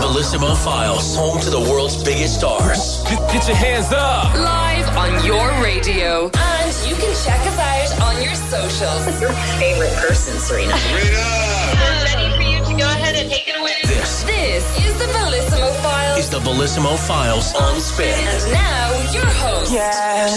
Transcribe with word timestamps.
Bellissimo 0.00 0.56
Files, 0.56 1.14
home 1.14 1.38
to 1.40 1.50
the 1.50 1.60
world's 1.60 2.02
biggest 2.02 2.38
stars. 2.38 3.04
Get, 3.04 3.20
get 3.30 3.46
your 3.46 3.56
hands 3.56 3.92
up. 3.92 4.32
Live 4.34 4.88
on 4.96 5.24
your 5.26 5.46
radio. 5.62 6.30
And 6.32 6.88
you 6.88 6.96
can 6.96 7.12
check 7.22 7.40
us 7.44 7.58
out 7.58 8.16
on 8.16 8.22
your 8.22 8.34
socials. 8.34 9.20
Your 9.20 9.32
favorite 9.60 9.92
person, 9.96 10.34
Sarina. 10.36 10.72
I'm 10.72 11.96
This 14.00 14.22
This 14.22 14.86
is 14.86 14.98
the 14.98 15.04
Bellissimo 15.12 15.74
Files. 15.82 16.18
is 16.18 16.30
the 16.30 16.38
Bellissimo 16.38 16.96
Files 17.06 17.54
on 17.54 17.78
spin. 17.82 18.08
And 18.08 18.52
now, 18.52 19.12
your 19.12 19.26
host. 19.26 19.72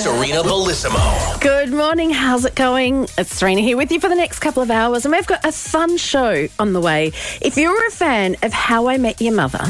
Sarina 0.05 0.43
Bellissimo. 0.43 1.39
Good 1.39 1.71
morning. 1.71 2.09
How's 2.09 2.43
it 2.43 2.55
going? 2.55 3.03
It's 3.17 3.39
Sarina 3.41 3.61
here 3.61 3.77
with 3.77 3.89
you 3.89 4.01
for 4.01 4.09
the 4.09 4.15
next 4.15 4.39
couple 4.39 4.61
of 4.61 4.69
hours, 4.69 5.05
and 5.05 5.13
we've 5.13 5.25
got 5.25 5.45
a 5.45 5.53
fun 5.53 5.95
show 5.95 6.49
on 6.59 6.73
the 6.73 6.81
way. 6.81 7.13
If 7.41 7.55
you're 7.55 7.87
a 7.87 7.91
fan 7.91 8.35
of 8.43 8.51
How 8.51 8.89
I 8.89 8.97
Met 8.97 9.21
Your 9.21 9.33
Mother, 9.33 9.63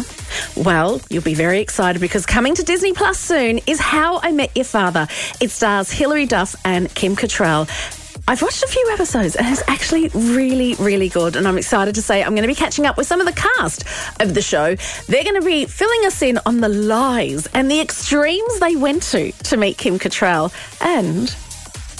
well, 0.55 0.99
you'll 1.12 1.21
be 1.21 1.35
very 1.35 1.60
excited 1.60 1.99
because 2.02 2.26
coming 2.26 2.55
to 2.55 2.63
Disney 2.63 2.94
Plus 2.94 3.20
soon 3.20 3.60
is 3.68 3.80
How 3.80 4.20
I 4.23 4.32
Met 4.32 4.55
Your 4.55 4.66
Father. 4.66 5.07
It 5.40 5.52
stars 5.52 5.91
Hilary 5.91 6.26
Duff 6.26 6.55
and 6.66 6.91
Kim 6.96 7.16
Cattrall. 7.16 7.70
I've 8.26 8.41
watched 8.41 8.63
a 8.63 8.68
few 8.68 8.90
episodes 8.94 9.36
and 9.36 9.45
it's 9.48 9.62
actually 9.68 10.08
really, 10.13 10.76
really 10.76 11.09
good. 11.09 11.36
And 11.36 11.45
I'm 11.45 11.58
excited 11.58 11.95
to 11.95 12.02
say 12.02 12.23
I'm 12.23 12.32
going 12.32 12.44
to 12.44 12.48
be 12.48 12.55
catching 12.55 12.86
up 12.86 12.98
with 12.98 13.05
some 13.05 13.20
of 13.20 13.27
the 13.27 13.34
cast 13.34 13.84
of 14.22 14.34
the 14.34 14.41
show. 14.41 14.76
They're 15.08 15.23
going 15.23 15.40
to 15.40 15.46
be 15.46 15.66
filling 15.66 16.05
us 16.05 16.22
in 16.22 16.40
on 16.46 16.62
the 16.62 16.70
lies 16.70 17.48
and 17.48 17.70
the 17.70 17.82
extremes 17.82 18.59
they 18.59 18.77
went 18.77 19.04
to 19.04 19.32
to 19.32 19.58
meet 19.58 19.77
Kim 19.77 19.99
Cattrall 19.99 20.54
and 20.82 21.27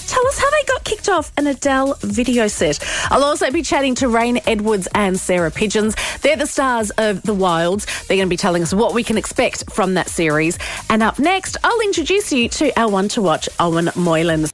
tell 0.08 0.26
us 0.26 0.38
how 0.38 0.50
they 0.50 0.62
got 0.66 0.84
kicked 0.84 1.10
off 1.10 1.30
an 1.36 1.46
Adele 1.46 1.94
video 2.00 2.48
set. 2.48 2.78
I'll 3.10 3.24
also 3.24 3.50
be 3.50 3.62
chatting 3.62 3.94
to 3.96 4.08
Reign 4.08 4.40
Edwards 4.46 4.88
and 4.94 5.20
Sarah 5.20 5.50
Pidgeons. 5.50 5.94
They're 6.22 6.36
the 6.36 6.46
stars 6.46 6.90
of 6.96 7.20
The 7.22 7.34
Wilds. 7.34 7.84
They're 8.06 8.16
going 8.16 8.28
to 8.28 8.32
be 8.32 8.38
telling 8.38 8.62
us 8.62 8.72
what 8.72 8.94
we 8.94 9.04
can 9.04 9.18
expect 9.18 9.70
from 9.72 9.94
that 9.94 10.08
series. 10.08 10.58
And 10.88 11.02
up 11.02 11.18
next, 11.18 11.58
I'll 11.62 11.80
introduce 11.80 12.32
you 12.32 12.48
to 12.48 12.80
our 12.80 12.90
one 12.90 13.08
to 13.08 13.20
watch, 13.20 13.48
Eoghan 13.58 13.94
Moylan. 13.94 14.46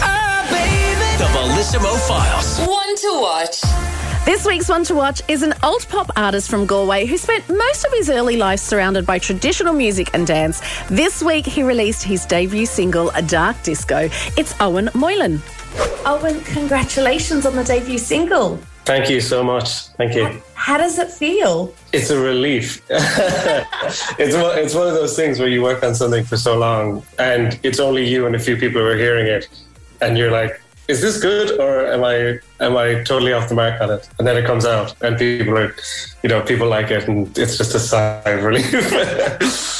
Ah, 0.00 0.46
the 0.50 0.81
Bellissimo 1.72 2.06
Files. 2.06 2.68
One 2.68 2.96
to 2.96 3.20
watch. 3.22 3.62
This 4.26 4.44
week's 4.44 4.68
one 4.68 4.84
to 4.84 4.94
watch 4.94 5.22
is 5.26 5.42
an 5.42 5.54
alt 5.62 5.86
pop 5.88 6.10
artist 6.16 6.50
from 6.50 6.66
Galway 6.66 7.06
who 7.06 7.16
spent 7.16 7.48
most 7.48 7.86
of 7.86 7.92
his 7.92 8.10
early 8.10 8.36
life 8.36 8.60
surrounded 8.60 9.06
by 9.06 9.18
traditional 9.18 9.72
music 9.72 10.10
and 10.12 10.26
dance. 10.26 10.60
This 10.90 11.22
week 11.22 11.46
he 11.46 11.62
released 11.62 12.02
his 12.02 12.26
debut 12.26 12.66
single, 12.66 13.08
A 13.14 13.22
Dark 13.22 13.62
Disco. 13.62 14.10
It's 14.36 14.52
Eoghan 14.54 14.94
Moylan. 14.94 15.38
Eoghan, 16.04 16.44
congratulations 16.44 17.46
on 17.46 17.56
the 17.56 17.64
debut 17.64 17.96
single. 17.96 18.58
Thank 18.84 19.08
you 19.08 19.22
so 19.22 19.42
much. 19.42 19.86
Thank 19.96 20.14
you. 20.14 20.42
How 20.52 20.76
does 20.76 20.98
it 20.98 21.10
feel? 21.10 21.74
It's 21.94 22.10
a 22.10 22.20
relief. 22.20 22.82
it's 22.90 24.34
one, 24.34 24.58
it's 24.58 24.74
one 24.74 24.88
of 24.88 24.94
those 24.94 25.16
things 25.16 25.38
where 25.38 25.48
you 25.48 25.62
work 25.62 25.82
on 25.82 25.94
something 25.94 26.24
for 26.24 26.36
so 26.36 26.58
long, 26.58 27.02
and 27.18 27.58
it's 27.62 27.80
only 27.80 28.06
you 28.06 28.26
and 28.26 28.36
a 28.36 28.38
few 28.38 28.58
people 28.58 28.82
who 28.82 28.88
are 28.88 28.96
hearing 28.96 29.26
it, 29.26 29.48
and 30.02 30.18
you're 30.18 30.30
like, 30.30 30.61
"Is 30.92 31.00
this 31.00 31.16
good, 31.28 31.48
or 31.64 31.72
am 31.94 32.02
I 32.04 32.16
am 32.66 32.74
I 32.76 32.86
totally 33.10 33.32
off 33.32 33.48
the 33.48 33.54
mark 33.62 33.80
on 33.80 33.88
it?" 33.96 34.02
And 34.18 34.24
then 34.26 34.36
it 34.36 34.44
comes 34.50 34.64
out, 34.66 34.94
and 35.04 35.16
people 35.16 35.56
are, 35.62 35.74
you 36.22 36.28
know, 36.28 36.40
people 36.52 36.68
like 36.76 36.90
it, 36.96 37.08
and 37.08 37.16
it's 37.42 37.56
just 37.60 37.74
a 37.74 37.82
sigh 37.90 38.32
of 38.36 38.44
relief. 38.44 38.70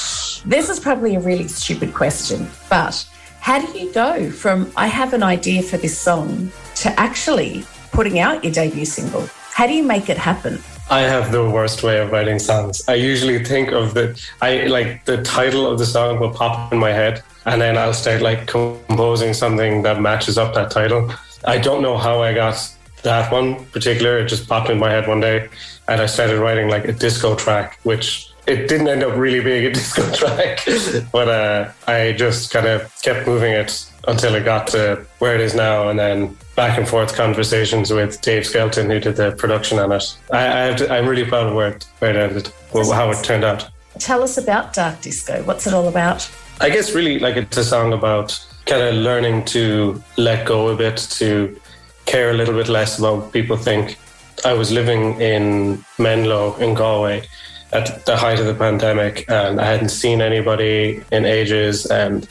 This 0.45 0.69
is 0.69 0.81
probably 0.81 1.15
a 1.15 1.21
really 1.21 1.47
stupid 1.47 1.95
question, 1.95 2.49
but 2.69 2.95
how 3.39 3.65
do 3.65 3.79
you 3.79 3.93
go 3.93 4.29
from 4.29 4.73
I 4.77 4.89
have 4.89 5.15
an 5.15 5.23
idea 5.23 5.63
for 5.63 5.77
this 5.77 5.97
song 5.97 6.51
to 6.83 6.89
actually 6.99 7.65
putting 7.93 8.19
out 8.19 8.43
your 8.43 8.53
debut 8.53 8.85
single? 8.85 9.29
How 9.55 9.69
do 9.69 9.73
you 9.73 9.85
make 9.85 10.11
it 10.11 10.19
happen? 10.19 10.59
I 10.91 11.03
have 11.03 11.31
the 11.31 11.49
worst 11.49 11.85
way 11.85 12.01
of 12.01 12.11
writing 12.11 12.41
songs. 12.41 12.83
I 12.89 12.95
usually 12.95 13.45
think 13.45 13.71
of 13.71 13.95
the 13.95 14.21
I 14.41 14.67
like 14.67 15.05
the 15.05 15.23
title 15.23 15.65
of 15.71 15.79
the 15.79 15.87
song 15.87 16.19
will 16.19 16.35
pop 16.35 16.73
in 16.73 16.79
my 16.79 16.91
head 16.91 17.23
and 17.47 17.61
then 17.61 17.77
I'll 17.77 17.95
start 17.95 18.23
like 18.23 18.47
composing 18.47 19.35
something 19.35 19.83
that 19.83 20.01
matches 20.01 20.39
up 20.39 20.55
that 20.55 20.70
title. 20.70 21.13
I 21.45 21.58
don't 21.58 21.83
know 21.83 21.98
how 21.98 22.23
I 22.23 22.35
got 22.35 22.57
that 23.03 23.33
one 23.33 23.64
particular. 23.67 24.19
It 24.19 24.29
just 24.29 24.48
popped 24.48 24.70
in 24.70 24.79
my 24.79 24.91
head 24.91 25.08
one 25.08 25.20
day 25.20 25.48
and 25.89 26.01
I 26.01 26.07
started 26.07 26.39
writing 26.39 26.69
like 26.69 26.86
a 26.86 26.92
disco 26.92 27.35
track, 27.35 27.79
which 27.83 28.29
it 28.47 28.69
didn't 28.69 28.89
end 28.89 29.03
up 29.03 29.17
really 29.17 29.41
being 29.41 29.67
a 29.67 29.70
disco 29.75 30.11
track, 30.13 30.67
but 31.13 31.29
uh, 31.29 31.70
I 31.86 32.13
just 32.13 32.51
kind 32.51 32.67
of 32.67 32.92
kept 33.03 33.27
moving 33.27 33.53
it 33.53 33.89
until 34.09 34.35
it 34.35 34.45
got 34.45 34.67
to 34.69 35.05
where 35.19 35.35
it 35.35 35.41
is 35.41 35.55
now, 35.55 35.89
and 35.89 35.98
then 35.98 36.36
back 36.57 36.77
and 36.77 36.89
forth 36.89 37.14
conversations 37.14 37.92
with 37.92 38.20
Dave 38.20 38.45
Skelton, 38.45 38.91
who 38.91 38.98
did 38.98 39.17
the 39.17 39.33
production 39.33 39.79
on 39.79 39.92
it. 39.92 40.17
I, 40.33 40.39
I 40.39 40.61
have 40.63 40.77
to, 40.79 40.92
I'm 40.92 41.07
really 41.07 41.24
proud 41.24 41.47
of 41.47 41.55
where 41.55 41.69
it, 41.69 41.86
where 42.01 42.11
it 42.11 42.17
ended, 42.17 42.53
well, 42.74 42.91
how 42.91 43.11
it 43.11 43.23
turned 43.23 43.45
out. 43.45 43.69
Tell 43.98 44.23
us 44.23 44.39
about 44.39 44.73
Dark 44.73 45.01
Disco. 45.03 45.42
What's 45.45 45.67
it 45.67 45.74
all 45.74 45.86
about? 45.86 46.29
I 46.62 46.70
guess 46.70 46.95
really 46.95 47.18
like 47.18 47.36
it's 47.36 47.56
a 47.56 47.64
song 47.64 47.92
about 47.92 48.39
kind 48.67 48.83
of 48.83 48.95
learning 48.95 49.46
to 49.46 50.00
let 50.17 50.46
go 50.46 50.68
a 50.68 50.77
bit, 50.77 50.96
to 51.18 51.61
care 52.06 52.30
a 52.30 52.34
little 52.34 52.55
bit 52.55 52.68
less 52.68 53.00
about 53.00 53.17
what 53.17 53.33
people 53.33 53.56
think. 53.56 53.98
I 54.45 54.52
was 54.52 54.70
living 54.70 55.20
in 55.20 55.84
Menlo 55.98 56.55
in 56.58 56.74
Galway 56.74 57.27
at 57.73 58.06
the 58.06 58.17
height 58.17 58.39
of 58.39 58.46
the 58.46 58.55
pandemic, 58.55 59.28
and 59.28 59.61
I 59.61 59.64
hadn't 59.64 59.89
seen 59.89 60.23
anybody 60.23 61.02
in 61.11 61.24
ages, 61.24 61.86
and 61.86 62.28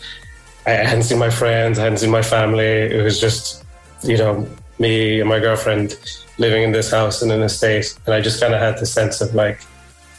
I 0.65 0.71
hadn't 0.71 1.03
seen 1.03 1.19
my 1.19 1.29
friends, 1.29 1.77
I 1.77 1.83
hadn't 1.83 1.97
seen 1.97 2.09
my 2.09 2.21
family. 2.21 2.63
It 2.63 3.03
was 3.03 3.19
just, 3.19 3.65
you 4.01 4.17
know, 4.17 4.47
me 4.79 5.19
and 5.19 5.27
my 5.27 5.39
girlfriend 5.39 5.97
living 6.37 6.63
in 6.63 6.71
this 6.71 6.89
house 6.89 7.21
and 7.21 7.33
in 7.33 7.41
an 7.41 7.49
state. 7.49 7.93
and 8.05 8.15
I 8.15 8.21
just 8.21 8.39
kind 8.39 8.53
of 8.53 8.61
had 8.61 8.77
the 8.77 8.85
sense 8.85 9.19
of 9.19 9.35
like, 9.35 9.59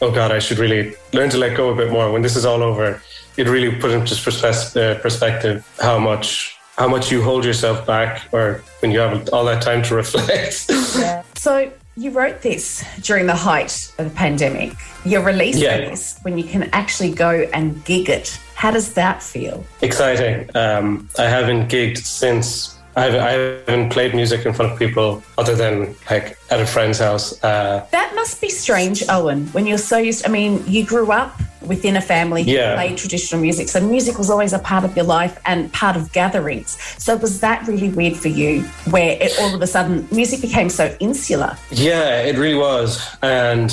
oh 0.02 0.10
God, 0.10 0.32
I 0.32 0.38
should 0.38 0.58
really 0.58 0.94
learn 1.14 1.30
to 1.30 1.38
let 1.38 1.56
go 1.56 1.70
a 1.70 1.74
bit 1.74 1.90
more. 1.90 2.12
When 2.12 2.20
this 2.20 2.36
is 2.36 2.44
all 2.44 2.62
over, 2.62 3.00
it 3.36 3.48
really 3.48 3.74
put 3.80 3.90
into 3.90 4.14
uh, 4.14 4.98
perspective 5.00 5.66
how 5.80 5.98
much 5.98 6.56
how 6.76 6.88
much 6.88 7.12
you 7.12 7.22
hold 7.22 7.44
yourself 7.44 7.86
back, 7.86 8.22
or 8.32 8.62
when 8.80 8.90
you 8.90 8.98
have 8.98 9.28
all 9.30 9.44
that 9.44 9.62
time 9.62 9.82
to 9.82 9.94
reflect. 10.02 10.70
So 11.38 11.70
you 11.96 12.10
wrote 12.10 12.40
this 12.40 12.82
during 13.02 13.26
the 13.26 13.34
height 13.34 13.92
of 13.98 14.08
the 14.08 14.14
pandemic. 14.16 14.72
You're 15.04 15.22
releasing 15.22 15.62
Yeah. 15.64 15.76
this 15.90 16.18
when 16.22 16.38
you 16.38 16.44
can 16.44 16.70
actually 16.72 17.12
go 17.12 17.46
and 17.52 17.84
gig 17.84 18.08
it. 18.08 18.38
How 18.54 18.70
does 18.70 18.94
that 18.94 19.22
feel? 19.22 19.64
Exciting. 19.82 20.48
Um, 20.56 21.08
I 21.18 21.24
haven't 21.24 21.68
gigged 21.70 21.98
since. 21.98 22.71
I 22.94 23.04
haven't, 23.04 23.20
I 23.20 23.30
haven't 23.70 23.90
played 23.90 24.14
music 24.14 24.44
in 24.44 24.52
front 24.52 24.72
of 24.72 24.78
people 24.78 25.22
other 25.38 25.54
than 25.54 25.94
like 26.10 26.36
at 26.50 26.60
a 26.60 26.66
friend's 26.66 26.98
house. 26.98 27.42
Uh, 27.42 27.86
That 27.90 28.12
must 28.14 28.40
be 28.40 28.50
strange, 28.50 29.00
Eoghan, 29.00 29.52
when 29.54 29.66
you're 29.66 29.78
so 29.78 29.96
used. 29.96 30.26
I 30.26 30.28
mean, 30.30 30.62
you 30.66 30.84
grew 30.84 31.10
up 31.10 31.40
within 31.62 31.96
a 31.96 32.00
family 32.00 32.42
who 32.42 32.50
Yeah. 32.50 32.74
played 32.74 32.98
traditional 32.98 33.40
music, 33.40 33.68
so 33.68 33.80
music 33.80 34.18
was 34.18 34.28
always 34.28 34.52
a 34.52 34.58
part 34.58 34.84
of 34.84 34.94
your 34.96 35.06
life 35.06 35.38
and 35.46 35.72
part 35.72 35.96
of 35.96 36.12
gatherings. 36.12 36.76
So 36.98 37.16
was 37.16 37.40
that 37.40 37.66
really 37.66 37.88
weird 37.88 38.16
for 38.16 38.28
you, 38.28 38.62
where 38.90 39.16
it, 39.20 39.32
all 39.40 39.54
of 39.54 39.62
a 39.62 39.66
sudden 39.66 40.06
music 40.10 40.40
became 40.42 40.68
so 40.68 40.94
insular? 41.00 41.56
Yeah, 41.70 42.22
it 42.22 42.36
really 42.36 42.58
was. 42.58 43.00
And 43.22 43.70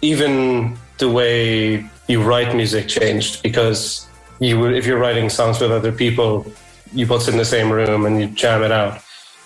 even 0.00 0.78
the 0.98 1.10
way 1.10 1.84
you 2.06 2.22
write 2.22 2.54
music 2.54 2.88
changed 2.88 3.42
because 3.42 4.06
you 4.38 4.58
would, 4.60 4.72
if 4.74 4.86
you're 4.86 4.98
writing 4.98 5.28
songs 5.28 5.60
with 5.60 5.72
other 5.72 5.92
people, 5.92 6.46
you 6.94 7.06
put 7.06 7.22
it 7.22 7.28
in 7.28 7.38
the 7.38 7.44
same 7.44 7.70
room 7.70 8.06
and 8.06 8.20
you 8.20 8.26
jam 8.28 8.62
it 8.62 8.72
out. 8.72 9.00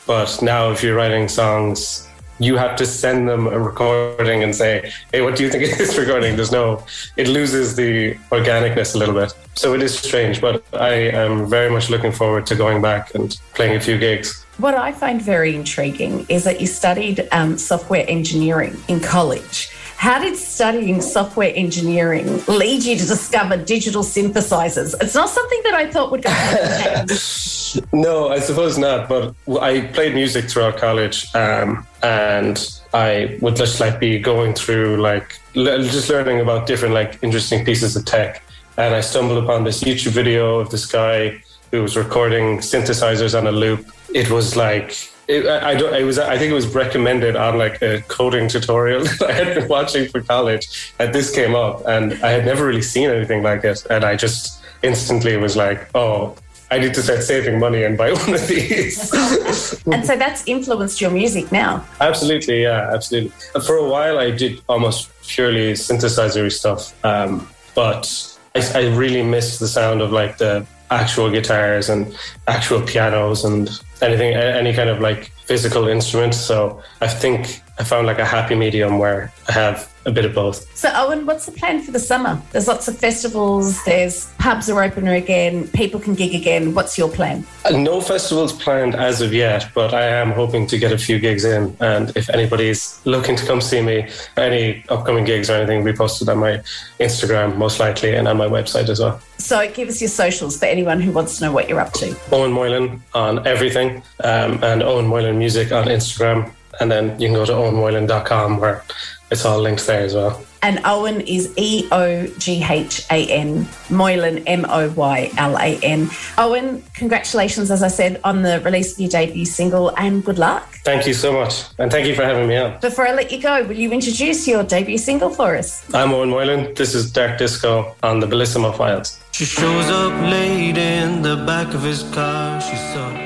But 0.07 0.41
now, 0.41 0.71
if 0.71 0.83
you're 0.83 0.97
writing 0.97 1.29
songs, 1.29 2.09
you 2.39 2.57
have 2.57 2.77
to 2.77 2.87
send 2.87 3.29
them 3.29 3.47
a 3.47 3.59
recording 3.59 4.43
and 4.43 4.55
say, 4.55 4.93
"Hey, 5.13 5.23
what 5.23 5.37
do 5.37 5.43
you 5.43 5.51
think 5.51 5.65
of 5.65 5.79
this 5.79 5.97
recording?" 6.03 6.37
There's 6.37 6.53
no, 6.53 6.85
it 7.17 7.29
loses 7.29 7.77
the 7.77 8.15
organicness 8.31 8.95
a 8.95 8.99
little 8.99 9.15
bit. 9.15 9.33
So 9.55 9.75
it 9.75 9.83
is 9.83 9.99
strange, 9.99 10.41
but 10.41 10.63
I 10.75 10.93
am 10.93 11.49
very 11.49 11.71
much 11.71 11.89
looking 11.91 12.13
forward 12.13 12.47
to 12.47 12.55
going 12.55 12.83
back 12.83 13.15
and 13.15 13.39
playing 13.55 13.77
a 13.77 13.81
few 13.81 13.99
gigs. 13.99 14.45
What 14.59 14.75
I 14.75 14.93
find 14.93 15.21
very 15.21 15.55
intriguing 15.55 16.27
is 16.29 16.45
that 16.45 16.61
you 16.61 16.67
studied 16.67 17.29
um, 17.33 17.59
software 17.59 18.05
engineering 18.09 18.77
in 18.89 19.01
college. 19.01 19.71
How 19.97 20.21
did 20.21 20.37
studying 20.37 21.01
software 21.01 21.53
engineering 21.55 22.43
lead 22.47 22.83
you 22.85 22.97
to 22.97 23.07
discover 23.07 23.57
digital 23.57 24.03
synthesizers? 24.03 24.95
It's 25.01 25.15
not 25.15 25.31
something 25.31 25.61
that 25.65 25.75
I 25.75 25.91
thought 25.91 26.11
would 26.11 26.23
go. 26.23 27.07
No, 27.93 28.29
I 28.29 28.39
suppose 28.39 28.79
not. 28.79 29.09
But 29.09 29.35
I 29.61 29.83
played 29.93 30.15
music 30.15 30.49
throughout 30.49 30.79
college, 30.79 31.27
um, 31.35 31.87
and 32.03 32.81
I 32.95 33.37
would 33.41 33.57
just 33.57 33.81
like 33.81 34.01
be 34.01 34.19
going 34.19 34.55
through 34.55 34.97
like 34.99 35.39
just 35.55 36.09
learning 36.09 36.41
about 36.41 36.67
different 36.67 36.95
like 36.95 37.19
interesting 37.23 37.65
pieces 37.65 37.97
of 37.97 38.05
tech. 38.05 38.43
And 38.79 38.95
I 38.95 39.01
stumbled 39.01 39.43
upon 39.43 39.65
this 39.65 39.83
YouTube 39.83 40.13
video 40.13 40.59
of 40.61 40.71
this 40.71 40.87
guy 40.87 41.43
who 41.71 41.83
was 41.83 41.97
recording 41.97 42.59
synthesizers 42.59 43.37
on 43.37 43.47
a 43.47 43.53
loop. 43.53 43.87
It 44.15 44.31
was 44.31 44.57
like 44.57 45.11
it, 45.29 45.47
I, 45.47 45.71
I 45.71 45.75
don't. 45.75 45.95
It 45.95 46.05
was. 46.05 46.19
I 46.19 46.39
think 46.39 46.51
it 46.51 46.55
was 46.55 46.69
recommended 46.69 47.37
on 47.37 47.59
like 47.59 47.83
a 47.83 48.03
coding 48.03 48.49
tutorial 48.49 49.05
that 49.19 49.31
I 49.31 49.33
had 49.33 49.55
been 49.55 49.69
watching 49.69 50.09
for 50.09 50.21
college, 50.21 50.93
and 50.99 51.15
this 51.15 51.35
came 51.35 51.55
up, 51.55 51.87
and 51.87 52.15
I 52.25 52.31
had 52.31 52.45
never 52.45 52.67
really 52.67 52.83
seen 52.83 53.11
anything 53.11 53.43
like 53.43 53.65
it, 53.65 53.85
and 53.91 54.05
I 54.05 54.17
just 54.17 54.63
instantly 54.83 55.37
was 55.37 55.57
like, 55.57 55.89
oh, 55.95 56.37
I 56.71 56.79
need 56.79 56.95
to 56.95 57.03
start 57.03 57.23
saving 57.23 57.59
money 57.59 57.85
and 57.85 57.97
buy 57.97 58.13
one 58.25 58.35
of 58.35 58.47
these. 58.47 59.13
and 59.87 60.05
so 60.05 60.17
that's 60.17 60.47
influenced 60.47 61.01
your 61.01 61.11
music 61.11 61.51
now. 61.51 61.85
absolutely, 62.01 62.63
yeah, 62.63 62.91
absolutely. 62.93 63.33
For 63.61 63.77
a 63.77 63.89
while, 63.89 64.19
I 64.19 64.31
did 64.31 64.61
almost 64.69 65.11
purely 65.27 65.73
synthesizer 65.73 66.51
stuff, 66.53 66.93
um, 67.05 67.49
but 67.75 68.39
I, 68.55 68.61
I 68.75 68.87
really 68.95 69.23
missed 69.23 69.61
the 69.61 69.69
sound 69.69 70.01
of 70.01 70.13
like 70.13 70.39
the 70.39 70.67
actual 70.91 71.31
guitars 71.31 71.89
and 71.89 72.17
actual 72.47 72.81
pianos 72.83 73.45
and 73.45 73.69
anything, 74.03 74.35
any 74.35 74.73
kind 74.73 74.89
of 74.89 75.01
like 75.01 75.33
physical 75.47 75.89
instrument. 75.89 76.35
So 76.35 76.83
I 77.01 77.09
think 77.09 77.63
I 77.79 77.85
found 77.85 78.07
like 78.07 78.19
a 78.19 78.25
happy 78.25 78.55
medium 78.55 78.99
where 78.99 79.33
I 79.49 79.53
have 79.53 79.93
a 80.07 80.13
bit 80.13 80.25
of 80.25 80.35
both. 80.35 80.75
So, 80.77 80.89
Eoghan, 80.89 81.25
what's 81.27 81.47
the 81.47 81.53
plan 81.53 81.83
for 81.83 81.91
the 81.91 81.99
summer? 81.99 82.41
There's 82.53 82.69
lots 82.69 82.87
of 82.87 82.97
festivals, 82.97 83.85
there's 83.85 84.33
pubs 84.39 84.71
are 84.71 84.83
open 84.83 85.09
again, 85.09 85.67
people 85.69 85.99
can 85.99 86.15
gig 86.15 86.33
again. 86.35 86.75
What's 86.75 86.97
your 86.97 87.11
plan? 87.11 87.45
Uh, 87.65 87.77
No 87.77 88.01
festivals 88.01 88.53
planned 88.53 88.95
as 88.95 89.21
of 89.21 89.35
yet, 89.35 89.69
but 89.75 89.93
I 89.93 90.07
am 90.07 90.31
hoping 90.31 90.69
to 90.69 90.79
get 90.79 90.93
a 90.93 90.99
few 90.99 91.19
gigs 91.19 91.45
in. 91.45 91.77
And 91.81 92.17
if 92.17 92.31
anybody's 92.31 93.01
looking 93.05 93.35
to 93.35 93.45
come 93.45 93.61
see 93.61 93.83
me, 93.83 94.09
any 94.37 94.85
upcoming 94.89 95.25
gigs 95.25 95.51
or 95.51 95.55
anything 95.55 95.79
will 95.83 95.93
be 95.93 95.97
posted 95.97 96.29
on 96.29 96.39
my 96.39 96.63
Instagram, 97.01 97.57
most 97.57 97.81
likely, 97.81 98.15
and 98.15 98.29
on 98.29 98.37
my 98.37 98.47
website 98.47 98.89
as 98.89 99.01
well. 99.01 99.21
So, 99.39 99.69
give 99.73 99.89
us 99.89 100.01
your 100.01 100.09
socials 100.09 100.57
for 100.59 100.67
anyone 100.67 101.01
who 101.01 101.11
wants 101.11 101.39
to 101.39 101.45
know 101.45 101.53
what 101.53 101.69
you're 101.69 101.81
up 101.81 101.93
to. 101.95 102.07
Eoghan 102.07 102.53
Moylan 102.53 103.03
on 103.13 103.47
everything, 103.47 104.03
um, 104.23 104.63
and 104.63 104.83
Eoghan 104.83 105.07
Moylan 105.07 105.36
Music 105.39 105.73
on 105.73 105.87
Instagram. 105.87 106.53
And 106.81 106.91
then 106.91 107.19
you 107.21 107.29
can 107.29 107.35
go 107.35 107.47
to 107.47 107.53
eoghanmoylan.com 107.53 108.59
where 108.59 108.85
it's 109.31 109.45
all 109.45 109.59
linked 109.61 109.87
there 109.87 110.03
as 110.03 110.15
well. 110.15 110.45
And 110.63 110.79
Eoghan 110.79 111.25
is 111.27 111.53
E 111.57 111.89
O 111.93 112.27
G 112.39 112.65
H 112.69 113.07
A 113.11 113.27
N, 113.29 113.69
Moylan, 113.89 114.39
M 114.47 114.67
O 114.69 114.91
Y 114.91 115.31
L 115.37 115.57
A 115.59 115.79
N. 115.83 116.07
Eoghan, 116.37 116.83
congratulations, 116.95 117.71
as 117.71 117.83
I 117.83 117.89
said, 117.89 118.21
on 118.25 118.43
the 118.43 118.61
release 118.61 118.95
of 118.95 119.01
your 119.01 119.09
debut 119.09 119.45
single, 119.45 119.95
and 119.97 120.25
good 120.25 120.39
luck. 120.39 120.65
Thank 120.85 121.07
you 121.07 121.15
so 121.15 121.33
much. 121.33 121.65
And 121.79 121.91
thank 121.91 122.07
you 122.07 122.15
for 122.15 122.25
having 122.25 122.49
me 122.49 122.57
on. 122.57 122.81
Before 122.81 123.07
I 123.07 123.13
let 123.13 123.31
you 123.31 123.41
go, 123.41 123.65
will 123.65 123.77
you 123.77 123.93
introduce 123.93 124.49
your 124.49 124.65
debut 124.65 124.99
single 124.99 125.31
for 125.31 125.57
us? 125.57 125.85
I'm 125.95 126.11
Eoghan 126.11 126.31
Moylan. 126.31 126.75
This 126.75 126.95
is 126.95 127.13
Dark 127.13 127.39
Disco 127.39 127.95
on 128.03 128.21
the 128.21 128.27
Bellissimo 128.27 128.77
Files. 128.77 129.21
She 129.33 129.45
shows 129.45 129.89
up 129.91 130.13
late 130.23 130.79
in 130.79 131.23
the 131.23 131.37
back 131.47 131.75
of 131.75 131.83
his 131.83 132.03
car. 132.15 132.61
She's 132.61 132.81
supposed 132.91 133.26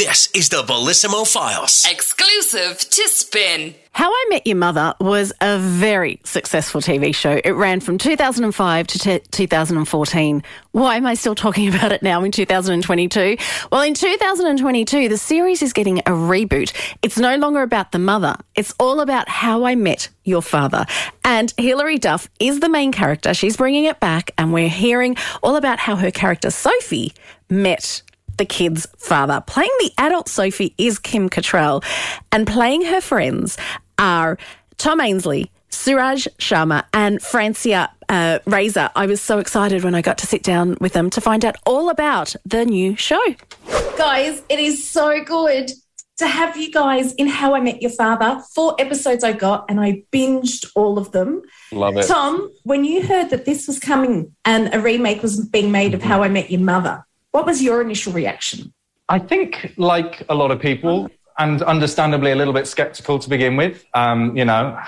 This 0.00 0.30
is 0.32 0.48
the 0.48 0.62
Bellissimo 0.62 1.30
Files. 1.30 1.86
Exclusive 1.86 2.78
to 2.78 3.08
Spin. 3.08 3.74
How 3.92 4.08
I 4.10 4.26
Met 4.30 4.46
Your 4.46 4.56
Mother 4.56 4.94
was 4.98 5.30
a 5.42 5.58
very 5.58 6.22
successful 6.24 6.80
TV 6.80 7.14
show. 7.14 7.38
It 7.44 7.50
ran 7.50 7.80
from 7.80 7.98
2005 7.98 8.86
to 8.86 8.98
t- 8.98 9.20
2014. 9.30 10.42
Why 10.72 10.96
am 10.96 11.04
I 11.04 11.12
still 11.12 11.34
talking 11.34 11.68
about 11.74 11.92
it 11.92 12.02
now 12.02 12.24
in 12.24 12.32
2022? 12.32 13.36
Well, 13.70 13.82
in 13.82 13.92
2022, 13.92 15.10
the 15.10 15.18
series 15.18 15.60
is 15.60 15.74
getting 15.74 15.98
a 15.98 16.12
reboot. 16.12 16.72
It's 17.02 17.18
no 17.18 17.36
longer 17.36 17.60
about 17.60 17.92
the 17.92 17.98
mother, 17.98 18.36
it's 18.54 18.72
all 18.80 19.00
about 19.00 19.28
how 19.28 19.64
I 19.64 19.74
met 19.74 20.08
your 20.24 20.40
father. 20.40 20.86
And 21.26 21.52
Hilary 21.58 21.98
Duff 21.98 22.26
is 22.38 22.60
the 22.60 22.70
main 22.70 22.90
character. 22.90 23.34
She's 23.34 23.58
bringing 23.58 23.84
it 23.84 24.00
back, 24.00 24.30
and 24.38 24.54
we're 24.54 24.70
hearing 24.70 25.18
all 25.42 25.56
about 25.56 25.78
how 25.78 25.96
her 25.96 26.10
character, 26.10 26.48
Sophie, 26.50 27.12
met 27.50 28.00
the 28.40 28.46
kid's 28.46 28.86
father. 28.96 29.44
Playing 29.46 29.70
the 29.80 29.92
adult 29.98 30.26
Sophie 30.26 30.74
is 30.78 30.98
Kim 30.98 31.28
Cattrall, 31.28 31.84
and 32.32 32.46
playing 32.46 32.80
her 32.86 33.02
friends 33.02 33.58
are 33.98 34.38
Tom 34.78 34.98
Ainsley, 34.98 35.50
Suraj 35.68 36.26
Sharma, 36.38 36.84
and 36.94 37.20
Francia 37.20 37.90
uh, 38.08 38.38
Raisa. 38.46 38.90
I 38.96 39.04
was 39.04 39.20
so 39.20 39.38
excited 39.40 39.84
when 39.84 39.94
I 39.94 40.00
got 40.00 40.16
to 40.18 40.26
sit 40.26 40.42
down 40.42 40.78
with 40.80 40.94
them 40.94 41.10
to 41.10 41.20
find 41.20 41.44
out 41.44 41.56
all 41.66 41.90
about 41.90 42.34
the 42.46 42.64
new 42.64 42.96
show. 42.96 43.20
Guys, 43.98 44.42
it 44.48 44.58
is 44.58 44.88
so 44.88 45.22
good 45.22 45.70
to 46.16 46.26
have 46.26 46.56
you 46.56 46.72
guys 46.72 47.12
in 47.16 47.26
How 47.28 47.54
I 47.54 47.60
Met 47.60 47.82
Your 47.82 47.90
Father. 47.90 48.42
Four 48.54 48.74
episodes 48.78 49.22
I 49.22 49.34
got, 49.34 49.66
and 49.68 49.78
I 49.78 50.02
binged 50.10 50.66
all 50.74 50.96
of 50.96 51.12
them. 51.12 51.42
Love 51.72 51.98
it. 51.98 52.06
Tom, 52.06 52.50
when 52.62 52.86
you 52.86 53.06
heard 53.06 53.28
that 53.28 53.44
this 53.44 53.66
was 53.66 53.78
coming 53.78 54.34
and 54.46 54.74
a 54.74 54.80
remake 54.80 55.22
was 55.22 55.46
being 55.46 55.70
made 55.70 55.92
of 55.92 56.02
How 56.02 56.22
I 56.22 56.30
Met 56.30 56.50
Your 56.50 56.62
Mother, 56.62 57.04
what 57.32 57.46
was 57.46 57.62
your 57.62 57.80
initial 57.80 58.12
reaction? 58.12 58.72
I 59.08 59.18
think, 59.18 59.74
like 59.76 60.24
a 60.28 60.34
lot 60.34 60.50
of 60.50 60.60
people, 60.60 61.10
and 61.38 61.62
understandably 61.62 62.32
a 62.32 62.36
little 62.36 62.52
bit 62.52 62.66
skeptical 62.66 63.18
to 63.18 63.28
begin 63.28 63.56
with, 63.56 63.84
um, 63.94 64.36
you 64.36 64.44
know, 64.44 64.78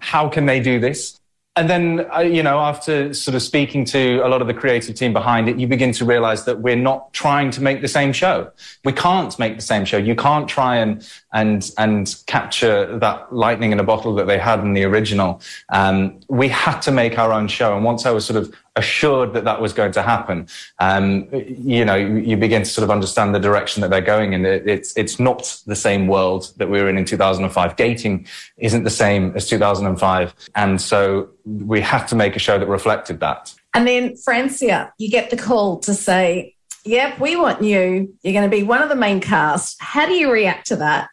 how 0.00 0.28
can 0.28 0.46
they 0.46 0.60
do 0.60 0.78
this? 0.78 1.18
And 1.54 1.68
then, 1.68 2.06
uh, 2.14 2.20
you 2.20 2.42
know, 2.42 2.58
after 2.60 3.12
sort 3.12 3.34
of 3.34 3.42
speaking 3.42 3.84
to 3.86 4.20
a 4.24 4.28
lot 4.28 4.40
of 4.40 4.46
the 4.46 4.54
creative 4.54 4.94
team 4.94 5.12
behind 5.12 5.48
it, 5.48 5.58
you 5.58 5.66
begin 5.66 5.92
to 5.92 6.04
realize 6.04 6.44
that 6.46 6.60
we're 6.60 6.76
not 6.76 7.12
trying 7.12 7.50
to 7.50 7.62
make 7.62 7.82
the 7.82 7.88
same 7.88 8.12
show. 8.12 8.50
We 8.84 8.92
can't 8.92 9.38
make 9.38 9.56
the 9.56 9.62
same 9.62 9.84
show. 9.84 9.98
You 9.98 10.14
can't 10.14 10.48
try 10.48 10.76
and 10.76 11.06
and 11.32 11.70
and 11.78 12.16
capture 12.26 12.98
that 12.98 13.32
lightning 13.34 13.72
in 13.72 13.80
a 13.80 13.84
bottle 13.84 14.14
that 14.14 14.26
they 14.26 14.38
had 14.38 14.60
in 14.60 14.74
the 14.74 14.84
original. 14.84 15.40
Um, 15.70 16.20
we 16.28 16.48
had 16.48 16.80
to 16.80 16.92
make 16.92 17.18
our 17.18 17.32
own 17.32 17.48
show. 17.48 17.74
And 17.74 17.84
once 17.84 18.06
I 18.06 18.10
was 18.10 18.24
sort 18.24 18.36
of 18.42 18.54
assured 18.76 19.34
that 19.34 19.44
that 19.44 19.60
was 19.60 19.72
going 19.72 19.92
to 19.92 20.02
happen, 20.02 20.48
um, 20.78 21.28
you 21.32 21.84
know, 21.84 21.94
you, 21.94 22.16
you 22.16 22.36
begin 22.36 22.62
to 22.62 22.68
sort 22.68 22.84
of 22.84 22.90
understand 22.90 23.34
the 23.34 23.40
direction 23.40 23.80
that 23.80 23.90
they're 23.90 24.00
going 24.00 24.32
in. 24.32 24.44
It, 24.44 24.68
it's 24.68 24.96
it's 24.96 25.18
not 25.18 25.60
the 25.66 25.76
same 25.76 26.06
world 26.06 26.52
that 26.56 26.68
we 26.68 26.80
were 26.80 26.88
in 26.88 26.98
in 26.98 27.04
2005. 27.04 27.76
Dating 27.76 28.26
isn't 28.58 28.84
the 28.84 28.90
same 28.90 29.32
as 29.34 29.48
2005, 29.48 30.34
and 30.54 30.80
so 30.80 31.28
we 31.44 31.80
had 31.80 32.06
to 32.06 32.14
make 32.14 32.36
a 32.36 32.38
show 32.38 32.58
that 32.58 32.66
reflected 32.66 33.20
that. 33.20 33.54
And 33.74 33.88
then, 33.88 34.16
Francia, 34.16 34.92
you 34.98 35.10
get 35.10 35.30
the 35.30 35.36
call 35.36 35.78
to 35.80 35.94
say, 35.94 36.56
Yep, 36.84 37.20
we 37.20 37.36
want 37.36 37.62
you. 37.62 38.12
You're 38.22 38.32
going 38.32 38.50
to 38.50 38.54
be 38.54 38.64
one 38.64 38.82
of 38.82 38.88
the 38.88 38.96
main 38.96 39.20
cast. 39.20 39.80
How 39.80 40.04
do 40.04 40.12
you 40.12 40.32
react 40.32 40.66
to 40.68 40.76
that? 40.76 41.08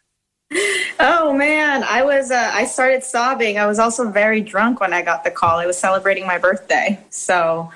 Oh 0.98 1.32
man, 1.32 1.82
I 1.84 2.02
was 2.02 2.30
uh, 2.30 2.50
I 2.52 2.64
started 2.64 3.04
sobbing. 3.04 3.58
I 3.58 3.66
was 3.66 3.78
also 3.78 4.10
very 4.10 4.40
drunk 4.40 4.80
when 4.80 4.92
I 4.92 5.02
got 5.02 5.24
the 5.24 5.30
call. 5.30 5.58
I 5.58 5.66
was 5.66 5.78
celebrating 5.78 6.26
my 6.26 6.38
birthday, 6.38 6.98
so 7.08 7.70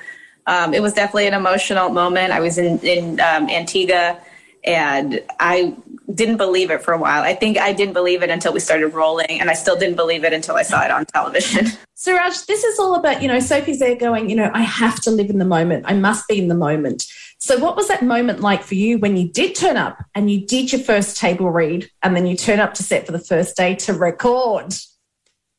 um, 0.47 0.75
it 0.75 0.82
was 0.82 0.93
definitely 0.93 1.29
an 1.29 1.35
emotional 1.35 1.88
moment. 1.88 2.32
I 2.32 2.41
was 2.41 2.59
in 2.59 2.79
in 2.81 3.21
um, 3.21 3.49
Antigua, 3.49 4.21
and 4.65 5.23
I 5.41 5.75
didn't 6.15 6.37
believe 6.37 6.71
it 6.71 6.82
for 6.82 6.93
a 6.93 6.99
while. 6.99 7.23
I 7.23 7.35
think 7.35 7.59
I 7.59 7.73
didn't 7.73 7.94
believe 7.94 8.23
it 8.23 8.31
until 8.31 8.53
we 8.53 8.61
started 8.61 8.88
rolling, 8.88 9.41
and 9.41 9.50
I 9.50 9.55
still 9.55 9.76
didn't 9.76 9.97
believe 9.97 10.25
it 10.25 10.32
until 10.32 10.56
I 10.56 10.62
saw 10.62 10.85
it 10.85 10.91
on 10.91 11.06
television. 11.06 11.67
Suraj, 11.94 12.43
this 12.43 12.65
is 12.65 12.79
all 12.79 12.97
about, 12.97 13.23
you 13.23 13.29
know, 13.29 13.41
Sophie's 13.41 13.79
there 13.79 13.97
going, 13.97 14.29
you 14.29 14.37
know, 14.37 14.50
I 14.53 14.61
have 14.62 15.00
to 15.03 15.11
live 15.11 15.31
in 15.31 15.38
the 15.38 15.44
moment. 15.44 15.85
I 15.87 15.94
must 15.94 16.29
be 16.29 16.38
in 16.38 16.49
the 16.49 16.55
moment. 16.55 17.06
So, 17.39 17.59
what 17.59 17.77
was 17.77 17.89
that 17.89 18.03
moment 18.03 18.41
like 18.41 18.63
for 18.63 18.75
you 18.75 18.99
when 18.99 19.17
you 19.17 19.29
did 19.29 19.55
turn 19.55 19.77
up 19.77 20.03
and 20.15 20.31
you 20.31 20.47
did 20.47 20.73
your 20.73 20.81
first 20.81 21.17
table 21.17 21.51
read 21.51 21.91
and 22.03 22.17
then 22.17 22.27
you 22.27 22.37
turn 22.37 22.61
up 22.61 22.75
to 22.75 22.83
set 22.83 23.07
for 23.07 23.13
the 23.13 23.19
first 23.19 23.57
day 23.57 23.75
to 23.77 23.93
record? 23.93 24.75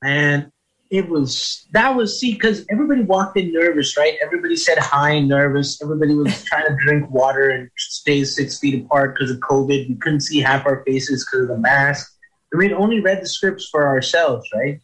and 0.05 0.51
it 0.91 1.09
was 1.09 1.67
that 1.71 1.95
was 1.95 2.19
see 2.19 2.33
because 2.33 2.63
everybody 2.69 3.01
walked 3.01 3.37
in 3.37 3.51
nervous 3.51 3.97
right? 3.97 4.15
Everybody 4.21 4.55
said 4.55 4.77
hi 4.77 5.19
nervous. 5.19 5.81
Everybody 5.81 6.13
was 6.13 6.43
trying 6.45 6.67
to 6.67 6.77
drink 6.85 7.09
water 7.09 7.49
and 7.49 7.69
stay 7.77 8.23
six 8.23 8.59
feet 8.59 8.85
apart 8.85 9.15
because 9.15 9.31
of 9.31 9.39
covid. 9.39 9.89
We 9.89 9.95
couldn't 9.95 10.21
see 10.21 10.39
half 10.39 10.65
our 10.65 10.83
faces 10.85 11.25
because 11.25 11.49
of 11.49 11.55
the 11.55 11.57
mask. 11.57 12.13
And 12.51 12.59
we'd 12.59 12.71
only 12.71 13.01
read 13.01 13.21
the 13.21 13.27
scripts 13.27 13.67
for 13.67 13.87
ourselves 13.87 14.47
right? 14.53 14.79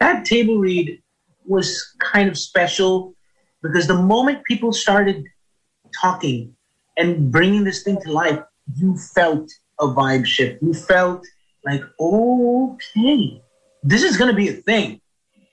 That 0.00 0.24
table 0.24 0.58
read 0.58 1.00
was 1.46 1.80
kind 2.00 2.28
of 2.28 2.36
special 2.36 3.14
because 3.62 3.86
the 3.86 3.94
moment 3.94 4.44
people 4.44 4.72
started 4.72 5.24
talking 6.00 6.54
and 6.96 7.30
bringing 7.30 7.64
this 7.64 7.82
thing 7.82 8.00
to 8.02 8.12
life 8.12 8.40
you 8.74 8.96
felt 8.96 9.50
a 9.80 9.86
vibe 9.86 10.26
shift 10.26 10.62
you 10.62 10.72
felt 10.72 11.24
like 11.64 11.82
okay 12.00 13.40
this 13.86 14.02
is 14.02 14.16
going 14.16 14.30
to 14.30 14.36
be 14.36 14.48
a 14.48 14.52
thing. 14.52 15.00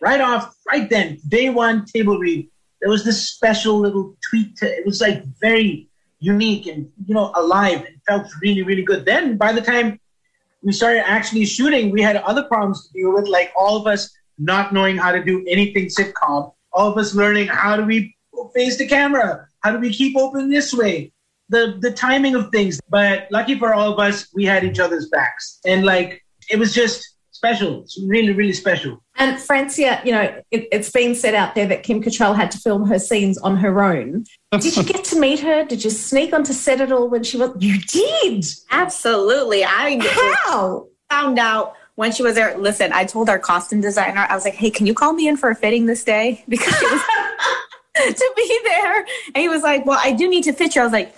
Right 0.02 0.20
off, 0.20 0.56
right 0.68 0.90
then, 0.90 1.20
day 1.28 1.50
one 1.50 1.86
table 1.86 2.18
read, 2.18 2.50
there 2.82 2.90
was 2.90 3.06
this 3.06 3.30
special 3.30 3.80
little 3.80 4.18
tweet. 4.28 4.58
To, 4.58 4.66
it 4.66 4.86
was 4.86 5.00
like 5.00 5.24
very 5.40 5.88
unique 6.20 6.66
and, 6.68 6.92
you 7.06 7.14
know, 7.14 7.32
alive 7.36 7.86
and 7.86 7.96
felt 8.08 8.28
really, 8.42 8.64
really 8.64 8.82
good. 8.82 9.06
Then 9.06 9.38
by 9.38 9.54
the 9.54 9.62
time 9.62 10.00
we 10.64 10.74
started 10.74 11.08
actually 11.08 11.46
shooting, 11.46 11.92
we 11.92 12.02
had 12.02 12.18
other 12.18 12.44
problems 12.44 12.88
to 12.88 12.94
deal 12.94 13.14
with, 13.14 13.28
like 13.28 13.52
all 13.56 13.78
of 13.78 13.88
us 13.88 14.10
not 14.40 14.74
knowing 14.74 14.98
how 14.98 15.12
to 15.12 15.24
do 15.24 15.46
anything 15.48 15.86
sitcom, 15.86 16.54
all 16.74 16.92
of 16.92 16.98
us 16.98 17.14
learning 17.14 17.48
how 17.48 17.78
do 17.78 17.86
we 17.86 18.16
face 18.54 18.78
the 18.78 18.88
camera, 18.88 19.48
how 19.64 19.72
do 19.72 19.80
we 19.80 19.94
keep 19.94 20.16
open 20.18 20.50
this 20.50 20.74
way, 20.74 21.12
the 21.50 21.78
the 21.80 21.92
timing 21.92 22.36
of 22.36 22.50
things. 22.52 22.80
But 22.90 23.28
lucky 23.32 23.58
for 23.58 23.74
all 23.74 23.94
of 23.94 24.00
us, 24.00 24.28
we 24.34 24.46
had 24.46 24.64
each 24.64 24.80
other's 24.80 25.10
backs, 25.10 25.60
and 25.66 25.86
like 25.86 26.22
it 26.50 26.60
was 26.60 26.74
just 26.74 27.14
special. 27.32 27.82
It's 27.82 28.00
really, 28.08 28.32
really 28.32 28.54
special. 28.54 29.04
And 29.18 29.40
Francia, 29.40 30.02
you 30.06 30.12
know, 30.12 30.42
it, 30.50 30.68
it's 30.72 30.90
been 30.90 31.14
said 31.14 31.36
out 31.36 31.56
there 31.56 31.68
that 31.68 31.84
Kim 31.84 32.02
Cattrall 32.02 32.36
had 32.36 32.52
to 32.52 32.58
film 32.58 32.88
her 32.88 32.98
scenes 32.98 33.38
on 33.38 33.58
her 33.58 33.84
own. 33.84 34.26
Did 34.52 34.78
you 34.78 34.84
get 34.84 35.04
to 35.06 35.20
meet 35.20 35.40
her? 35.42 35.66
Did 35.66 35.84
you 35.84 35.90
sneak 35.90 36.34
onto 36.34 36.54
set 36.54 36.80
at 36.80 36.92
all 36.92 37.10
when 37.10 37.24
she 37.24 37.38
was? 37.38 37.52
You 37.60 37.80
did. 37.80 38.46
Absolutely, 38.72 39.64
I 39.66 40.00
How? 40.46 40.88
found 41.10 41.38
out 41.38 41.74
when 41.96 42.12
she 42.12 42.24
was 42.24 42.36
there. 42.36 42.58
Listen, 42.58 42.92
I 42.94 43.06
told 43.06 43.30
our 43.30 43.40
costume 43.40 43.82
designer, 43.82 44.26
I 44.30 44.36
was 44.36 44.46
like, 44.46 44.56
"Hey, 44.56 44.70
can 44.70 44.88
you 44.88 44.94
call 44.94 45.14
me 45.14 45.28
in 45.28 45.38
for 45.38 45.50
a 45.50 45.56
fitting 45.56 45.86
this 45.86 46.04
day?" 46.04 46.44
Because 46.48 46.74
she 46.78 46.86
was 46.86 47.02
to 48.16 48.34
be 48.36 48.60
there. 48.64 49.06
And 49.28 49.38
he 49.38 49.50
was 49.50 49.62
like, 49.62 49.86
Well, 49.86 50.00
I 50.02 50.12
do 50.12 50.30
need 50.30 50.44
to 50.46 50.54
fit 50.54 50.76
you. 50.76 50.82
I 50.82 50.84
was 50.84 50.94
like, 50.94 51.16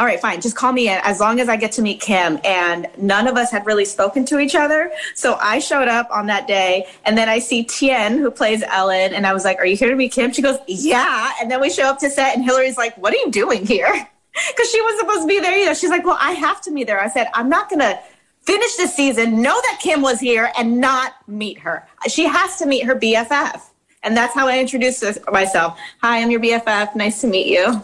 all 0.00 0.06
right, 0.06 0.18
fine. 0.18 0.40
Just 0.40 0.56
call 0.56 0.72
me 0.72 0.88
in 0.88 0.98
as 1.02 1.20
long 1.20 1.40
as 1.40 1.50
I 1.50 1.56
get 1.56 1.72
to 1.72 1.82
meet 1.82 2.00
Kim. 2.00 2.38
And 2.42 2.86
none 2.96 3.26
of 3.26 3.36
us 3.36 3.50
had 3.50 3.66
really 3.66 3.84
spoken 3.84 4.24
to 4.26 4.38
each 4.38 4.54
other. 4.54 4.90
So 5.14 5.34
I 5.42 5.58
showed 5.58 5.88
up 5.88 6.08
on 6.10 6.24
that 6.28 6.46
day. 6.46 6.86
And 7.04 7.18
then 7.18 7.28
I 7.28 7.38
see 7.38 7.64
Tien, 7.64 8.16
who 8.16 8.30
plays 8.30 8.62
Ellen. 8.62 9.12
And 9.12 9.26
I 9.26 9.34
was 9.34 9.44
like, 9.44 9.58
Are 9.58 9.66
you 9.66 9.76
here 9.76 9.90
to 9.90 9.96
meet 9.96 10.12
Kim? 10.12 10.32
She 10.32 10.40
goes, 10.40 10.58
Yeah. 10.66 11.32
And 11.40 11.50
then 11.50 11.60
we 11.60 11.68
show 11.68 11.84
up 11.84 11.98
to 11.98 12.08
set, 12.08 12.34
and 12.34 12.42
Hilary's 12.42 12.78
like, 12.78 12.96
What 12.96 13.12
are 13.12 13.18
you 13.18 13.30
doing 13.30 13.66
here? 13.66 14.08
Because 14.32 14.70
she 14.70 14.80
was 14.80 14.98
supposed 15.00 15.22
to 15.22 15.26
be 15.26 15.40
there 15.40 15.58
either. 15.58 15.74
She's 15.74 15.90
like, 15.90 16.06
Well, 16.06 16.16
I 16.18 16.32
have 16.32 16.62
to 16.62 16.72
be 16.72 16.84
there. 16.84 17.00
I 17.00 17.08
said, 17.08 17.26
I'm 17.34 17.50
not 17.50 17.68
going 17.68 17.80
to 17.80 17.98
finish 18.42 18.76
the 18.76 18.86
season, 18.86 19.42
know 19.42 19.60
that 19.60 19.80
Kim 19.82 20.00
was 20.00 20.20
here, 20.20 20.50
and 20.56 20.80
not 20.80 21.14
meet 21.28 21.58
her. 21.58 21.86
She 22.08 22.24
has 22.26 22.56
to 22.58 22.66
meet 22.66 22.86
her 22.86 22.94
BFF. 22.94 23.69
And 24.02 24.16
that's 24.16 24.34
how 24.34 24.48
I 24.48 24.58
introduced 24.58 25.04
myself. 25.30 25.78
Hi, 26.02 26.20
I'm 26.20 26.30
your 26.30 26.40
BFF. 26.40 26.94
Nice 26.96 27.20
to 27.20 27.26
meet 27.26 27.48
you. 27.48 27.82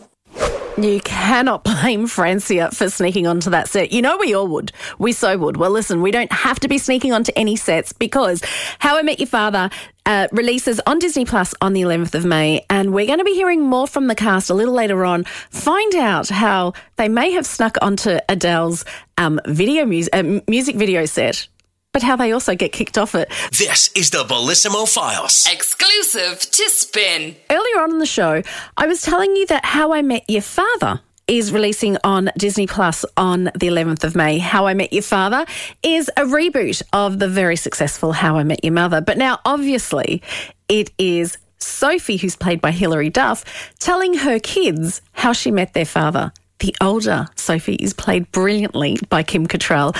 You 0.78 1.00
cannot 1.00 1.64
blame 1.64 2.06
Francia 2.06 2.70
for 2.70 2.90
sneaking 2.90 3.26
onto 3.26 3.48
that 3.48 3.68
set. 3.68 3.92
You 3.92 4.02
know, 4.02 4.18
we 4.18 4.34
all 4.34 4.46
would. 4.48 4.72
We 4.98 5.12
so 5.12 5.38
would. 5.38 5.56
Well, 5.56 5.70
listen, 5.70 6.02
we 6.02 6.10
don't 6.10 6.30
have 6.30 6.60
to 6.60 6.68
be 6.68 6.76
sneaking 6.76 7.14
onto 7.14 7.32
any 7.34 7.56
sets 7.56 7.94
because 7.94 8.42
How 8.78 8.98
I 8.98 9.02
Met 9.02 9.18
Your 9.18 9.26
Father 9.26 9.70
uh, 10.04 10.28
releases 10.32 10.78
on 10.86 10.98
Disney 10.98 11.24
Plus 11.24 11.54
on 11.62 11.72
the 11.72 11.80
11th 11.80 12.14
of 12.14 12.26
May. 12.26 12.64
And 12.68 12.92
we're 12.92 13.06
going 13.06 13.20
to 13.20 13.24
be 13.24 13.34
hearing 13.34 13.62
more 13.62 13.86
from 13.86 14.06
the 14.06 14.14
cast 14.14 14.50
a 14.50 14.54
little 14.54 14.74
later 14.74 15.02
on. 15.04 15.24
Find 15.50 15.94
out 15.94 16.28
how 16.28 16.74
they 16.96 17.08
may 17.08 17.30
have 17.32 17.46
snuck 17.46 17.76
onto 17.80 18.18
Adele's 18.28 18.84
um, 19.16 19.40
video 19.46 19.86
mu- 19.86 20.04
uh, 20.12 20.40
music 20.46 20.76
video 20.76 21.06
set 21.06 21.48
but 21.96 22.02
how 22.02 22.14
they 22.14 22.30
also 22.30 22.54
get 22.54 22.72
kicked 22.72 22.98
off 22.98 23.14
it. 23.14 23.32
This 23.52 23.90
is 23.96 24.10
the 24.10 24.22
Bellissimo 24.22 24.86
Files. 24.86 25.46
Exclusive 25.50 26.40
to 26.40 26.68
Spin. 26.68 27.34
Earlier 27.48 27.80
on 27.80 27.92
in 27.92 28.00
the 28.00 28.04
show, 28.04 28.42
I 28.76 28.86
was 28.86 29.00
telling 29.00 29.34
you 29.34 29.46
that 29.46 29.64
How 29.64 29.94
I 29.94 30.02
Met 30.02 30.28
Your 30.28 30.42
Father 30.42 31.00
is 31.26 31.54
releasing 31.54 31.96
on 32.04 32.30
Disney 32.36 32.66
Plus 32.66 33.06
on 33.16 33.44
the 33.44 33.68
11th 33.68 34.04
of 34.04 34.14
May. 34.14 34.36
How 34.36 34.66
I 34.66 34.74
Met 34.74 34.92
Your 34.92 35.04
Father 35.04 35.46
is 35.82 36.10
a 36.18 36.24
reboot 36.24 36.82
of 36.92 37.18
the 37.18 37.28
very 37.28 37.56
successful 37.56 38.12
How 38.12 38.36
I 38.36 38.44
Met 38.44 38.62
Your 38.62 38.74
Mother. 38.74 39.00
But 39.00 39.16
now, 39.16 39.40
obviously, 39.46 40.20
it 40.68 40.90
is 40.98 41.38
Sophie, 41.56 42.18
who's 42.18 42.36
played 42.36 42.60
by 42.60 42.72
Hilary 42.72 43.08
Duff, 43.08 43.72
telling 43.78 44.12
her 44.12 44.38
kids 44.38 45.00
how 45.12 45.32
she 45.32 45.50
met 45.50 45.72
their 45.72 45.86
father. 45.86 46.30
The 46.58 46.74
older 46.80 47.26
Sophie 47.36 47.74
is 47.74 47.92
played 47.92 48.30
brilliantly 48.32 48.98
by 49.08 49.22
Kim 49.22 49.46
Cattrall. 49.46 49.96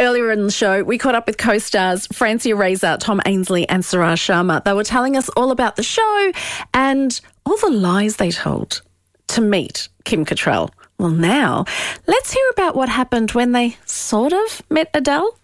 Earlier 0.00 0.30
in 0.30 0.44
the 0.44 0.50
show, 0.50 0.82
we 0.82 0.96
caught 0.96 1.14
up 1.14 1.26
with 1.26 1.36
co 1.36 1.58
stars 1.58 2.06
Francia 2.06 2.56
Raisa, 2.56 2.96
Tom 2.98 3.20
Ainsley, 3.26 3.68
and 3.68 3.84
Suraj 3.84 4.18
Sharma. 4.18 4.64
They 4.64 4.72
were 4.72 4.82
telling 4.82 5.14
us 5.14 5.28
all 5.36 5.50
about 5.50 5.76
the 5.76 5.82
show 5.82 6.32
and 6.72 7.20
all 7.44 7.58
the 7.58 7.68
lies 7.68 8.16
they 8.16 8.30
told 8.30 8.80
to 9.28 9.42
meet 9.42 9.90
Kim 10.04 10.24
Cattrall. 10.24 10.70
Well, 10.98 11.10
now, 11.10 11.66
let's 12.06 12.32
hear 12.32 12.48
about 12.52 12.76
what 12.76 12.88
happened 12.88 13.32
when 13.32 13.52
they 13.52 13.76
sort 13.84 14.32
of 14.32 14.62
met 14.70 14.88
Adele. 14.94 15.36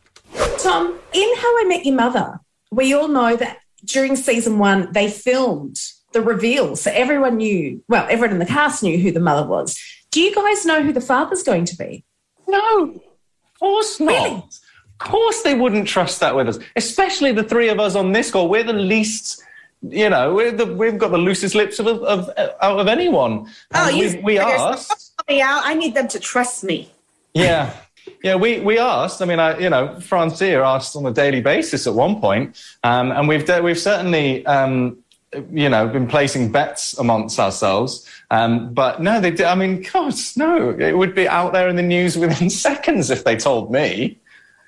Tom, 0.58 0.98
in 1.12 1.36
How 1.36 1.60
I 1.60 1.64
Met 1.68 1.84
Your 1.84 1.94
Mother, 1.94 2.40
we 2.70 2.94
all 2.94 3.08
know 3.08 3.36
that 3.36 3.58
during 3.84 4.16
season 4.16 4.58
one, 4.58 4.90
they 4.92 5.10
filmed 5.10 5.78
the 6.12 6.22
reveal. 6.22 6.76
So 6.76 6.90
everyone 6.90 7.36
knew, 7.36 7.84
well, 7.88 8.06
everyone 8.08 8.32
in 8.32 8.38
the 8.38 8.46
cast 8.46 8.82
knew 8.82 8.98
who 8.98 9.12
the 9.12 9.20
mother 9.20 9.46
was. 9.46 9.78
Do 10.10 10.22
you 10.22 10.34
guys 10.34 10.64
know 10.64 10.82
who 10.82 10.94
the 10.94 11.00
father's 11.02 11.42
going 11.42 11.66
to 11.66 11.76
be? 11.76 12.04
No. 12.48 13.02
Of 13.56 13.60
course 13.60 14.00
not. 14.00 14.12
Really? 14.12 14.34
Of 14.34 14.98
course 14.98 15.42
they 15.42 15.54
wouldn't 15.54 15.86
trust 15.86 16.20
that 16.20 16.34
with 16.34 16.48
us, 16.48 16.58
especially 16.76 17.32
the 17.32 17.42
three 17.42 17.68
of 17.68 17.78
us 17.78 17.94
on 17.94 18.12
this 18.12 18.30
call. 18.30 18.48
We're 18.48 18.64
the 18.64 18.72
least, 18.72 19.42
you 19.82 20.08
know, 20.08 20.34
we're 20.34 20.52
the, 20.52 20.66
we've 20.66 20.98
got 20.98 21.10
the 21.10 21.18
loosest 21.18 21.54
lips 21.54 21.78
of, 21.78 21.86
of 21.86 22.30
out 22.38 22.80
of 22.80 22.88
anyone. 22.88 23.46
Oh, 23.74 23.88
you 23.88 24.16
we, 24.16 24.22
we 24.22 24.38
asked. 24.38 25.12
me 25.28 25.42
out. 25.42 25.62
I 25.64 25.74
need 25.74 25.94
them 25.94 26.08
to 26.08 26.20
trust 26.20 26.64
me. 26.64 26.90
Yeah. 27.34 27.74
Yeah, 28.22 28.36
we, 28.36 28.60
we 28.60 28.78
asked. 28.78 29.20
I 29.20 29.24
mean, 29.24 29.40
I, 29.40 29.58
you 29.58 29.68
know, 29.68 29.98
Francia 30.00 30.62
asked 30.62 30.96
on 30.96 31.04
a 31.06 31.12
daily 31.12 31.40
basis 31.40 31.86
at 31.86 31.94
one 31.94 32.20
point, 32.20 32.56
um, 32.84 33.10
and 33.10 33.26
we've 33.26 33.48
we've 33.62 33.78
certainly 33.78 34.46
um, 34.46 34.98
you 35.50 35.68
know 35.68 35.88
been 35.88 36.06
placing 36.06 36.52
bets 36.52 36.98
amongst 36.98 37.38
ourselves. 37.38 38.08
Um, 38.30 38.72
but 38.72 39.02
no, 39.02 39.20
they 39.20 39.30
did. 39.30 39.46
I 39.46 39.54
mean, 39.54 39.82
God, 39.82 40.14
no, 40.36 40.70
it 40.70 40.96
would 40.96 41.14
be 41.14 41.28
out 41.28 41.52
there 41.52 41.68
in 41.68 41.76
the 41.76 41.82
news 41.82 42.16
within 42.16 42.50
seconds 42.68 43.10
if 43.10 43.24
they 43.24 43.36
told 43.36 43.70
me. 43.70 44.18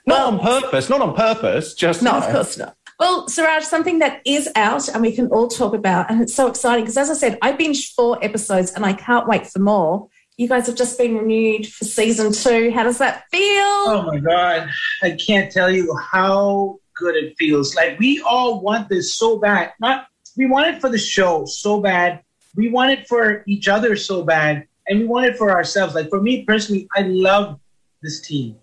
Not 0.06 0.20
on 0.20 0.40
purpose, 0.40 0.88
not 0.88 1.02
on 1.02 1.14
purpose, 1.14 1.74
just 1.74 2.02
No, 2.02 2.12
you 2.12 2.24
of 2.24 2.32
course 2.32 2.56
not. 2.56 2.76
Well, 2.98 3.28
Suraj, 3.28 3.62
something 3.62 4.00
that 4.00 4.22
is 4.24 4.48
out 4.56 4.88
and 4.88 5.02
we 5.02 5.12
can 5.12 5.28
all 5.28 5.46
talk 5.46 5.72
about, 5.72 6.10
and 6.10 6.20
it's 6.20 6.34
so 6.34 6.48
exciting 6.48 6.84
because, 6.84 6.96
as 6.96 7.10
I 7.10 7.14
said, 7.14 7.38
I 7.42 7.52
binged 7.52 7.94
four 7.94 8.22
episodes 8.24 8.72
and 8.72 8.84
I 8.84 8.92
can't 8.92 9.28
wait 9.28 9.46
for 9.46 9.60
more. 9.60 10.08
You 10.36 10.48
guys 10.48 10.66
have 10.66 10.76
just 10.76 10.98
been 10.98 11.16
renewed 11.16 11.66
for 11.66 11.84
season 11.84 12.32
two. 12.32 12.70
How 12.72 12.84
does 12.84 12.98
that 12.98 13.24
feel? 13.30 13.40
Oh 13.42 14.04
my 14.06 14.18
god, 14.18 14.68
I 15.02 15.12
can't 15.12 15.52
tell 15.52 15.70
you 15.70 15.96
how 15.96 16.78
good 16.94 17.14
it 17.14 17.34
feels. 17.38 17.76
Like 17.76 17.98
we 18.00 18.20
all 18.22 18.60
want 18.60 18.88
this 18.88 19.14
so 19.14 19.38
bad. 19.38 19.72
Not 19.80 20.07
we 20.38 20.46
want 20.46 20.68
it 20.68 20.80
for 20.80 20.88
the 20.88 20.96
show 20.96 21.44
so 21.44 21.80
bad. 21.80 22.22
We 22.54 22.68
want 22.70 22.92
it 22.92 23.08
for 23.08 23.42
each 23.46 23.68
other 23.68 23.96
so 23.96 24.22
bad, 24.22 24.66
and 24.86 25.00
we 25.00 25.04
want 25.04 25.26
it 25.26 25.36
for 25.36 25.50
ourselves. 25.50 25.94
Like 25.94 26.08
for 26.08 26.22
me 26.22 26.44
personally, 26.44 26.88
I 26.94 27.02
love 27.02 27.58
this 28.02 28.20
team. 28.20 28.56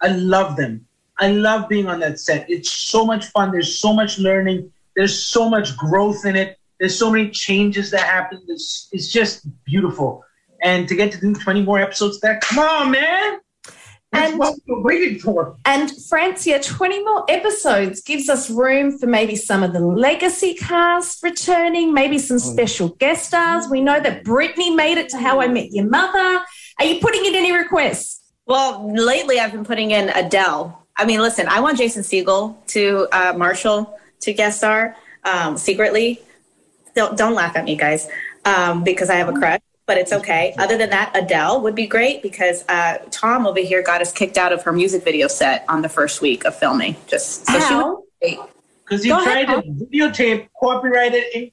I 0.00 0.08
love 0.08 0.56
them. 0.56 0.86
I 1.18 1.28
love 1.32 1.68
being 1.68 1.86
on 1.86 2.00
that 2.00 2.18
set. 2.18 2.48
It's 2.48 2.72
so 2.72 3.04
much 3.04 3.26
fun. 3.26 3.52
There's 3.52 3.78
so 3.78 3.92
much 3.92 4.18
learning. 4.18 4.72
There's 4.96 5.24
so 5.24 5.50
much 5.50 5.76
growth 5.76 6.24
in 6.24 6.34
it. 6.34 6.58
There's 6.80 6.98
so 6.98 7.10
many 7.10 7.28
changes 7.28 7.90
that 7.90 8.00
happen. 8.00 8.42
It's, 8.48 8.88
it's 8.90 9.08
just 9.08 9.46
beautiful. 9.64 10.24
And 10.62 10.88
to 10.88 10.96
get 10.96 11.12
to 11.12 11.20
do 11.20 11.34
20 11.34 11.62
more 11.62 11.78
episodes 11.78 12.18
that, 12.20 12.40
come 12.40 12.58
on, 12.58 12.90
man. 12.90 13.40
That's 14.12 14.30
And- 14.30 14.38
what 14.40 14.54
we're 14.66 14.82
waiting 14.82 15.18
for. 15.20 15.56
And 15.64 15.90
Francia, 16.08 16.58
20 16.58 17.04
more 17.04 17.24
episodes 17.28 18.00
gives 18.00 18.28
us 18.28 18.50
room 18.50 18.98
for 18.98 19.06
maybe 19.06 19.36
some 19.36 19.62
of 19.62 19.72
the 19.72 19.80
legacy 19.80 20.54
cast 20.54 21.22
returning, 21.22 21.94
maybe 21.94 22.18
some 22.18 22.40
special 22.40 22.88
guest 22.88 23.26
stars. 23.26 23.68
We 23.68 23.80
know 23.80 24.00
that 24.00 24.24
Britney 24.24 24.74
made 24.74 24.98
it 24.98 25.08
to 25.10 25.18
How 25.18 25.40
I 25.40 25.46
Met 25.46 25.70
Your 25.72 25.86
Mother. 25.86 26.44
Are 26.80 26.84
you 26.84 26.98
putting 27.00 27.24
in 27.24 27.34
any 27.36 27.52
requests? 27.52 28.20
Well, 28.46 28.92
lately 28.92 29.38
I've 29.38 29.52
been 29.52 29.64
putting 29.64 29.92
in 29.92 30.08
Adele. 30.08 30.76
I 30.96 31.04
mean, 31.04 31.20
listen, 31.20 31.46
I 31.46 31.60
want 31.60 31.78
Jason 31.78 32.02
Segel 32.02 32.56
to 32.68 33.06
uh, 33.12 33.32
Marshall 33.36 33.96
to 34.22 34.32
guest 34.32 34.58
star 34.58 34.96
um, 35.24 35.56
secretly. 35.56 36.20
Don't 36.96 37.16
don't 37.16 37.34
laugh 37.34 37.54
at 37.54 37.64
me, 37.64 37.76
guys, 37.76 38.08
um, 38.44 38.82
because 38.82 39.08
I 39.08 39.14
have 39.14 39.28
a 39.28 39.32
crush. 39.32 39.60
But 39.90 39.98
it's 39.98 40.12
okay. 40.12 40.54
Other 40.56 40.78
than 40.78 40.90
that, 40.90 41.10
Adele 41.16 41.62
would 41.62 41.74
be 41.74 41.88
great 41.88 42.22
because 42.22 42.64
uh, 42.68 42.98
Tom 43.10 43.44
over 43.44 43.58
here 43.58 43.82
got 43.82 44.00
us 44.00 44.12
kicked 44.12 44.38
out 44.38 44.52
of 44.52 44.62
her 44.62 44.70
music 44.70 45.02
video 45.02 45.26
set 45.26 45.64
on 45.68 45.82
the 45.82 45.88
first 45.88 46.22
week 46.22 46.44
of 46.44 46.54
filming. 46.54 46.94
Just 47.08 47.44
so 47.44 47.54
she 47.54 47.58
How? 47.58 48.04
would. 48.22 48.38
Because 48.84 49.02
he 49.02 49.08
Go 49.10 49.20
ahead, 49.20 49.48
tried 49.48 49.62
to 49.64 49.68
videotape, 49.68 50.48
copyrighted. 50.60 51.24
it. 51.34 51.52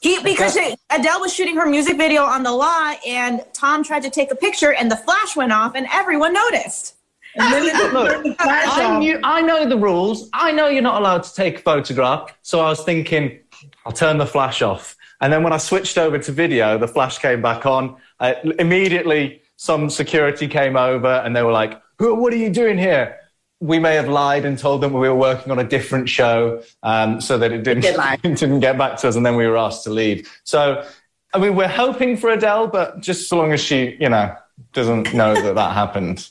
He 0.00 0.22
because 0.22 0.54
she, 0.54 0.74
Adele 0.88 1.20
was 1.20 1.34
shooting 1.34 1.54
her 1.56 1.66
music 1.66 1.98
video 1.98 2.22
on 2.22 2.42
the 2.42 2.50
lot, 2.52 2.96
and 3.06 3.44
Tom 3.52 3.84
tried 3.84 4.04
to 4.04 4.10
take 4.10 4.30
a 4.30 4.34
picture, 4.34 4.72
and 4.72 4.90
the 4.90 4.96
flash 4.96 5.36
went 5.36 5.52
off, 5.52 5.74
and 5.74 5.86
everyone 5.92 6.32
noticed. 6.32 6.94
And 7.34 7.52
then 7.52 7.66
they 7.66 7.72
turned 7.72 8.24
the 8.24 8.34
flash 8.36 8.66
I 8.78 8.98
knew, 8.98 9.20
I 9.22 9.42
know 9.42 9.68
the 9.68 9.76
rules. 9.76 10.30
I 10.32 10.52
know 10.52 10.68
you're 10.68 10.80
not 10.80 11.02
allowed 11.02 11.24
to 11.24 11.34
take 11.34 11.58
a 11.58 11.62
photograph. 11.62 12.34
So 12.40 12.60
I 12.60 12.70
was 12.70 12.82
thinking, 12.82 13.40
I'll 13.84 13.92
turn 13.92 14.16
the 14.16 14.26
flash 14.26 14.62
off. 14.62 14.96
And 15.22 15.32
then 15.32 15.44
when 15.44 15.52
I 15.52 15.56
switched 15.58 15.96
over 15.96 16.18
to 16.18 16.32
video, 16.32 16.76
the 16.76 16.88
flash 16.88 17.18
came 17.18 17.40
back 17.40 17.64
on. 17.64 17.96
I, 18.18 18.36
immediately, 18.58 19.40
some 19.56 19.88
security 19.88 20.48
came 20.48 20.76
over 20.76 21.06
and 21.06 21.34
they 21.34 21.44
were 21.44 21.52
like, 21.52 21.80
Who, 22.00 22.16
what 22.16 22.32
are 22.32 22.36
you 22.36 22.50
doing 22.50 22.76
here? 22.76 23.18
We 23.60 23.78
may 23.78 23.94
have 23.94 24.08
lied 24.08 24.44
and 24.44 24.58
told 24.58 24.80
them 24.80 24.92
we 24.92 25.08
were 25.08 25.14
working 25.14 25.52
on 25.52 25.60
a 25.60 25.64
different 25.64 26.08
show 26.08 26.64
um, 26.82 27.20
so 27.20 27.38
that 27.38 27.52
it 27.52 27.62
didn't, 27.62 27.84
did 27.84 27.96
lie. 27.96 28.16
didn't 28.22 28.58
get 28.58 28.76
back 28.76 28.98
to 28.98 29.08
us. 29.08 29.14
And 29.14 29.24
then 29.24 29.36
we 29.36 29.46
were 29.46 29.56
asked 29.56 29.84
to 29.84 29.90
leave. 29.90 30.28
So, 30.42 30.84
I 31.32 31.38
mean, 31.38 31.54
we're 31.54 31.68
hoping 31.68 32.16
for 32.16 32.30
Adele, 32.30 32.66
but 32.66 33.00
just 33.00 33.28
so 33.28 33.36
long 33.36 33.52
as 33.52 33.60
she, 33.60 33.96
you 34.00 34.08
know, 34.08 34.34
doesn't 34.72 35.14
know 35.14 35.40
that 35.40 35.54
that 35.54 35.72
happened. 35.72 36.28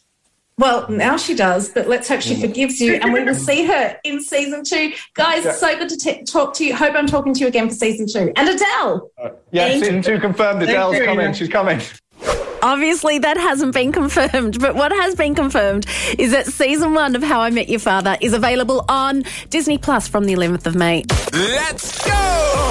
Well, 0.62 0.88
now 0.89 1.18
she 1.18 1.34
does, 1.34 1.70
but 1.70 1.88
let's 1.88 2.08
hope 2.08 2.22
she 2.22 2.36
mm. 2.36 2.41
forgives 2.41 2.80
you 2.80 2.94
and 2.94 3.12
we 3.12 3.24
will 3.24 3.34
see 3.34 3.65
her 3.65 3.98
in 4.03 4.22
season 4.22 4.63
two. 4.63 4.94
Guys, 5.15 5.44
it's 5.44 5.60
so 5.60 5.75
good 5.75 5.89
to 5.89 5.98
t- 5.98 6.24
talk 6.24 6.53
to 6.53 6.63
you. 6.65 6.75
Hope 6.75 6.94
I'm 6.94 7.08
talking 7.08 7.34
to 7.34 7.39
you 7.39 7.48
again 7.48 7.68
for 7.68 7.74
season 7.74 8.06
two. 8.06 8.32
And 8.36 8.48
Adele. 8.48 9.10
Uh, 9.18 9.30
yeah, 9.50 9.70
Thank 9.70 9.84
season 9.84 10.03
two 10.03 10.20
confirmed. 10.20 10.62
Adele's 10.62 11.00
you. 11.00 11.06
coming. 11.06 11.34
She's 11.34 11.50
coming. 11.50 11.82
Obviously, 12.62 13.18
that 13.18 13.38
hasn't 13.38 13.74
been 13.74 13.91
confirmed, 13.91 14.60
but 14.60 14.75
what 14.75 14.91
has 14.91 15.15
been 15.15 15.34
confirmed 15.34 15.88
is 16.20 16.30
that 16.32 16.46
season 16.46 16.94
one 16.94 17.15
of 17.15 17.24
How 17.24 17.41
I 17.41 17.50
Met 17.50 17.68
Your 17.68 17.80
Father 17.80 18.15
is 18.22 18.34
available 18.34 18.86
on 18.88 19.24
Disney 19.50 19.80
Plus 19.80 20.08
from 20.08 20.25
the 20.25 20.36
11th 20.36 20.68
of 20.68 20.75
May. 20.75 21.03
Let's 21.34 22.06
go! 22.06 22.12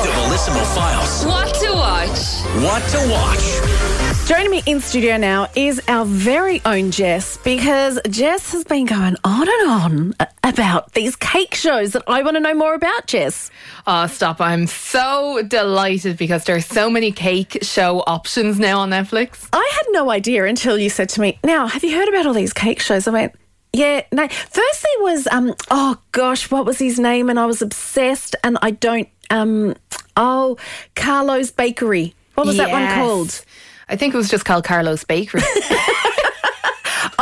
The 0.05 0.11
Bellissimo 0.11 0.75
Files. 0.77 1.25
What 1.27 1.53
to 1.57 1.73
watch? 1.73 2.63
What 2.63 2.89
to 2.91 3.11
watch? 3.11 4.00
Joining 4.31 4.53
me 4.53 4.63
in 4.65 4.79
studio 4.81 5.17
now 5.17 5.49
is 5.57 5.83
our 5.89 6.05
very 6.05 6.63
own 6.65 6.93
Jess 6.93 7.37
because 7.39 7.99
Jess 8.09 8.53
has 8.53 8.63
been 8.63 8.87
going 8.87 9.17
on 9.25 9.49
and 9.49 9.69
on 9.69 10.15
about 10.45 10.93
these 10.93 11.17
cake 11.17 11.57
shows 11.57 11.95
that 11.95 12.05
I 12.07 12.23
want 12.23 12.37
to 12.37 12.41
know 12.41 12.55
more 12.55 12.75
about, 12.75 13.09
Jess. 13.09 13.51
Oh, 13.89 14.07
stop. 14.07 14.41
I'm 14.41 14.69
so 14.69 15.43
delighted 15.49 16.17
because 16.17 16.45
there 16.45 16.55
are 16.55 16.61
so 16.61 16.89
many 16.89 17.11
cake 17.11 17.59
show 17.63 18.05
options 18.07 18.61
now 18.61 18.79
on 18.79 18.91
Netflix. 18.91 19.49
I 19.53 19.69
had 19.75 19.87
no 19.91 20.13
idea 20.13 20.45
until 20.45 20.79
you 20.79 20.91
said 20.91 21.09
to 21.09 21.21
me, 21.21 21.41
Now, 21.43 21.67
have 21.67 21.83
you 21.83 21.97
heard 21.97 22.09
about 22.09 22.25
all 22.25 22.33
these 22.33 22.53
cake 22.53 22.79
shows? 22.79 23.09
I 23.09 23.11
went, 23.11 23.35
yeah, 23.73 24.03
no. 24.13 24.29
First 24.29 24.53
there 24.85 25.03
was 25.03 25.27
um 25.33 25.57
oh 25.73 25.97
gosh, 26.13 26.53
what 26.53 26.65
was 26.65 26.79
his 26.79 27.01
name? 27.01 27.31
And 27.31 27.41
I 27.41 27.47
was 27.47 27.63
obsessed 27.63 28.37
and 28.45 28.59
I 28.63 28.71
don't 28.71 29.09
um 29.31 29.75
oh 30.17 30.57
Carlo's 30.95 31.51
Bakery. 31.51 32.15
What 32.37 32.47
was 32.47 32.59
that 32.59 32.71
one 32.71 32.87
called? 32.95 33.45
I 33.91 33.97
think 33.97 34.15
it 34.15 34.17
was 34.17 34.31
just 34.31 34.45
called 34.45 34.65
Carlos 34.65 35.05
Bakery. 35.05 35.43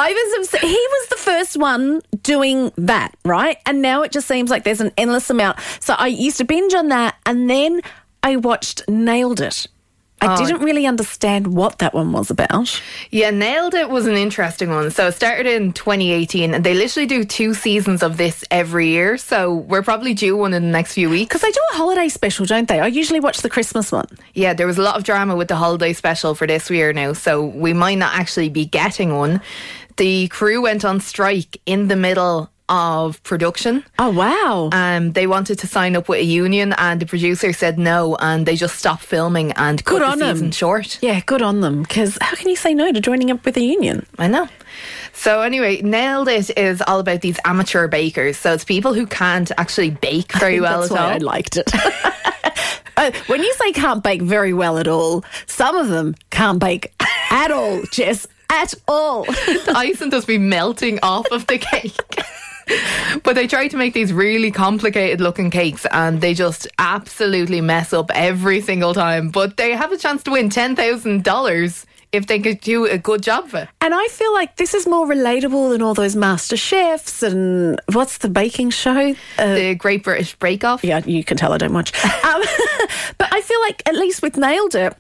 I 0.01 0.13
was 0.13 0.49
obs- 0.49 0.61
he 0.61 0.69
was 0.69 1.09
the 1.09 1.17
first 1.17 1.57
one 1.57 2.03
doing 2.23 2.71
that, 2.77 3.17
right? 3.25 3.57
And 3.67 3.83
now 3.83 4.03
it 4.03 4.13
just 4.13 4.29
seems 4.29 4.51
like 4.51 4.63
there's 4.63 4.81
an 4.81 4.93
endless 4.97 5.29
amount. 5.31 5.59
So 5.81 5.95
I 5.95 6.07
used 6.09 6.37
to 6.39 6.45
binge 6.45 6.75
on 6.75 6.89
that 6.89 7.17
and 7.27 7.49
then 7.51 7.81
I 8.23 8.37
watched 8.37 8.83
Nailed 8.89 9.41
It. 9.41 9.67
I 10.21 10.35
Oh. 10.35 10.37
didn't 10.47 10.63
really 10.63 10.87
understand 10.87 11.47
what 11.47 11.79
that 11.79 11.95
one 11.95 12.13
was 12.13 12.31
about. 12.31 12.81
yeah, 13.11 13.31
Nailed 13.31 13.75
It 13.75 13.89
was 13.89 14.07
an 14.07 14.17
interesting 14.17 14.71
one. 14.71 14.91
So 14.91 15.07
it 15.09 15.13
started 15.13 15.47
in 15.47 15.73
2018 15.73 16.55
and 16.55 16.65
they 16.65 16.75
literally 16.75 17.07
do 17.07 17.25
two 17.25 17.55
seasons 17.55 18.03
of 18.03 18.17
this 18.17 18.45
every 18.51 18.89
year. 18.89 19.17
So 19.17 19.55
we're 19.55 19.83
probably 19.83 20.15
due 20.15 20.37
one 20.37 20.55
in 20.55 20.63
the 20.65 20.69
next 20.71 20.95
few 20.95 21.09
weeks. 21.09 21.29
Because 21.29 21.43
they 21.43 21.53
do 21.53 21.61
a 21.73 21.77
holiday 21.77 22.09
special, 22.09 22.47
don't 22.47 22.67
they? 22.69 22.81
I 22.81 22.89
usually 22.89 23.21
watch 23.21 23.39
the 23.43 23.49
Christmas 23.51 23.93
one. 23.93 24.09
Yeah, 24.35 24.55
there 24.55 24.67
was 24.67 24.79
a 24.79 24.83
lot 24.83 24.97
of 24.97 25.05
drama 25.05 25.37
with 25.37 25.49
the 25.49 25.57
holiday 25.57 25.93
special 25.93 26.35
for 26.35 26.47
this 26.47 26.69
year 26.71 26.93
now, 26.93 27.13
so 27.13 27.45
we 27.45 27.73
might 27.73 27.99
not 27.99 28.15
actually 28.19 28.49
be 28.49 28.65
getting 28.67 29.17
one. 29.17 29.41
The 29.99 30.29
crew 30.29 30.63
went 30.63 30.85
on 30.85 31.01
strike 31.01 31.61
in 31.67 31.89
the 31.89 31.97
middle 31.97 32.51
of 32.69 33.23
production. 33.23 33.85
Oh 33.99 34.11
wow! 34.11 34.71
Um, 34.73 35.13
they 35.13 35.27
wanted 35.27 35.59
to 35.61 35.67
sign 35.67 35.97
up 35.97 36.09
with 36.09 36.21
a 36.21 36.25
union, 36.25 36.75
and 36.79 37.01
the 37.01 37.07
producer 37.07 37.53
said 37.53 37.79
no, 37.79 38.17
and 38.21 38.45
they 38.47 38.57
just 38.57 38.77
stopped 38.77 39.03
filming 39.05 39.53
and 39.53 39.85
cut 39.85 39.95
Good 39.99 40.03
the 40.03 40.07
on 40.07 40.19
them. 40.19 40.37
season 40.37 40.51
short. 40.53 40.99
Yeah, 41.03 41.21
good 41.27 41.43
on 41.43 41.61
them. 41.61 41.83
Because 41.83 42.19
how 42.21 42.35
can 42.37 42.49
you 42.49 42.57
say 42.57 42.75
no 42.75 42.93
to 42.93 43.01
joining 43.01 43.31
up 43.31 43.45
with 43.45 43.57
a 43.57 43.63
union? 43.63 44.07
I 44.19 44.27
know. 44.29 44.49
So 45.13 45.41
anyway, 45.43 45.83
Nailed 45.83 46.29
It 46.29 46.57
is 46.57 46.81
all 46.87 47.01
about 47.01 47.23
these 47.23 47.39
amateur 47.45 47.89
bakers. 47.89 48.37
So 48.37 48.53
it's 48.53 48.65
people 48.65 48.95
who 48.95 49.07
can't 49.07 49.51
actually 49.59 49.91
bake 49.91 50.33
very 50.39 50.61
well 50.61 50.81
That's 50.83 50.93
at 50.93 50.97
why 50.97 51.05
all. 51.05 51.15
I 51.15 51.19
liked 51.19 51.57
it. 51.57 51.71
Uh, 52.97 53.13
when 53.29 53.41
you 53.41 53.55
say 53.55 53.71
can't 53.71 54.03
bake 54.03 54.21
very 54.21 54.53
well 54.53 54.77
at 54.77 54.89
all, 54.89 55.25
some 55.47 55.77
of 55.77 55.87
them 55.87 56.17
can't 56.31 56.59
bake 56.59 56.93
at 57.31 57.53
all, 57.53 57.81
Jess. 57.93 58.27
At 58.51 58.75
all. 58.89 59.23
the 59.27 59.73
icing 59.77 60.11
does 60.11 60.25
be 60.25 60.37
melting 60.37 60.99
off 61.05 61.25
of 61.31 61.47
the 61.47 61.59
cake. 61.59 61.95
but 63.23 63.35
they 63.35 63.47
try 63.47 63.69
to 63.69 63.77
make 63.77 63.95
these 63.95 64.13
really 64.13 64.51
complicated 64.51 65.21
looking 65.21 65.51
cakes 65.51 65.87
and 65.91 66.21
they 66.21 66.35
just 66.35 66.67
absolutely 66.79 67.61
mess 67.61 67.93
up 67.93 68.11
every 68.15 68.61
single 68.61 68.95
time. 68.95 69.31
But 69.31 69.57
they 69.57 69.73
have 69.73 69.93
a 69.93 69.97
chance 69.97 70.23
to 70.25 70.31
win 70.33 70.49
$10,000 70.49 71.85
if 72.13 72.27
they 72.27 72.39
could 72.39 72.61
do 72.61 72.87
a 72.87 72.99
good 72.99 73.23
job 73.23 73.45
of 73.45 73.55
it. 73.55 73.69
And 73.81 73.95
I 73.95 74.07
feel 74.09 74.33
like 74.33 74.57
this 74.57 74.75
is 74.75 74.87
more 74.87 75.07
relatable 75.07 75.71
than 75.71 75.83
all 75.83 75.95
those 75.95 76.17
master 76.17 76.57
chefs 76.57 77.23
and 77.23 77.81
what's 77.93 78.19
the 78.19 78.29
baking 78.29 78.71
show? 78.71 79.15
Uh, 79.39 79.55
the 79.55 79.75
Great 79.75 80.05
British 80.05 80.35
Break 80.37 80.65
Off. 80.65 80.83
Yeah, 80.83 81.05
you 81.05 81.23
can 81.25 81.37
tell 81.37 81.53
I 81.53 81.59
don't 81.59 81.73
watch. 81.73 81.93
Um, 82.29 82.43
but 83.19 83.33
I 83.33 83.41
feel 83.41 83.61
like 83.61 83.83
at 83.87 83.95
least 83.95 84.23
with 84.23 84.37
Nailed 84.37 84.75
It, 84.75 84.95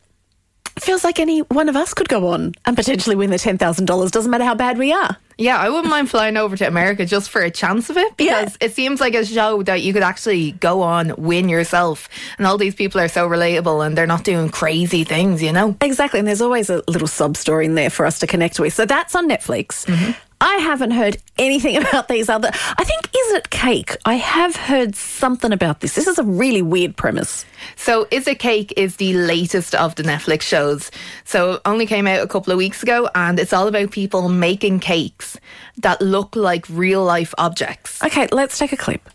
it 0.76 0.82
feels 0.82 1.04
like 1.04 1.18
any 1.18 1.40
one 1.40 1.68
of 1.68 1.76
us 1.76 1.92
could 1.92 2.08
go 2.08 2.28
on 2.28 2.54
and 2.64 2.76
potentially 2.76 3.16
win 3.16 3.30
the 3.30 3.37
$10,000. 3.37 4.10
Doesn't 4.10 4.30
matter 4.30 4.44
how 4.44 4.54
bad 4.54 4.78
we 4.78 4.92
are. 4.92 5.16
Yeah, 5.38 5.57
I 5.57 5.68
wouldn't 5.68 5.88
mind 5.88 6.11
flying 6.11 6.37
over 6.37 6.57
to 6.57 6.66
America 6.66 7.07
just 7.07 7.30
for 7.30 7.40
a 7.40 7.50
chance 7.50 7.90
of 7.90 7.97
it 7.97 8.16
because 8.16 8.59
it 8.61 8.73
seems 8.73 9.00
like 9.00 9.14
a 9.14 9.25
show 9.25 9.62
that 9.62 9.83
you 9.83 9.92
could 9.92 10.02
actually 10.02 10.50
go 10.50 10.83
on, 10.83 11.14
win 11.16 11.49
yourself. 11.49 12.09
And 12.38 12.47
all 12.47 12.59
these 12.59 12.75
people 12.75 13.00
are 13.00 13.07
so 13.07 13.28
relatable 13.28 13.87
and 13.87 13.97
they're 13.97 14.07
not 14.07 14.25
doing 14.25 14.49
crazy 14.49 15.04
things, 15.04 15.40
you 15.40 15.52
know? 15.52 15.76
Exactly. 15.80 16.18
And 16.18 16.26
there's 16.26 16.42
always 16.42 16.71
a 16.71 16.83
little 16.88 17.07
sub 17.07 17.37
story 17.37 17.66
in 17.66 17.76
there 17.76 17.88
for 17.88 18.04
us 18.04 18.18
to 18.18 18.26
connect 18.26 18.59
with. 18.59 18.75
So 18.75 18.85
that's 18.85 19.14
on 19.14 19.28
Netflix. 19.28 19.87
Mm-hmm. 19.87 20.11
I 20.40 20.57
haven't 20.57 20.92
heard 20.92 21.16
anything 21.38 21.76
about 21.83 22.09
these 22.09 22.28
other. 22.28 22.50
I 22.52 22.85
think 22.85 23.09
Is 23.16 23.33
It 23.33 23.50
Cake? 23.50 23.97
I 24.04 24.14
have 24.14 24.57
heard 24.57 24.95
something 24.95 25.52
about 25.52 25.80
this. 25.80 25.95
This 25.95 26.07
is 26.07 26.18
a 26.18 26.25
really 26.25 26.62
weird 26.62 26.97
premise. 26.97 27.45
So, 27.76 28.07
Is 28.11 28.26
It 28.28 28.38
Cake 28.38 28.73
is 28.76 28.97
the 28.97 29.14
latest 29.14 29.75
of 29.75 29.95
the 29.97 30.02
Netflix 30.02 30.43
shows. 30.43 30.91
So, 31.25 31.54
it 31.54 31.62
only 31.65 31.86
came 31.86 32.06
out 32.06 32.21
a 32.21 32.28
couple 32.28 32.52
of 32.52 32.58
weeks 32.58 32.82
ago, 32.82 33.08
and 33.15 33.39
it's 33.39 33.52
all 33.52 33.69
about 33.69 33.91
people 33.91 34.28
making 34.28 34.80
cakes 34.80 35.39
that 35.78 36.00
look 36.00 36.36
like 36.36 36.67
real 36.69 37.04
life 37.04 37.34
objects. 37.39 38.02
Okay, 38.02 38.28
let's 38.30 38.58
take 38.58 38.73
a 38.73 38.76
clip. 38.76 39.08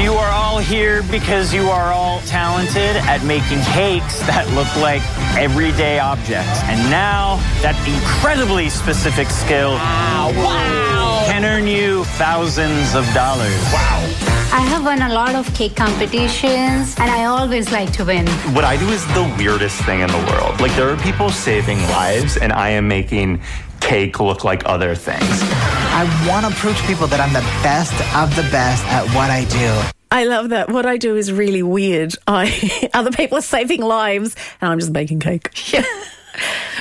You 0.00 0.14
are 0.14 0.30
all 0.30 0.58
here 0.58 1.02
because 1.04 1.54
you 1.54 1.68
are 1.70 1.92
all 1.92 2.20
talented 2.22 2.96
at 2.96 3.24
making 3.24 3.60
cakes 3.62 4.18
that 4.26 4.46
look 4.54 4.70
like 4.82 5.02
everyday 5.38 5.98
objects. 5.98 6.62
And 6.64 6.90
now 6.90 7.36
that 7.62 7.76
incredibly 7.86 8.68
specific 8.68 9.28
skill 9.28 9.76
can 11.30 11.44
earn 11.44 11.66
you 11.66 12.04
thousands 12.18 12.94
of 12.94 13.04
dollars. 13.14 13.62
Wow. 13.72 13.98
I 14.50 14.62
have 14.62 14.84
won 14.84 15.02
a 15.02 15.12
lot 15.12 15.34
of 15.34 15.52
cake 15.54 15.76
competitions 15.76 16.96
and 16.98 17.10
I 17.10 17.26
always 17.26 17.70
like 17.70 17.92
to 17.92 18.04
win. 18.04 18.26
What 18.54 18.64
I 18.64 18.76
do 18.76 18.88
is 18.88 19.06
the 19.14 19.32
weirdest 19.38 19.80
thing 19.84 20.00
in 20.00 20.08
the 20.08 20.24
world. 20.32 20.60
Like, 20.60 20.74
there 20.74 20.88
are 20.88 20.96
people 20.96 21.28
saving 21.30 21.78
lives, 21.82 22.36
and 22.36 22.52
I 22.52 22.70
am 22.70 22.88
making 22.88 23.42
cake 23.80 24.18
look 24.20 24.44
like 24.44 24.62
other 24.64 24.94
things. 24.94 25.42
I 26.00 26.04
want 26.28 26.46
to 26.46 26.52
prove 26.60 26.76
to 26.76 26.86
people 26.86 27.08
that 27.08 27.18
I'm 27.18 27.32
the 27.32 27.40
best 27.60 27.92
of 28.14 28.36
the 28.36 28.48
best 28.52 28.84
at 28.84 29.04
what 29.16 29.30
I 29.30 29.44
do. 29.46 29.90
I 30.12 30.26
love 30.26 30.50
that. 30.50 30.70
What 30.70 30.86
I 30.86 30.96
do 30.96 31.16
is 31.16 31.32
really 31.32 31.64
weird. 31.64 32.14
I 32.24 32.88
other 32.94 33.10
people 33.10 33.38
are 33.38 33.42
saving 33.42 33.82
lives, 33.82 34.36
and 34.60 34.70
I'm 34.70 34.78
just 34.78 34.92
baking 34.92 35.18
cake. 35.18 35.50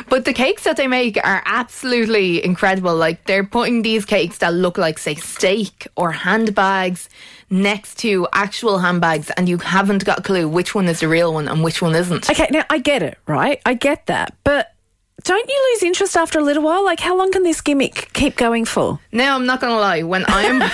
But 0.07 0.25
the 0.25 0.33
cakes 0.33 0.65
that 0.65 0.77
they 0.77 0.85
make 0.85 1.17
are 1.17 1.41
absolutely 1.45 2.45
incredible. 2.45 2.95
Like 2.95 3.25
they're 3.25 3.43
putting 3.43 3.81
these 3.81 4.05
cakes 4.05 4.37
that 4.37 4.53
look 4.53 4.77
like, 4.77 4.99
say, 4.99 5.15
steak 5.15 5.87
or 5.95 6.11
handbags 6.11 7.09
next 7.49 7.97
to 7.99 8.27
actual 8.33 8.77
handbags, 8.77 9.31
and 9.31 9.49
you 9.49 9.57
haven't 9.57 10.05
got 10.05 10.19
a 10.19 10.21
clue 10.21 10.47
which 10.47 10.75
one 10.75 10.87
is 10.87 10.99
the 10.99 11.07
real 11.07 11.33
one 11.33 11.47
and 11.47 11.63
which 11.63 11.81
one 11.81 11.95
isn't. 11.95 12.29
Okay, 12.29 12.47
now 12.51 12.65
I 12.69 12.77
get 12.77 13.01
it, 13.01 13.17
right? 13.25 13.59
I 13.65 13.73
get 13.73 14.05
that, 14.05 14.35
but 14.43 14.73
don't 15.23 15.49
you 15.49 15.69
lose 15.73 15.83
interest 15.83 16.15
after 16.15 16.39
a 16.39 16.43
little 16.43 16.63
while? 16.63 16.83
Like, 16.85 16.99
how 16.99 17.17
long 17.17 17.31
can 17.31 17.43
this 17.43 17.61
gimmick 17.61 18.09
keep 18.13 18.35
going 18.35 18.65
for? 18.65 18.99
Now 19.11 19.35
I'm 19.35 19.45
not 19.45 19.59
gonna 19.61 19.79
lie. 19.79 20.03
When 20.03 20.23
I'm 20.27 20.61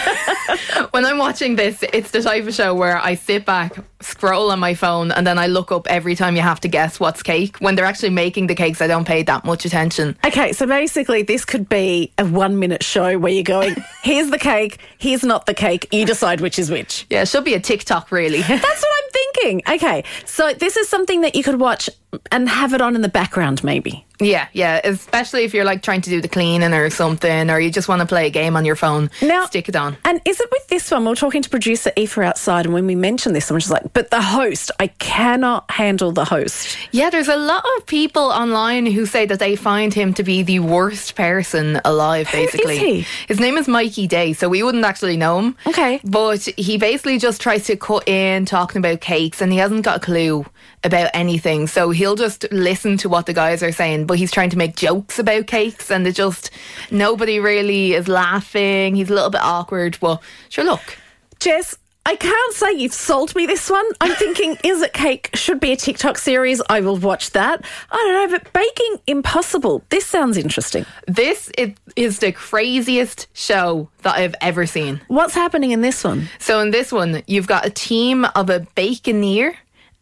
when 0.92 1.06
I'm 1.06 1.18
watching 1.18 1.56
this, 1.56 1.84
it's 1.94 2.12
the 2.12 2.22
type 2.22 2.46
of 2.48 2.54
show 2.54 2.74
where 2.74 2.98
I 2.98 3.16
sit 3.16 3.46
back, 3.46 3.78
scroll 4.06 4.52
on 4.52 4.60
my 4.60 4.74
phone, 4.74 5.12
and 5.12 5.26
then 5.26 5.38
I 5.38 5.48
look 5.48 5.72
up 5.72 5.88
every 5.88 6.16
time 6.16 6.36
you 6.36 6.42
have 6.42 6.60
to 6.62 6.68
guess 6.68 7.00
what's 7.00 7.24
cake. 7.24 7.58
When 7.58 7.76
they're 7.76 7.86
actually 7.86 8.12
making 8.12 8.48
the 8.48 8.56
cakes, 8.56 8.82
I 8.82 8.88
don't 8.88 9.06
pay 9.06 9.24
that 9.24 9.46
much 9.46 9.66
attention. 9.66 10.18
Okay, 10.26 10.54
so 10.54 10.66
basically, 10.66 11.24
this 11.24 11.46
could 11.46 11.70
be 11.70 12.12
a 12.18 12.26
one 12.26 12.60
minute 12.60 12.84
show 12.84 13.18
where 13.18 13.32
you're 13.32 13.44
going, 13.44 13.76
here's 14.04 14.30
the 14.30 14.40
cake, 14.40 14.80
here's 14.98 15.24
not 15.24 15.46
the 15.46 15.54
cake, 15.54 15.88
you 15.92 16.06
decide 16.06 16.42
which 16.42 16.60
is 16.60 16.70
which. 16.70 17.06
Yeah, 17.10 17.22
it 17.22 17.28
should 17.28 17.46
be 17.46 17.54
a 17.54 17.60
TikTok, 17.60 18.12
really. 18.12 18.42
That's 18.42 18.62
what 18.62 19.04
I'm 19.04 19.12
thinking. 19.12 19.62
Okay, 19.70 20.04
so 20.26 20.54
this 20.54 20.78
is 20.78 20.90
something 20.90 21.22
that 21.22 21.36
you 21.36 21.44
could 21.44 21.60
watch 21.60 21.90
and 22.32 22.48
have 22.48 22.74
it 22.74 22.82
on 22.82 22.96
in 22.96 23.02
the 23.02 23.10
background, 23.10 23.64
maybe. 23.64 24.06
Yeah, 24.20 24.48
yeah. 24.54 24.80
Especially 24.84 25.44
if 25.44 25.54
you're 25.54 25.66
like 25.66 25.82
trying 25.82 26.02
to 26.02 26.10
do 26.10 26.22
the 26.22 26.28
cleaning 26.28 26.74
or 26.74 26.90
something, 26.90 27.50
or 27.50 27.60
you 27.60 27.72
just 27.72 27.88
want 27.88 28.02
to 28.02 28.06
play 28.06 28.28
a 28.28 28.30
game 28.30 28.56
on 28.56 28.66
your 28.66 28.76
phone. 28.76 29.10
Now, 29.22 29.46
stick 29.46 29.70
it 29.70 29.76
on. 29.76 29.98
And 30.06 30.22
is 30.26 30.40
it 30.40 30.50
with 30.52 30.68
this 30.68 30.90
one? 30.92 31.04
We 31.04 31.10
We're 31.10 31.16
talking 31.16 31.42
to 31.42 31.50
producer 31.50 31.92
Aoife 31.98 32.18
outside, 32.20 32.66
and 32.66 32.74
when 32.74 32.88
we 32.88 32.96
mentioned 32.96 33.36
this, 33.36 33.50
I'm 33.50 33.58
just 33.60 33.72
like, 33.72 33.93
but 33.94 34.10
the 34.10 34.22
host, 34.22 34.72
I 34.80 34.88
cannot 34.88 35.70
handle 35.70 36.12
the 36.12 36.26
host. 36.26 36.78
Yeah, 36.92 37.10
there's 37.10 37.28
a 37.28 37.36
lot 37.36 37.64
of 37.78 37.86
people 37.86 38.24
online 38.24 38.86
who 38.86 39.06
say 39.06 39.26
that 39.26 39.40
they 39.40 39.56
find 39.56 39.94
him 39.94 40.14
to 40.16 40.24
be 40.24 40.44
the 40.44 40.60
worst 40.60 41.16
person 41.16 41.80
alive, 41.86 42.30
basically. 42.32 42.78
he? 42.78 43.06
His 43.28 43.40
name 43.40 43.58
is 43.58 43.68
Mikey 43.68 44.08
Day, 44.08 44.34
so 44.34 44.50
we 44.50 44.64
wouldn't 44.64 44.84
actually 44.84 45.18
know 45.18 45.40
him. 45.40 45.56
Okay. 45.68 46.02
But 46.04 46.42
he 46.58 46.78
basically 46.78 47.20
just 47.20 47.40
tries 47.40 47.66
to 47.66 47.76
cut 47.76 48.08
in 48.08 48.46
talking 48.46 48.80
about 48.80 49.02
cakes 49.02 49.42
and 49.42 49.52
he 49.52 49.60
hasn't 49.60 49.86
got 49.86 49.98
a 49.98 50.00
clue 50.00 50.46
about 50.84 51.12
anything. 51.14 51.68
So 51.68 51.92
he'll 51.92 52.16
just 52.16 52.46
listen 52.52 52.98
to 52.98 53.10
what 53.10 53.26
the 53.26 53.34
guys 53.34 53.64
are 53.64 53.72
saying, 53.72 54.06
but 54.06 54.18
he's 54.18 54.32
trying 54.32 54.50
to 54.50 54.58
make 54.58 54.76
jokes 54.76 55.20
about 55.20 55.48
cakes 55.48 55.92
and 55.92 56.06
it 56.08 56.14
just 56.14 56.52
nobody 56.92 57.40
really 57.40 57.94
is 57.94 58.08
laughing. 58.08 58.96
He's 58.96 59.10
a 59.10 59.14
little 59.14 59.30
bit 59.30 59.42
awkward. 59.42 60.02
Well, 60.02 60.22
sure 60.50 60.66
look. 60.66 60.98
Jess, 61.40 61.78
I 62.06 62.16
can't 62.18 62.54
say 62.54 62.74
you've 62.74 62.94
sold 62.94 63.36
me 63.36 63.46
this 63.46 63.70
one. 63.70 63.86
I'm 64.02 64.16
thinking, 64.16 64.58
is 64.64 64.82
it 64.82 64.94
cake? 64.94 65.30
Should 65.34 65.60
be 65.60 65.72
a 65.72 65.76
TikTok 65.76 66.18
series. 66.18 66.62
I 66.70 66.82
will 66.82 66.98
watch 66.98 67.32
that. 67.32 67.64
I 67.92 67.96
don't 67.96 68.32
know, 68.32 68.38
but 68.38 68.52
baking 68.54 69.02
impossible. 69.08 69.84
This 69.90 70.06
sounds 70.06 70.38
interesting. 70.38 70.86
This 71.08 71.50
is, 71.58 71.72
is 71.96 72.20
the 72.20 72.32
craziest 72.32 73.28
show 73.34 73.90
that 74.02 74.16
I've 74.16 74.36
ever 74.42 74.66
seen. 74.66 75.02
What's 75.08 75.34
happening 75.34 75.72
in 75.72 75.82
this 75.82 76.04
one? 76.04 76.30
So 76.40 76.60
in 76.60 76.72
this 76.72 76.92
one, 76.92 77.24
you've 77.28 77.48
got 77.48 77.66
a 77.66 77.70
team 77.70 78.26
of 78.36 78.50
a 78.50 78.62
baconeer 78.76 79.56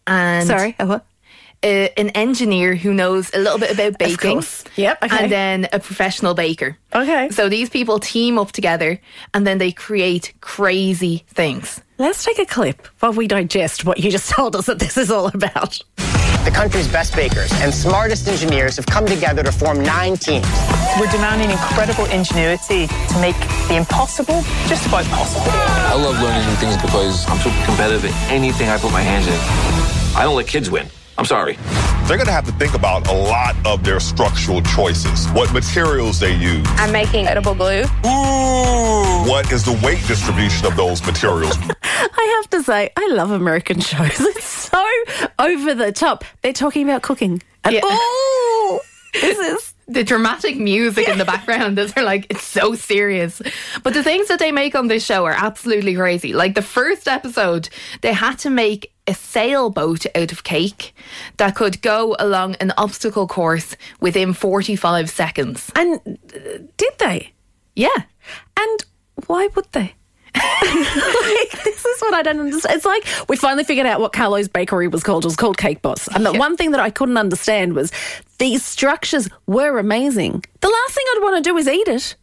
and 0.07 0.47
Sorry, 0.47 0.75
a 0.79 0.87
what? 0.87 1.05
A, 1.63 1.89
an 1.99 2.09
engineer 2.09 2.75
who 2.75 2.93
knows 2.93 3.33
a 3.33 3.39
little 3.39 3.59
bit 3.59 3.71
about 3.71 3.97
baking. 3.97 4.33
course. 4.33 4.63
Yep, 4.75 5.03
okay. 5.03 5.23
And 5.23 5.31
then 5.31 5.67
a 5.71 5.79
professional 5.79 6.33
baker. 6.33 6.77
Okay. 6.93 7.29
So 7.29 7.49
these 7.49 7.69
people 7.69 7.99
team 7.99 8.37
up 8.37 8.51
together 8.51 8.99
and 9.33 9.45
then 9.45 9.57
they 9.57 9.71
create 9.71 10.33
crazy 10.41 11.23
things. 11.27 11.81
Let's 11.97 12.23
take 12.23 12.39
a 12.39 12.45
clip 12.45 12.87
while 12.99 13.13
we 13.13 13.27
digest 13.27 13.85
what 13.85 13.99
you 13.99 14.09
just 14.09 14.29
told 14.35 14.55
us 14.55 14.65
that 14.65 14.79
this 14.79 14.97
is 14.97 15.11
all 15.11 15.27
about. 15.27 15.79
The 16.43 16.49
country's 16.49 16.87
best 16.87 17.15
bakers 17.15 17.51
and 17.61 17.71
smartest 17.71 18.27
engineers 18.27 18.75
have 18.77 18.87
come 18.87 19.05
together 19.05 19.43
to 19.43 19.51
form 19.51 19.83
nine 19.83 20.17
teams. 20.17 20.47
We're 20.99 21.11
demanding 21.11 21.51
incredible 21.51 22.05
ingenuity 22.05 22.87
to 22.87 23.21
make 23.21 23.37
the 23.67 23.75
impossible 23.75 24.41
just 24.65 24.87
about 24.87 25.05
possible. 25.05 25.51
I 25.51 25.93
love 25.93 26.19
learning 26.19 26.47
new 26.47 26.55
things 26.55 26.81
because 26.81 27.29
I'm 27.29 27.37
so 27.37 27.51
competitive 27.65 28.05
in 28.05 28.13
anything 28.31 28.69
I 28.69 28.79
put 28.79 28.91
my 28.91 29.01
hands 29.01 29.27
in. 29.27 30.17
I 30.17 30.23
don't 30.23 30.35
let 30.35 30.47
kids 30.47 30.71
win. 30.71 30.87
I'm 31.21 31.25
sorry. 31.27 31.53
They're 32.07 32.17
going 32.17 32.25
to 32.25 32.31
have 32.31 32.45
to 32.47 32.51
think 32.53 32.73
about 32.73 33.07
a 33.07 33.13
lot 33.13 33.55
of 33.63 33.83
their 33.83 33.99
structural 33.99 34.59
choices, 34.63 35.27
what 35.33 35.53
materials 35.53 36.19
they 36.19 36.35
use. 36.35 36.65
I'm 36.71 36.91
making 36.91 37.27
edible 37.27 37.53
glue. 37.53 37.83
Ooh, 37.83 39.29
what 39.29 39.51
is 39.51 39.63
the 39.63 39.79
weight 39.85 40.03
distribution 40.07 40.65
of 40.65 40.75
those 40.75 41.05
materials? 41.05 41.55
I 41.83 42.41
have 42.41 42.49
to 42.49 42.63
say, 42.63 42.89
I 42.97 43.07
love 43.11 43.29
American 43.29 43.81
shows. 43.81 44.19
It's 44.19 44.45
so 44.45 44.83
over 45.37 45.75
the 45.75 45.91
top. 45.91 46.23
They're 46.41 46.53
talking 46.53 46.89
about 46.89 47.03
cooking. 47.03 47.43
And 47.65 47.75
Yeah. 47.75 47.81
oh, 47.83 48.79
this 49.13 49.37
is 49.37 49.73
the 49.87 50.03
dramatic 50.03 50.57
music 50.57 51.07
in 51.07 51.19
the 51.19 51.25
background 51.25 51.77
that 51.77 51.93
they're 51.93 52.03
like 52.03 52.25
it's 52.29 52.43
so 52.43 52.73
serious 52.75 53.41
but 53.83 53.93
the 53.93 54.03
things 54.03 54.29
that 54.29 54.39
they 54.39 54.49
make 54.49 54.73
on 54.73 54.87
this 54.87 55.03
show 55.05 55.25
are 55.25 55.35
absolutely 55.37 55.93
crazy 55.95 56.31
like 56.31 56.55
the 56.55 56.61
first 56.61 57.09
episode 57.09 57.67
they 57.99 58.13
had 58.13 58.37
to 58.39 58.49
make 58.49 58.93
a 59.11 59.15
sailboat 59.15 60.05
out 60.15 60.31
of 60.31 60.43
cake 60.43 60.93
that 61.37 61.55
could 61.55 61.81
go 61.81 62.15
along 62.19 62.55
an 62.55 62.73
obstacle 62.77 63.27
course 63.27 63.75
within 63.99 64.33
45 64.33 65.09
seconds 65.09 65.71
and 65.75 65.99
uh, 66.05 66.57
did 66.77 66.93
they 66.97 67.33
yeah 67.75 68.03
and 68.57 68.85
why 69.27 69.49
would 69.55 69.71
they? 69.71 69.93
like, 70.35 71.63
this 71.63 71.85
is 71.85 72.01
what 72.01 72.13
I 72.13 72.21
don't 72.21 72.39
understand. 72.39 72.75
It's 72.77 72.85
like 72.85 73.05
we 73.27 73.35
finally 73.35 73.63
figured 73.63 73.85
out 73.85 73.99
what 73.99 74.13
Carlo's 74.13 74.47
bakery 74.47 74.87
was 74.87 75.03
called. 75.03 75.25
It 75.25 75.27
was 75.27 75.35
called 75.35 75.57
Cake 75.57 75.81
Boss. 75.81 76.07
And 76.07 76.25
the 76.25 76.33
one 76.33 76.55
thing 76.55 76.71
that 76.71 76.79
I 76.79 76.89
couldn't 76.89 77.17
understand 77.17 77.73
was 77.73 77.91
these 78.37 78.63
structures 78.63 79.27
were 79.47 79.77
amazing. 79.77 80.43
The 80.61 80.69
last 80.69 80.93
thing 80.93 81.05
I'd 81.15 81.19
want 81.21 81.43
to 81.43 81.49
do 81.49 81.57
is 81.57 81.67
eat 81.67 81.87
it. 81.87 82.15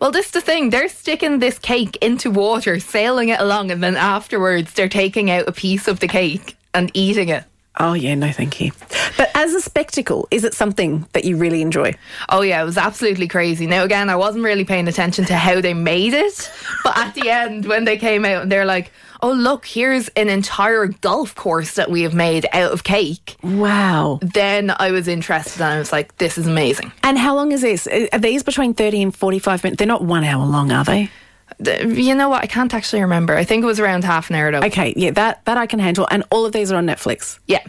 Well, 0.00 0.10
this 0.10 0.26
is 0.26 0.32
the 0.32 0.40
thing. 0.40 0.70
They're 0.70 0.88
sticking 0.88 1.38
this 1.38 1.58
cake 1.58 1.96
into 2.00 2.30
water, 2.30 2.80
sailing 2.80 3.28
it 3.28 3.40
along, 3.40 3.70
and 3.70 3.82
then 3.82 3.96
afterwards 3.96 4.72
they're 4.72 4.88
taking 4.88 5.30
out 5.30 5.48
a 5.48 5.52
piece 5.52 5.88
of 5.88 6.00
the 6.00 6.08
cake 6.08 6.56
and 6.74 6.90
eating 6.94 7.28
it. 7.28 7.44
Oh, 7.80 7.94
yeah, 7.94 8.14
no, 8.14 8.30
thank 8.30 8.60
you. 8.60 8.70
But 9.16 9.30
as 9.34 9.54
a 9.54 9.60
spectacle, 9.60 10.28
is 10.30 10.44
it 10.44 10.52
something 10.52 11.06
that 11.12 11.24
you 11.24 11.36
really 11.36 11.62
enjoy? 11.62 11.94
Oh, 12.28 12.42
yeah, 12.42 12.60
it 12.60 12.66
was 12.66 12.76
absolutely 12.76 13.28
crazy. 13.28 13.66
Now, 13.66 13.82
again, 13.82 14.10
I 14.10 14.16
wasn't 14.16 14.44
really 14.44 14.64
paying 14.64 14.88
attention 14.88 15.24
to 15.26 15.36
how 15.36 15.60
they 15.60 15.72
made 15.72 16.12
it, 16.12 16.52
but 16.84 16.96
at 16.98 17.14
the 17.14 17.30
end, 17.30 17.66
when 17.66 17.84
they 17.84 17.96
came 17.96 18.26
out 18.26 18.42
and 18.42 18.52
they're 18.52 18.66
like, 18.66 18.92
oh, 19.22 19.32
look, 19.32 19.64
here's 19.64 20.08
an 20.08 20.28
entire 20.28 20.88
golf 20.88 21.34
course 21.34 21.74
that 21.76 21.90
we 21.90 22.02
have 22.02 22.12
made 22.12 22.46
out 22.52 22.72
of 22.72 22.84
cake. 22.84 23.36
Wow. 23.42 24.18
Then 24.20 24.74
I 24.78 24.90
was 24.90 25.08
interested 25.08 25.62
and 25.62 25.72
I 25.72 25.78
was 25.78 25.92
like, 25.92 26.16
this 26.18 26.36
is 26.36 26.46
amazing. 26.46 26.92
And 27.02 27.16
how 27.16 27.34
long 27.34 27.52
is 27.52 27.62
this? 27.62 27.86
Are 28.12 28.18
these 28.18 28.42
between 28.42 28.74
30 28.74 29.02
and 29.02 29.16
45 29.16 29.64
minutes? 29.64 29.78
They're 29.78 29.86
not 29.86 30.04
one 30.04 30.24
hour 30.24 30.44
long, 30.44 30.72
are 30.72 30.84
they? 30.84 31.10
You 31.60 32.14
know 32.14 32.28
what? 32.28 32.42
I 32.42 32.46
can't 32.46 32.72
actually 32.74 33.02
remember. 33.02 33.36
I 33.36 33.44
think 33.44 33.62
it 33.62 33.66
was 33.66 33.80
around 33.80 34.04
half 34.04 34.30
an 34.30 34.36
hour 34.36 34.52
though. 34.52 34.66
Okay, 34.66 34.94
yeah, 34.96 35.10
that, 35.12 35.44
that 35.44 35.56
I 35.56 35.66
can 35.66 35.78
handle. 35.78 36.06
And 36.10 36.24
all 36.30 36.46
of 36.46 36.52
these 36.52 36.72
are 36.72 36.76
on 36.76 36.86
Netflix. 36.86 37.38
Yeah. 37.46 37.64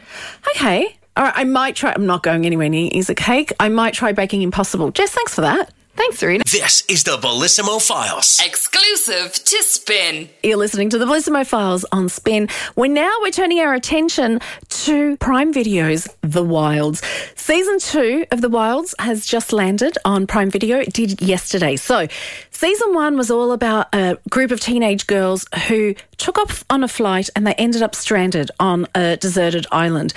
Okay. 0.56 0.98
All 1.15 1.24
right, 1.24 1.34
I 1.36 1.43
might 1.43 1.76
try. 1.76 1.93
I'm 1.93 2.06
not 2.06 2.24
going 2.24 2.46
anywhere 2.46 2.69
near 2.69 2.89
Is 2.91 3.10
a 3.10 3.15
Cake. 3.15 3.54
I 3.60 3.69
might 3.69 3.93
try 3.93 4.13
Baking 4.13 4.41
Impossible. 4.41 4.91
Jess, 4.91 5.12
thanks 5.12 5.36
for 5.36 5.41
that. 5.41 5.72
Thanks, 5.95 6.17
Sarina. 6.21 6.43
This 6.49 6.84
is 6.89 7.03
the 7.03 7.17
Bellissimo 7.17 7.79
Files. 7.79 8.41
Exclusive 8.43 9.32
to 9.43 9.63
Spin. 9.63 10.27
You're 10.41 10.58
listening 10.58 10.89
to 10.89 10.97
the 10.97 11.06
Bellissimo 11.06 11.45
Files 11.45 11.86
on 11.91 12.10
Spin. 12.10 12.49
We're 12.75 12.91
now 12.91 13.13
we're 13.21 13.29
turning 13.29 13.60
our 13.60 13.75
attention 13.75 14.41
to 14.69 15.17
Prime 15.17 15.53
Video's 15.53 16.08
The 16.21 16.43
Wilds. 16.43 17.03
Season 17.36 17.77
two 17.77 18.25
of 18.32 18.41
The 18.41 18.49
Wilds 18.49 18.95
has 18.97 19.27
just 19.27 19.53
landed 19.53 19.95
on 20.03 20.25
Prime 20.25 20.49
Video. 20.49 20.79
It 20.79 20.93
did 20.93 21.21
yesterday. 21.21 21.75
So, 21.75 22.08
season 22.49 22.95
one 22.95 23.15
was 23.15 23.29
all 23.29 23.51
about 23.51 23.93
a 23.93 24.17
group 24.32 24.49
of 24.49 24.60
teenage 24.60 25.06
girls 25.06 25.45
who 25.67 25.93
took 26.17 26.39
off 26.39 26.65
on 26.71 26.84
a 26.84 26.88
flight 26.88 27.29
and 27.36 27.45
they 27.45 27.53
ended 27.53 27.84
up 27.84 27.93
stranded 27.93 28.49
on 28.60 28.88
a 28.95 29.17
deserted 29.17 29.67
island. 29.71 30.15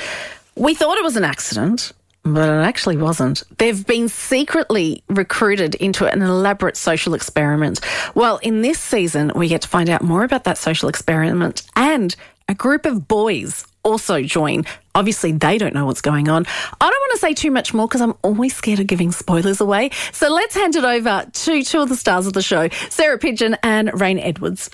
We 0.54 0.74
thought 0.74 0.96
it 0.96 1.04
was 1.04 1.16
an 1.16 1.24
accident. 1.24 1.92
But 2.26 2.48
it 2.48 2.62
actually 2.62 2.96
wasn't. 2.96 3.44
They've 3.58 3.86
been 3.86 4.08
secretly 4.08 5.04
recruited 5.08 5.76
into 5.76 6.06
an 6.06 6.22
elaborate 6.22 6.76
social 6.76 7.14
experiment. 7.14 7.80
Well, 8.16 8.38
in 8.38 8.62
this 8.62 8.80
season, 8.80 9.30
we 9.36 9.46
get 9.46 9.62
to 9.62 9.68
find 9.68 9.88
out 9.88 10.02
more 10.02 10.24
about 10.24 10.42
that 10.44 10.58
social 10.58 10.88
experiment 10.88 11.62
and 11.76 12.16
a 12.48 12.54
group 12.54 12.84
of 12.84 13.06
boys 13.06 13.64
also 13.84 14.22
join. 14.22 14.64
Obviously, 14.96 15.30
they 15.30 15.58
don't 15.58 15.74
know 15.74 15.84
what's 15.84 16.00
going 16.00 16.28
on. 16.30 16.46
I 16.80 16.90
don't 16.90 17.00
want 17.00 17.12
to 17.12 17.18
say 17.18 17.34
too 17.34 17.50
much 17.50 17.74
more 17.74 17.86
because 17.86 18.00
I'm 18.00 18.14
always 18.22 18.56
scared 18.56 18.80
of 18.80 18.86
giving 18.86 19.12
spoilers 19.12 19.60
away. 19.60 19.90
So 20.10 20.30
let's 20.30 20.54
hand 20.54 20.74
it 20.74 20.84
over 20.84 21.26
to 21.30 21.62
two 21.62 21.80
of 21.80 21.90
the 21.90 21.96
stars 21.96 22.26
of 22.26 22.32
the 22.32 22.40
show, 22.40 22.70
Sarah 22.88 23.18
Pidgeon 23.18 23.58
and 23.62 24.00
Reign 24.00 24.18
Edwards. 24.18 24.70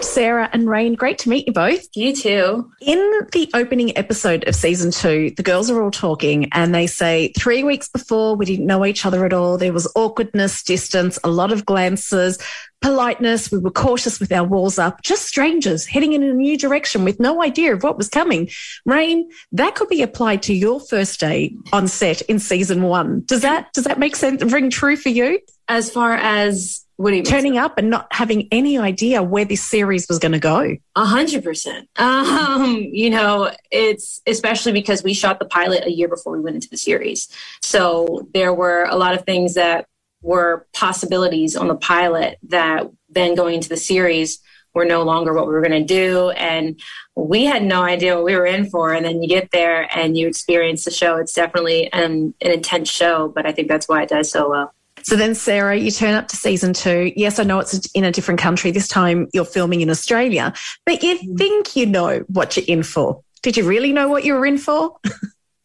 Sarah 0.00 0.48
and 0.52 0.68
Reign, 0.68 0.94
great 0.94 1.18
to 1.18 1.28
meet 1.28 1.46
you 1.46 1.52
both. 1.52 1.86
You 1.94 2.14
too. 2.14 2.70
In 2.80 2.98
the 3.32 3.50
opening 3.52 3.96
episode 3.98 4.46
of 4.48 4.54
season 4.54 4.90
two, 4.90 5.32
the 5.36 5.42
girls 5.42 5.70
are 5.70 5.82
all 5.82 5.90
talking 5.90 6.48
and 6.52 6.74
they 6.74 6.86
say 6.86 7.32
three 7.36 7.62
weeks 7.62 7.88
before 7.88 8.36
we 8.36 8.46
didn't 8.46 8.66
know 8.66 8.86
each 8.86 9.04
other 9.04 9.26
at 9.26 9.32
all. 9.32 9.58
There 9.58 9.72
was 9.72 9.90
awkwardness, 9.94 10.62
distance, 10.62 11.18
a 11.24 11.28
lot 11.28 11.52
of 11.52 11.66
glances, 11.66 12.38
politeness. 12.80 13.50
We 13.50 13.58
were 13.58 13.70
cautious 13.70 14.20
with 14.20 14.32
our 14.32 14.44
walls 14.44 14.78
up, 14.78 15.02
just 15.02 15.26
strangers 15.26 15.86
heading 15.86 16.12
in 16.12 16.22
a 16.22 16.32
new 16.32 16.56
direction 16.56 17.04
with 17.04 17.20
no 17.20 17.42
idea 17.42 17.74
of 17.74 17.82
what 17.82 17.98
was 17.98 18.08
coming. 18.08 18.48
Reign, 18.84 19.28
that 19.58 19.74
could 19.74 19.88
be 19.88 20.02
applied 20.02 20.42
to 20.44 20.54
your 20.54 20.80
first 20.80 21.20
day 21.20 21.54
on 21.72 21.88
set 21.88 22.22
in 22.22 22.38
season 22.38 22.82
one. 22.82 23.22
Does 23.26 23.42
that 23.42 23.72
does 23.72 23.84
that 23.84 23.98
make 23.98 24.16
sense? 24.16 24.42
Ring 24.42 24.70
true 24.70 24.96
for 24.96 25.10
you? 25.10 25.40
As 25.68 25.90
far 25.90 26.14
as 26.14 26.84
what 26.96 27.10
do 27.10 27.16
you 27.16 27.22
mean? 27.22 27.30
Turning 27.30 27.58
up 27.58 27.78
and 27.78 27.90
not 27.90 28.08
having 28.10 28.48
any 28.50 28.76
idea 28.76 29.22
where 29.22 29.44
this 29.44 29.62
series 29.62 30.08
was 30.08 30.18
going 30.18 30.32
to 30.32 30.40
go. 30.40 30.76
A 30.96 31.04
hundred 31.04 31.44
percent. 31.44 31.88
Um, 31.98 32.76
you 32.76 33.10
know, 33.10 33.52
it's 33.70 34.20
especially 34.26 34.72
because 34.72 35.02
we 35.02 35.14
shot 35.14 35.38
the 35.38 35.44
pilot 35.44 35.84
a 35.84 35.92
year 35.92 36.08
before 36.08 36.32
we 36.32 36.40
went 36.40 36.56
into 36.56 36.68
the 36.68 36.76
series. 36.76 37.28
So 37.62 38.28
there 38.34 38.52
were 38.52 38.84
a 38.84 38.96
lot 38.96 39.14
of 39.14 39.24
things 39.24 39.54
that 39.54 39.86
were 40.22 40.66
possibilities 40.72 41.56
on 41.56 41.68
the 41.68 41.76
pilot 41.76 42.38
that 42.48 42.90
then 43.08 43.34
going 43.34 43.54
into 43.54 43.68
the 43.68 43.76
series 43.76 44.40
were 44.78 44.84
no 44.84 45.02
longer 45.02 45.34
what 45.34 45.46
we 45.46 45.52
were 45.52 45.60
going 45.60 45.72
to 45.72 45.84
do. 45.84 46.30
And 46.30 46.80
we 47.14 47.44
had 47.44 47.62
no 47.62 47.82
idea 47.82 48.14
what 48.14 48.24
we 48.24 48.36
were 48.36 48.46
in 48.46 48.70
for. 48.70 48.92
And 48.92 49.04
then 49.04 49.22
you 49.22 49.28
get 49.28 49.50
there 49.50 49.88
and 49.96 50.16
you 50.16 50.26
experience 50.26 50.84
the 50.84 50.90
show. 50.90 51.16
It's 51.16 51.34
definitely 51.34 51.92
an, 51.92 52.32
an 52.40 52.50
intense 52.50 52.88
show, 52.88 53.28
but 53.28 53.44
I 53.44 53.52
think 53.52 53.68
that's 53.68 53.88
why 53.88 54.02
it 54.02 54.08
does 54.08 54.30
so 54.30 54.48
well. 54.48 54.72
So 55.02 55.16
then, 55.16 55.34
Sarah, 55.34 55.76
you 55.76 55.90
turn 55.90 56.14
up 56.14 56.28
to 56.28 56.36
season 56.36 56.72
two. 56.72 57.12
Yes, 57.16 57.38
I 57.38 57.44
know 57.44 57.58
it's 57.60 57.86
in 57.92 58.04
a 58.04 58.12
different 58.12 58.40
country. 58.40 58.70
This 58.70 58.88
time 58.88 59.28
you're 59.32 59.44
filming 59.44 59.80
in 59.80 59.90
Australia, 59.90 60.52
but 60.84 61.02
you 61.02 61.16
mm-hmm. 61.16 61.36
think 61.36 61.76
you 61.76 61.86
know 61.86 62.24
what 62.28 62.56
you're 62.56 62.66
in 62.66 62.82
for. 62.82 63.22
Did 63.42 63.56
you 63.56 63.66
really 63.66 63.92
know 63.92 64.08
what 64.08 64.24
you 64.24 64.34
were 64.34 64.46
in 64.46 64.58
for? 64.58 64.96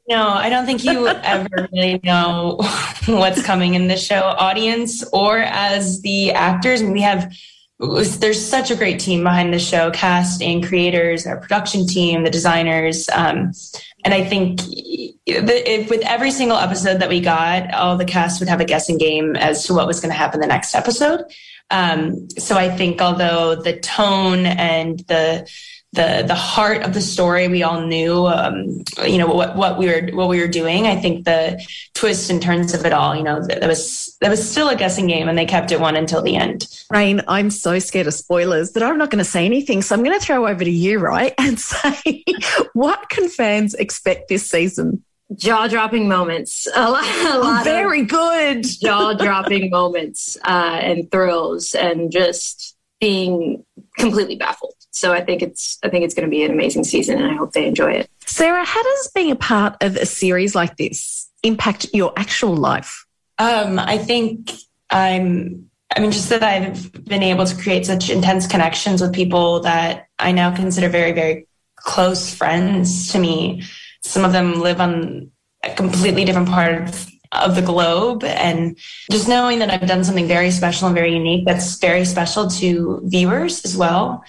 No, 0.10 0.28
I 0.28 0.50
don't 0.50 0.66
think 0.66 0.84
you 0.84 1.08
ever 1.08 1.70
really 1.72 2.00
know 2.04 2.58
what's 3.06 3.42
coming 3.42 3.76
in 3.76 3.88
the 3.88 3.96
show, 3.96 4.22
audience 4.22 5.04
or 5.14 5.38
as 5.38 6.02
the 6.02 6.34
actors. 6.34 6.84
We 6.84 7.02
have, 7.02 7.34
there's 7.86 8.44
such 8.44 8.72
a 8.72 8.76
great 8.76 9.00
team 9.00 9.24
behind 9.24 9.54
the 9.54 9.60
show, 9.60 9.92
cast 9.92 10.42
and 10.42 10.66
creators, 10.66 11.26
our 11.26 11.38
production 11.38 11.86
team, 11.88 12.24
the 12.24 12.30
designers. 12.30 13.10
Um, 13.10 13.52
and 14.06 14.14
I 14.14 14.24
think 14.24 14.60
if, 15.26 15.90
with 15.90 16.02
every 16.02 16.32
single 16.32 16.58
episode 16.58 17.00
that 17.00 17.10
we 17.10 17.20
got, 17.20 17.74
all 17.74 17.98
the 17.98 18.06
cast 18.06 18.40
would 18.40 18.50
have 18.50 18.62
a 18.62 18.66
guessing 18.66 18.98
game 18.98 19.36
as 19.36 19.66
to 19.66 19.74
what 19.74 19.88
was 19.88 20.00
going 20.00 20.12
to 20.12 20.18
happen 20.18 20.40
the 20.40 20.48
next 20.48 20.76
episode. 20.76 21.22
Um, 21.72 22.30
so 22.32 22.56
I 22.56 22.70
think 22.70 23.02
although 23.02 23.56
the 23.56 23.80
tone 23.80 24.46
and 24.46 25.00
the 25.08 25.50
the 25.94 26.24
the 26.28 26.36
heart 26.36 26.84
of 26.84 26.94
the 26.94 27.02
story 27.02 27.48
we 27.48 27.64
all 27.64 27.82
knew 27.82 28.28
um, 28.28 28.84
you 29.06 29.18
know 29.18 29.28
what 29.28 29.56
what 29.56 29.78
we 29.78 29.88
were 29.88 30.10
what 30.14 30.28
we 30.28 30.40
were 30.40 30.48
doing 30.48 30.88
i 30.88 30.96
think 30.96 31.26
the 31.26 31.64
twists 31.94 32.30
and 32.30 32.42
turns 32.42 32.74
of 32.74 32.86
it 32.86 32.94
all 32.94 33.16
you 33.16 33.24
know 33.24 33.46
that, 33.46 33.62
that 33.62 33.70
was 33.70 34.18
that 34.22 34.30
was 34.30 34.52
still 34.52 34.70
a 34.70 34.76
guessing 34.76 35.08
game 35.08 35.30
and 35.30 35.38
they 35.38 35.46
kept 35.46 35.72
it 35.72 35.80
one 35.80 35.96
until 35.96 36.22
the 36.22 36.36
end 36.36 36.68
Reign, 36.94 37.22
I'm 37.28 37.50
so 37.50 37.80
scared 37.80 38.06
of 38.06 38.14
spoilers 38.14 38.74
that 38.74 38.84
I'm 38.84 39.00
not 39.00 39.10
going 39.10 39.24
to 39.24 39.30
say 39.30 39.46
anything. 39.46 39.82
So 39.82 39.96
I'm 39.96 40.04
going 40.04 40.18
to 40.18 40.24
throw 40.24 40.48
over 40.48 40.64
to 40.64 40.70
you, 40.70 41.00
right, 41.00 41.34
and 41.40 41.60
say, 41.60 42.24
what 42.74 43.10
can 43.10 43.30
fans 43.30 43.74
expect 43.74 44.30
this 44.30 44.48
season? 44.48 45.04
Jaw 45.36 45.68
dropping 45.68 46.08
moments. 46.08 46.68
A 46.76 46.92
lot, 46.92 47.04
a 47.04 47.40
lot 47.40 47.64
Very 47.64 48.02
of 48.02 48.10
good. 48.10 48.64
jaw 48.82 49.14
dropping 49.14 49.72
moments 49.72 50.38
uh, 50.46 50.80
and 50.82 51.10
thrills 51.10 51.74
and 51.74 52.12
just 52.12 52.76
being 53.00 53.66
completely 53.98 54.36
baffled. 54.36 54.76
So 54.94 55.12
I 55.12 55.22
think 55.22 55.42
it's 55.42 55.80
I 55.84 55.90
think 55.90 56.06
it's 56.06 56.14
going 56.14 56.28
to 56.28 56.30
be 56.30 56.44
an 56.44 56.52
amazing 56.52 56.84
season, 56.84 57.20
and 57.20 57.30
I 57.32 57.34
hope 57.34 57.52
they 57.52 57.66
enjoy 57.68 57.94
it. 57.94 58.10
Sarah, 58.26 58.64
how 58.64 58.82
does 58.82 59.12
being 59.14 59.32
a 59.32 59.36
part 59.36 59.76
of 59.82 59.98
a 59.98 60.06
series 60.06 60.54
like 60.56 60.78
this 60.78 61.30
impact 61.42 61.88
your 61.94 62.14
actual 62.16 62.56
life? 62.56 63.06
Um, 63.40 63.80
I 63.80 63.98
think 63.98 64.52
I'm. 64.90 65.70
I 65.96 66.00
mean, 66.00 66.12
just 66.12 66.30
that 66.30 66.42
I've 66.42 66.92
been 67.06 67.22
able 67.22 67.46
to 67.46 67.56
create 67.56 67.86
such 67.86 68.10
intense 68.10 68.48
connections 68.48 69.02
with 69.02 69.14
people 69.14 69.60
that 69.62 70.08
I 70.18 70.32
now 70.32 70.56
consider 70.56 70.90
very, 70.90 71.12
very 71.12 71.48
close 71.76 72.34
friends 72.34 73.12
to 73.12 73.20
me. 73.20 73.64
Some 74.02 74.26
of 74.26 74.32
them 74.32 74.62
live 74.62 74.80
on 74.82 75.32
a 75.64 75.74
completely 75.74 76.26
different 76.26 76.50
part 76.50 76.76
of, 76.76 77.08
of 77.32 77.56
the 77.56 77.62
globe, 77.62 78.24
and 78.24 78.78
just 79.10 79.28
knowing 79.28 79.60
that 79.60 79.70
I've 79.72 79.88
done 79.88 80.04
something 80.04 80.28
very 80.28 80.52
special 80.52 80.88
and 80.88 80.96
very 80.96 81.14
unique 81.14 81.46
that's 81.46 81.78
very 81.78 82.06
special 82.06 82.48
to 82.62 83.02
viewers 83.06 83.66
as 83.66 83.76
well. 83.76 84.24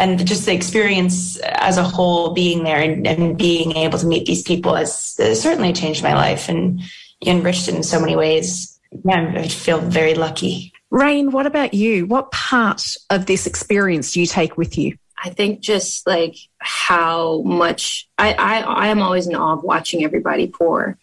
And 0.00 0.26
just 0.26 0.46
the 0.46 0.54
experience 0.54 1.36
as 1.38 1.76
a 1.76 1.84
whole, 1.84 2.32
being 2.32 2.64
there 2.64 2.80
and, 2.80 3.06
and 3.06 3.36
being 3.36 3.76
able 3.76 3.98
to 3.98 4.06
meet 4.06 4.26
these 4.26 4.42
people 4.42 4.74
has, 4.74 5.14
has 5.18 5.40
certainly 5.40 5.72
changed 5.72 6.02
my 6.02 6.14
life 6.14 6.48
and 6.48 6.80
enriched 7.24 7.68
it 7.68 7.74
in 7.74 7.82
so 7.82 8.00
many 8.00 8.16
ways. 8.16 8.80
Yeah, 9.04 9.34
I 9.36 9.46
feel 9.46 9.78
very 9.78 10.14
lucky. 10.14 10.72
Reign, 10.90 11.30
what 11.30 11.46
about 11.46 11.74
you? 11.74 12.06
What 12.06 12.32
part 12.32 12.96
of 13.10 13.26
this 13.26 13.46
experience 13.46 14.12
do 14.12 14.20
you 14.20 14.26
take 14.26 14.56
with 14.56 14.76
you? 14.78 14.96
I 15.22 15.30
think 15.30 15.60
just 15.60 16.06
like 16.06 16.34
how 16.58 17.42
much 17.42 18.08
I, 18.16 18.32
I 18.32 18.60
I 18.60 18.86
am 18.88 19.02
always 19.02 19.26
in 19.26 19.36
awe 19.36 19.52
of 19.52 19.62
watching 19.62 20.02
everybody 20.02 20.48
pour 20.48 20.98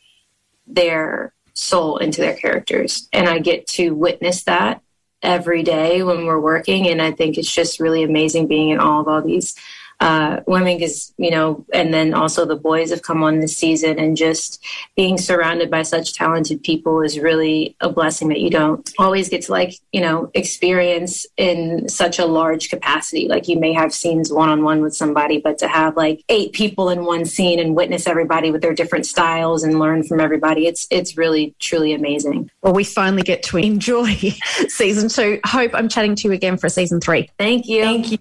their 0.65 1.33
soul 1.53 1.97
into 1.97 2.21
their 2.21 2.36
characters. 2.36 3.07
And 3.13 3.29
I 3.29 3.39
get 3.39 3.67
to 3.67 3.91
witness 3.91 4.43
that 4.45 4.81
every 5.21 5.63
day 5.63 6.03
when 6.03 6.25
we're 6.25 6.39
working. 6.39 6.88
And 6.88 7.01
I 7.01 7.12
think 7.12 7.38
it's 7.38 7.53
just 7.53 7.80
really 7.80 8.03
amazing 8.03 8.47
being 8.47 8.69
in 8.69 8.80
all 8.80 9.01
of 9.01 9.08
all 9.08 9.21
these 9.21 9.56
uh, 9.99 10.41
women 10.45 10.77
because 10.77 11.13
you 11.17 11.31
know 11.31 11.65
and 11.73 11.91
then 11.91 12.13
also 12.13 12.45
the 12.45 12.55
boys 12.55 12.91
have 12.91 13.01
come 13.01 13.23
on 13.23 13.39
this 13.39 13.57
season 13.57 13.97
and 13.97 14.15
just 14.15 14.63
being 14.95 15.17
surrounded 15.17 15.71
by 15.71 15.81
such 15.81 16.13
talented 16.13 16.62
people 16.63 17.01
is 17.01 17.17
really 17.17 17.75
a 17.81 17.89
blessing 17.89 18.29
that 18.29 18.39
you 18.39 18.49
don't 18.49 18.91
always 18.99 19.27
get 19.27 19.41
to 19.41 19.51
like 19.51 19.73
you 19.91 20.01
know 20.01 20.29
experience 20.36 21.25
in 21.38 21.89
such 21.89 22.19
a 22.19 22.25
large 22.25 22.69
capacity. 22.69 23.27
Like 23.27 23.47
you 23.47 23.60
may 23.60 23.73
have 23.73 23.91
scenes 23.91 24.31
one-on-one 24.31 24.81
with 24.81 24.95
somebody 24.95 25.39
but 25.39 25.57
to 25.60 25.67
have 25.67 25.97
like 25.97 26.23
eight 26.29 26.53
people 26.53 26.89
in 26.89 27.03
one 27.03 27.25
scene 27.25 27.60
and 27.60 27.75
witness 27.75 28.05
everybody 28.05 28.51
with 28.51 28.62
their 28.62 28.75
different 28.75 29.07
styles 29.07 29.63
and 29.63 29.79
learn 29.79 30.03
from 30.03 30.19
everybody 30.19 30.67
it's 30.67 30.86
it's 30.91 31.17
really 31.17 31.55
truly 31.60 31.93
amazing. 31.93 32.51
Well 32.62 32.73
we 32.73 32.83
finally 32.83 33.23
get 33.23 33.41
to 33.43 33.57
enjoy 33.57 34.13
season 34.67 35.10
two. 35.10 35.39
Hope 35.43 35.71
i'm 35.73 35.89
chatting 35.89 36.15
to 36.15 36.27
you 36.27 36.33
again 36.33 36.57
for 36.57 36.69
season 36.69 37.01
three. 37.01 37.29
Thank 37.39 37.67
you. 37.67 37.81
Thank 37.81 38.12
you 38.12 38.19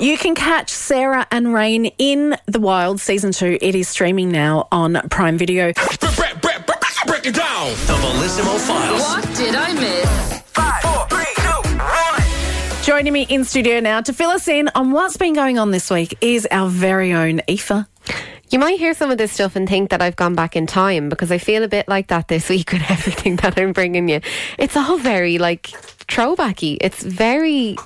you 0.00 0.16
can 0.16 0.34
catch 0.34 0.70
Sarah 0.70 1.26
and 1.30 1.52
Reign 1.52 1.86
in 1.98 2.36
The 2.46 2.58
Wild 2.58 3.00
season 3.00 3.32
two. 3.32 3.58
It 3.60 3.74
is 3.74 3.88
streaming 3.88 4.30
now 4.30 4.66
on 4.72 5.00
Prime 5.10 5.36
Video. 5.36 5.72
Break 7.06 7.26
it 7.26 7.34
down. 7.34 7.70
The 7.86 7.94
Bellissimo 8.00 8.58
Files. 8.66 9.00
What 9.00 9.36
did 9.36 9.54
I 9.54 9.72
miss? 9.74 10.40
Five, 10.52 10.82
four, 10.82 11.06
three, 11.08 11.24
two, 11.36 11.78
one. 11.78 12.82
Joining 12.82 13.12
me 13.12 13.26
in 13.28 13.44
studio 13.44 13.80
now 13.80 14.00
to 14.00 14.12
fill 14.12 14.30
us 14.30 14.48
in 14.48 14.70
on 14.74 14.90
what's 14.92 15.16
been 15.16 15.34
going 15.34 15.58
on 15.58 15.70
this 15.70 15.90
week 15.90 16.16
is 16.20 16.48
our 16.50 16.68
very 16.68 17.12
own 17.12 17.40
Aoife. 17.48 17.86
You 18.50 18.58
might 18.58 18.78
hear 18.78 18.94
some 18.94 19.10
of 19.10 19.18
this 19.18 19.32
stuff 19.32 19.54
and 19.54 19.68
think 19.68 19.90
that 19.90 20.02
I've 20.02 20.16
gone 20.16 20.34
back 20.34 20.56
in 20.56 20.66
time 20.66 21.08
because 21.08 21.30
I 21.30 21.38
feel 21.38 21.62
a 21.62 21.68
bit 21.68 21.88
like 21.88 22.08
that 22.08 22.28
this 22.28 22.48
week 22.50 22.72
with 22.72 22.82
everything 22.90 23.36
that 23.36 23.58
I'm 23.58 23.72
bringing 23.72 24.08
you. 24.08 24.20
It's 24.58 24.76
all 24.76 24.98
very 24.98 25.38
like 25.38 25.64
throwbacky. 26.08 26.78
It's 26.80 27.02
very 27.02 27.76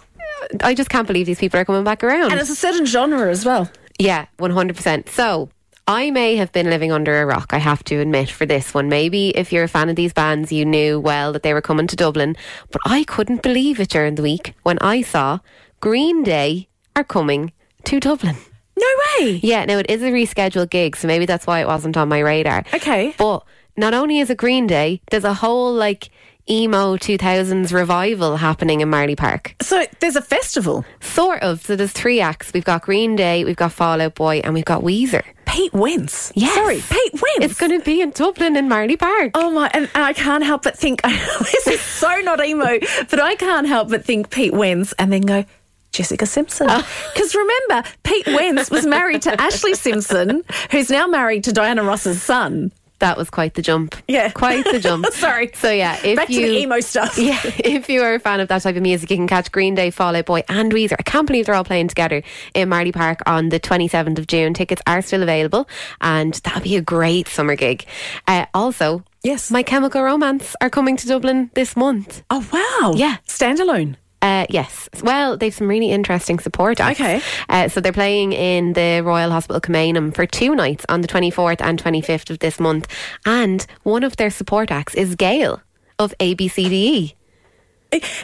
I 0.62 0.74
just 0.74 0.90
can't 0.90 1.06
believe 1.06 1.26
these 1.26 1.38
people 1.38 1.60
are 1.60 1.64
coming 1.64 1.84
back 1.84 2.02
around. 2.02 2.32
And 2.32 2.40
it's 2.40 2.50
a 2.50 2.56
certain 2.56 2.86
genre 2.86 3.30
as 3.30 3.44
well. 3.44 3.70
Yeah, 3.98 4.26
100%. 4.38 5.08
So, 5.08 5.50
I 5.86 6.10
may 6.10 6.36
have 6.36 6.50
been 6.52 6.70
living 6.70 6.92
under 6.92 7.20
a 7.20 7.26
rock, 7.26 7.52
I 7.52 7.58
have 7.58 7.84
to 7.84 7.96
admit, 8.00 8.30
for 8.30 8.46
this 8.46 8.72
one. 8.72 8.88
Maybe 8.88 9.28
if 9.30 9.52
you're 9.52 9.64
a 9.64 9.68
fan 9.68 9.90
of 9.90 9.96
these 9.96 10.12
bands, 10.14 10.50
you 10.50 10.64
knew 10.64 10.98
well 10.98 11.32
that 11.32 11.42
they 11.42 11.52
were 11.52 11.60
coming 11.60 11.86
to 11.88 11.96
Dublin. 11.96 12.36
But 12.70 12.80
I 12.86 13.04
couldn't 13.04 13.42
believe 13.42 13.78
it 13.80 13.90
during 13.90 14.14
the 14.14 14.22
week 14.22 14.54
when 14.62 14.78
I 14.80 15.02
saw 15.02 15.40
Green 15.80 16.22
Day 16.22 16.68
are 16.96 17.04
coming 17.04 17.52
to 17.84 18.00
Dublin. 18.00 18.36
No 18.76 18.86
way. 19.18 19.40
Yeah, 19.42 19.66
no, 19.66 19.78
it 19.78 19.90
is 19.90 20.02
a 20.02 20.10
rescheduled 20.10 20.70
gig, 20.70 20.96
so 20.96 21.06
maybe 21.06 21.26
that's 21.26 21.46
why 21.46 21.60
it 21.60 21.66
wasn't 21.66 21.96
on 21.96 22.08
my 22.08 22.18
radar. 22.20 22.64
Okay. 22.72 23.14
But 23.18 23.44
not 23.76 23.92
only 23.94 24.18
is 24.18 24.30
it 24.30 24.38
Green 24.38 24.66
Day, 24.66 25.00
there's 25.10 25.24
a 25.24 25.34
whole 25.34 25.72
like 25.72 26.08
emo 26.48 26.96
2000s 26.96 27.72
revival 27.72 28.36
happening 28.36 28.80
in 28.80 28.90
Marlay 28.90 29.16
Park. 29.16 29.54
So 29.62 29.84
there's 30.00 30.16
a 30.16 30.22
festival? 30.22 30.84
Sort 31.00 31.42
of. 31.42 31.62
So 31.64 31.76
there's 31.76 31.92
three 31.92 32.20
acts. 32.20 32.52
We've 32.52 32.64
got 32.64 32.82
Green 32.82 33.16
Day, 33.16 33.44
we've 33.44 33.56
got 33.56 33.72
Fall 33.72 34.00
Out 34.00 34.14
Boy, 34.14 34.40
and 34.44 34.54
we've 34.54 34.64
got 34.64 34.82
Weezer. 34.82 35.22
Pete 35.46 35.72
Wentz. 35.72 36.32
Yes. 36.34 36.54
Sorry, 36.54 36.82
Pete 36.90 37.12
Wentz. 37.12 37.38
It's 37.40 37.60
going 37.60 37.78
to 37.78 37.84
be 37.84 38.00
in 38.00 38.10
Dublin 38.10 38.56
in 38.56 38.68
Marlay 38.68 38.98
Park. 38.98 39.32
Oh 39.34 39.50
my, 39.50 39.70
and 39.72 39.88
I 39.94 40.12
can't 40.12 40.44
help 40.44 40.64
but 40.64 40.76
think, 40.76 41.00
this 41.02 41.66
is 41.66 41.80
so 41.80 42.20
not 42.20 42.44
emo, 42.44 42.78
but 43.10 43.20
I 43.20 43.36
can't 43.36 43.66
help 43.66 43.88
but 43.88 44.04
think 44.04 44.30
Pete 44.30 44.52
Wentz 44.52 44.92
and 44.98 45.12
then 45.12 45.22
go, 45.22 45.44
Jessica 45.92 46.26
Simpson. 46.26 46.66
Oh. 46.68 46.88
Because 47.14 47.34
remember, 47.34 47.88
Pete 48.02 48.26
Wentz 48.26 48.70
was 48.70 48.84
married 48.84 49.22
to 49.22 49.30
Ashlee 49.36 49.76
Simpson, 49.76 50.42
who's 50.72 50.90
now 50.90 51.06
married 51.06 51.44
to 51.44 51.52
Diana 51.52 51.84
Ross's 51.84 52.20
son. 52.20 52.72
That 53.00 53.16
was 53.16 53.28
quite 53.28 53.54
the 53.54 53.62
jump. 53.62 53.96
Yeah. 54.08 54.30
Quite 54.30 54.64
the 54.64 54.78
jump. 54.78 55.06
Sorry. 55.12 55.50
So 55.54 55.70
yeah, 55.70 55.98
if 56.04 56.16
Back 56.16 56.30
you 56.30 56.40
to 56.40 56.46
the 56.46 56.58
emo 56.60 56.80
stuff. 56.80 57.18
Yeah, 57.24 57.40
if 57.44 57.88
you 57.88 58.02
are 58.02 58.14
a 58.14 58.18
fan 58.20 58.40
of 58.40 58.48
that 58.48 58.62
type 58.62 58.76
of 58.76 58.82
music, 58.82 59.10
you 59.10 59.16
can 59.16 59.26
catch 59.26 59.50
Green 59.50 59.74
Day, 59.74 59.90
Fall 59.90 60.14
Out 60.16 60.26
Boy, 60.26 60.42
and 60.48 60.72
Weezer. 60.72 60.96
I 60.98 61.02
can't 61.02 61.26
believe 61.26 61.46
they're 61.46 61.54
all 61.54 61.64
playing 61.64 61.88
together 61.88 62.22
in 62.54 62.68
Marlay 62.68 62.92
Park 62.92 63.20
on 63.26 63.48
the 63.48 63.58
27th 63.60 64.18
of 64.18 64.26
June. 64.26 64.54
Tickets 64.54 64.82
are 64.86 65.02
still 65.02 65.22
available, 65.22 65.68
and 66.00 66.34
that'll 66.44 66.62
be 66.62 66.76
a 66.76 66.82
great 66.82 67.28
summer 67.28 67.56
gig. 67.56 67.84
Uh, 68.28 68.46
also, 68.54 69.02
yes, 69.22 69.50
My 69.50 69.62
Chemical 69.62 70.02
Romance 70.02 70.54
are 70.60 70.70
coming 70.70 70.96
to 70.96 71.06
Dublin 71.06 71.50
this 71.54 71.76
month. 71.76 72.22
Oh 72.30 72.46
wow! 72.52 72.92
Yeah, 72.96 73.16
standalone. 73.26 73.96
Uh, 74.24 74.46
yes. 74.48 74.88
Well, 75.02 75.36
they've 75.36 75.52
some 75.52 75.68
really 75.68 75.90
interesting 75.90 76.38
support 76.38 76.80
acts. 76.80 76.98
Okay. 76.98 77.20
Uh, 77.50 77.68
so 77.68 77.82
they're 77.82 77.92
playing 77.92 78.32
in 78.32 78.72
the 78.72 79.02
Royal 79.04 79.30
Hospital 79.30 79.60
Kilmainham 79.60 80.14
for 80.14 80.24
two 80.24 80.54
nights 80.54 80.86
on 80.88 81.02
the 81.02 81.08
24th 81.08 81.60
and 81.60 81.82
25th 81.82 82.30
of 82.30 82.38
this 82.38 82.58
month. 82.58 82.88
And 83.26 83.66
one 83.82 84.02
of 84.02 84.16
their 84.16 84.30
support 84.30 84.70
acts 84.70 84.94
is 84.94 85.14
Gayle 85.14 85.60
of 85.98 86.14
ABCDE. 86.20 87.14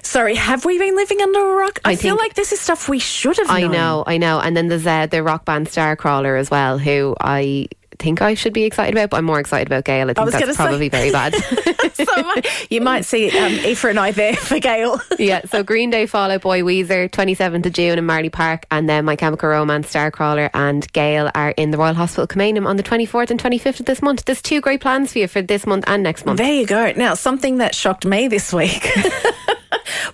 Sorry, 0.02 0.36
have 0.36 0.64
we 0.64 0.78
been 0.78 0.96
living 0.96 1.20
under 1.20 1.38
a 1.38 1.54
rock? 1.54 1.80
I, 1.84 1.90
I 1.90 1.96
feel 1.96 2.16
like 2.16 2.32
this 2.32 2.52
is 2.52 2.60
stuff 2.60 2.88
we 2.88 2.98
should 2.98 3.36
have 3.36 3.50
I 3.50 3.60
known. 3.60 3.72
know, 3.72 4.04
I 4.06 4.16
know. 4.16 4.40
And 4.40 4.56
then 4.56 4.68
there's 4.68 4.86
uh, 4.86 5.04
the 5.06 5.22
rock 5.22 5.44
band 5.44 5.66
Starcrawler 5.66 6.40
as 6.40 6.50
well, 6.50 6.78
who 6.78 7.14
I 7.20 7.68
think 8.00 8.22
I 8.22 8.34
should 8.34 8.52
be 8.52 8.64
excited 8.64 8.94
about, 8.94 9.10
but 9.10 9.18
I'm 9.18 9.24
more 9.24 9.38
excited 9.38 9.68
about 9.68 9.84
Gayle. 9.84 10.10
I 10.10 10.14
think 10.14 10.24
was 10.24 10.32
that's 10.32 10.42
gonna 10.44 10.54
say- 10.54 10.64
probably 10.64 10.88
very 10.88 11.12
bad. 11.12 11.34
so 11.94 12.04
might- 12.22 12.46
you 12.70 12.80
might 12.80 13.04
see 13.04 13.28
um, 13.38 13.52
Aoife 13.64 13.84
and 13.84 14.00
I 14.00 14.10
there 14.10 14.34
for 14.34 14.58
Gayle. 14.58 15.00
yeah, 15.18 15.42
so 15.44 15.62
Green 15.62 15.90
Day, 15.90 16.06
Fall 16.06 16.30
Out 16.30 16.40
Boy, 16.40 16.62
Weezer, 16.62 17.08
27th 17.10 17.66
of 17.66 17.72
June 17.72 17.98
in 17.98 18.06
Marlay 18.06 18.32
Park, 18.32 18.64
and 18.70 18.88
then 18.88 19.04
My 19.04 19.16
Chemical 19.16 19.48
Romance, 19.48 19.92
Starcrawler, 19.92 20.50
and 20.54 20.90
Gayle 20.92 21.30
are 21.34 21.50
in 21.50 21.70
the 21.70 21.78
Royal 21.78 21.94
Hospital 21.94 22.26
Kilmainham 22.26 22.66
on 22.66 22.76
the 22.76 22.82
24th 22.82 23.30
and 23.30 23.40
25th 23.42 23.80
of 23.80 23.86
this 23.86 24.02
month. 24.02 24.24
There's 24.24 24.42
two 24.42 24.60
great 24.60 24.80
plans 24.80 25.12
for 25.12 25.18
you 25.20 25.28
for 25.28 25.42
this 25.42 25.66
month 25.66 25.84
and 25.86 26.02
next 26.02 26.24
month. 26.26 26.38
There 26.38 26.52
you 26.52 26.66
go. 26.66 26.92
Now, 26.96 27.14
something 27.14 27.58
that 27.58 27.74
shocked 27.74 28.04
me 28.06 28.28
this 28.28 28.52
week. 28.52 28.88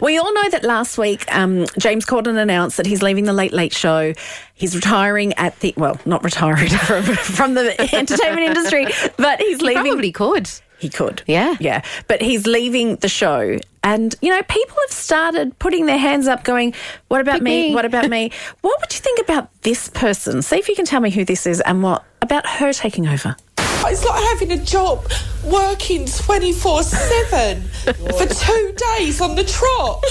We 0.01 0.19
all 0.19 0.33
know 0.33 0.51
that 0.51 0.65
last 0.65 0.99
week 0.99 1.25
um, 1.35 1.67
James 1.79 2.05
Corden 2.05 2.39
announced 2.39 2.77
that 2.77 2.87
he's 2.87 3.03
leaving 3.03 3.25
the 3.25 3.33
Late 3.33 3.53
Late 3.53 3.73
Show. 3.73 4.13
He's 4.55 4.75
retiring 4.75 5.33
at 5.35 5.59
the 5.61 5.75
well, 5.77 5.99
not 6.07 6.25
retiring 6.25 6.69
from, 6.87 7.03
from 7.05 7.55
the 7.55 7.81
entertainment 7.95 8.47
industry, 8.47 8.87
but 9.17 9.41
he's 9.41 9.59
He 9.61 9.67
leaving. 9.67 9.83
probably 9.85 10.13
could. 10.13 10.51
He 10.79 10.89
could. 10.91 11.23
Yeah. 11.27 11.57
Yeah. 11.59 11.83
But 12.07 12.21
he's 12.21 12.47
leaving 12.47 12.97
the 12.97 13.09
show. 13.09 13.59
And, 13.83 14.15
you 14.21 14.29
know, 14.31 14.43
people 14.43 14.77
have 14.87 14.91
started 14.95 15.59
putting 15.59 15.87
their 15.87 15.97
hands 15.97 16.27
up 16.27 16.45
going, 16.45 16.75
what 17.09 17.21
about 17.23 17.41
me? 17.41 17.69
me." 17.71 17.75
What 17.75 17.85
about 17.87 18.11
me? 18.11 18.31
what 18.61 18.79
would 18.81 18.93
you 18.93 18.99
think 19.01 19.21
about 19.21 19.49
this 19.63 19.89
person? 19.89 20.43
See 20.43 20.57
if 20.57 20.69
you 20.69 20.75
can 20.75 20.85
tell 20.85 21.01
me 21.01 21.11
who 21.11 21.25
this 21.25 21.47
is 21.47 21.61
and 21.63 21.83
what 21.83 22.05
about 22.21 22.47
her 22.47 22.73
taking 22.75 23.07
over. 23.09 23.37
It's 23.93 24.05
like 24.05 24.23
having 24.39 24.53
a 24.53 24.63
job 24.63 25.07
working 25.45 26.07
24 26.07 26.83
7 26.83 27.63
for 27.63 28.27
two 28.27 28.75
days 28.97 29.21
on 29.21 29.37
the 29.37 29.45
trot. 29.45 30.05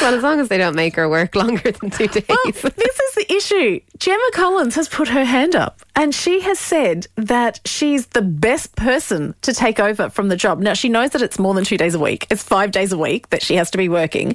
Well, 0.00 0.14
as 0.14 0.22
long 0.22 0.40
as 0.40 0.48
they 0.48 0.58
don't 0.58 0.74
make 0.74 0.96
her 0.96 1.08
work 1.08 1.34
longer 1.34 1.70
than 1.70 1.90
two 1.90 2.08
days. 2.08 2.24
Well, 2.28 2.72
this 2.76 3.00
is 3.00 3.14
the 3.14 3.32
issue. 3.32 3.80
Gemma 3.98 4.30
Collins 4.32 4.74
has 4.74 4.88
put 4.88 5.08
her 5.08 5.24
hand 5.24 5.54
up 5.54 5.80
and 5.94 6.14
she 6.14 6.40
has 6.40 6.58
said 6.58 7.06
that 7.16 7.60
she's 7.64 8.06
the 8.06 8.22
best 8.22 8.74
person 8.76 9.34
to 9.42 9.52
take 9.52 9.78
over 9.78 10.10
from 10.10 10.28
the 10.28 10.36
job. 10.36 10.60
Now, 10.60 10.74
she 10.74 10.88
knows 10.88 11.10
that 11.10 11.22
it's 11.22 11.38
more 11.38 11.54
than 11.54 11.64
two 11.64 11.76
days 11.76 11.94
a 11.94 11.98
week, 11.98 12.26
it's 12.30 12.42
five 12.42 12.70
days 12.70 12.92
a 12.92 12.98
week 12.98 13.30
that 13.30 13.42
she 13.42 13.56
has 13.56 13.70
to 13.72 13.78
be 13.78 13.88
working. 13.88 14.34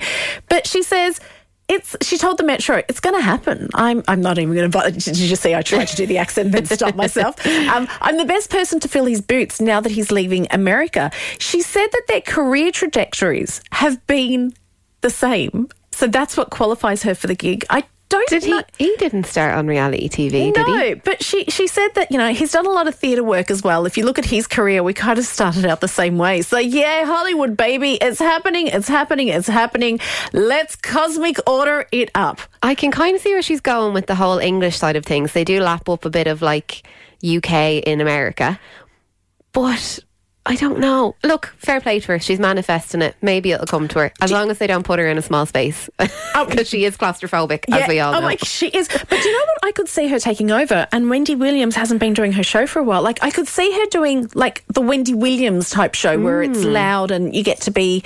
But 0.49 0.67
she 0.67 0.83
says, 0.83 1.19
it's. 1.67 1.95
She 2.01 2.17
told 2.17 2.37
the 2.37 2.43
Metro, 2.43 2.81
"It's 2.87 2.99
going 2.99 3.15
to 3.15 3.21
happen." 3.21 3.69
I'm. 3.73 4.03
I'm 4.07 4.21
not 4.21 4.37
even 4.37 4.53
going 4.53 4.69
to 4.69 4.77
bother. 4.77 4.91
Did 4.91 5.17
you 5.17 5.27
just 5.27 5.41
see? 5.41 5.55
I 5.55 5.61
tried 5.61 5.87
to 5.89 5.95
do 5.95 6.05
the 6.05 6.17
accent 6.17 6.47
and 6.47 6.53
then 6.53 6.77
stop 6.77 6.95
myself. 7.05 7.45
Um, 7.45 7.87
I'm 8.01 8.17
the 8.17 8.25
best 8.25 8.49
person 8.49 8.79
to 8.81 8.87
fill 8.87 9.05
his 9.05 9.21
boots 9.21 9.59
now 9.59 9.79
that 9.81 9.91
he's 9.91 10.11
leaving 10.11 10.47
America. 10.51 11.11
She 11.39 11.61
said 11.61 11.87
that 11.91 12.03
their 12.07 12.21
career 12.21 12.71
trajectories 12.71 13.61
have 13.71 14.05
been 14.07 14.53
the 15.01 15.09
same, 15.09 15.69
so 15.91 16.07
that's 16.07 16.37
what 16.37 16.49
qualifies 16.49 17.03
her 17.03 17.15
for 17.15 17.27
the 17.27 17.35
gig. 17.35 17.65
I 17.69 17.83
don't 18.07 18.29
Did 18.29 18.43
he? 18.43 18.51
know- 18.51 18.63
He 18.77 18.95
didn't 18.97 19.25
start 19.25 19.55
on 19.55 19.65
reality 19.67 20.07
TV, 20.07 20.53
did 20.53 20.65
he? 20.67 20.73
No, 20.73 20.95
but 21.03 21.23
she 21.23 21.45
she 21.45 21.65
said 21.67 21.89
that 21.95 22.11
you 22.11 22.17
know 22.17 22.31
he's 22.33 22.51
done 22.51 22.65
a 22.65 22.69
lot 22.69 22.87
of 22.87 22.93
theatre 22.95 23.23
work 23.23 23.49
as 23.49 23.63
well. 23.63 23.85
If 23.85 23.97
you 23.97 24.05
look 24.05 24.19
at 24.19 24.25
his 24.25 24.45
career, 24.47 24.83
we 24.83 24.93
kind 24.93 25.17
of 25.17 25.25
started 25.25 25.65
out 25.65 25.81
the 25.81 25.87
same 25.87 26.17
way. 26.17 26.41
So 26.43 26.57
yeah, 26.59 27.05
Hollywood 27.05 27.57
baby, 27.57 27.95
it's 27.95 28.19
happening, 28.19 28.67
it's 28.67 28.87
happening, 28.87 29.29
it's 29.29 29.47
happening. 29.47 29.99
Let's 30.33 30.75
cosmic 30.75 31.37
order 31.49 31.87
it 31.91 32.11
up. 32.15 32.39
I 32.61 32.75
can 32.75 32.91
kind 32.91 33.15
of 33.15 33.21
see 33.21 33.33
where 33.33 33.41
she's 33.41 33.61
going 33.61 33.93
with 33.93 34.05
the 34.05 34.15
whole 34.15 34.37
English 34.37 34.77
side 34.77 34.95
of 34.95 35.05
things. 35.05 35.33
They 35.33 35.43
do 35.43 35.59
lap 35.61 35.89
up 35.89 36.05
a 36.05 36.09
bit 36.09 36.27
of 36.27 36.41
like 36.43 36.83
UK 37.25 37.81
in 37.85 38.01
America, 38.01 38.59
but 39.51 39.99
I 40.47 40.55
don't 40.55 40.77
know. 40.79 41.15
Look, 41.23 41.47
fair 41.57 41.81
play 41.81 41.99
to 41.99 42.07
her. 42.09 42.19
She's 42.19 42.39
manifesting 42.39 43.01
it. 43.01 43.15
Maybe 43.21 43.51
it'll 43.51 43.65
come 43.65 43.87
to 43.87 43.99
her 43.99 44.11
as 44.21 44.31
long 44.31 44.51
as 44.51 44.59
they 44.59 44.67
don't 44.67 44.83
put 44.85 44.99
her 44.99 45.07
in 45.07 45.17
a 45.17 45.21
small 45.23 45.45
space 45.47 45.89
because 45.97 46.69
she 46.69 46.85
is 46.85 46.95
claustrophobic, 46.97 47.65
as 47.71 47.87
we 47.87 47.99
all 47.99 48.11
know. 48.11 48.17
oh 48.19 48.21
know. 48.21 48.27
my, 48.27 48.35
she 48.37 48.67
is. 48.67 48.87
But 48.87 49.09
do 49.09 49.15
you 49.17 49.31
know 49.33 49.39
what? 49.45 49.65
I 49.65 49.71
could 49.71 49.87
see 49.89 50.07
her 50.07 50.19
taking 50.19 50.51
over, 50.51 50.87
and 50.91 51.09
Wendy 51.09 51.33
Williams 51.33 51.75
hasn't 51.75 51.99
been 51.99 52.13
doing 52.13 52.31
her 52.33 52.43
show 52.43 52.67
for 52.67 52.77
a 52.79 52.83
while. 52.83 53.01
Like 53.01 53.23
I 53.23 53.31
could 53.31 53.47
see 53.47 53.71
her 53.71 53.85
doing 53.87 54.29
like 54.35 54.63
the 54.67 54.81
Wendy 54.81 55.15
Williams 55.15 55.71
type 55.71 55.95
show 55.95 56.19
where 56.19 56.43
it's 56.43 56.59
Mm. 56.59 56.73
loud 56.73 57.11
and 57.11 57.35
you 57.35 57.43
get 57.43 57.61
to 57.61 57.71
be 57.71 58.03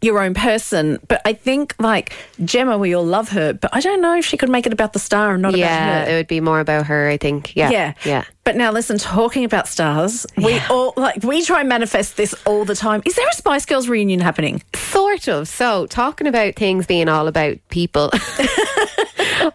your 0.00 0.20
own 0.22 0.34
person. 0.34 0.98
But 1.08 1.20
I 1.24 1.32
think 1.32 1.74
like 1.78 2.12
Gemma, 2.44 2.78
we 2.78 2.94
all 2.94 3.04
love 3.04 3.30
her, 3.30 3.52
but 3.52 3.74
I 3.74 3.80
don't 3.80 4.00
know 4.00 4.16
if 4.16 4.24
she 4.24 4.36
could 4.36 4.48
make 4.48 4.66
it 4.66 4.72
about 4.72 4.92
the 4.92 4.98
star 4.98 5.32
and 5.34 5.42
not 5.42 5.56
yeah, 5.56 5.64
about 6.00 6.08
her. 6.08 6.14
it 6.14 6.16
would 6.18 6.28
be 6.28 6.40
more 6.40 6.60
about 6.60 6.86
her. 6.86 7.08
I 7.08 7.16
think. 7.16 7.54
Yeah, 7.56 7.70
Yeah. 7.70 7.94
yeah. 8.04 8.24
But 8.44 8.56
now 8.56 8.72
listen, 8.72 8.96
talking 8.96 9.44
about 9.44 9.68
stars, 9.68 10.24
we 10.36 10.58
all 10.70 10.94
like 10.96 11.22
we 11.22 11.42
try 11.42 11.60
and 11.60 11.68
manifest 11.68 12.16
this 12.16 12.34
all 12.46 12.64
the 12.64 12.74
time. 12.74 13.02
Is 13.04 13.14
there 13.14 13.28
a 13.28 13.34
Spice 13.34 13.66
Girls 13.66 13.88
reunion 13.88 14.20
happening? 14.20 14.62
Sort 14.74 15.28
of. 15.28 15.48
So, 15.48 15.86
talking 15.86 16.26
about 16.26 16.54
things 16.54 16.86
being 16.86 17.08
all 17.10 17.28
about 17.28 17.58
people, 17.68 18.10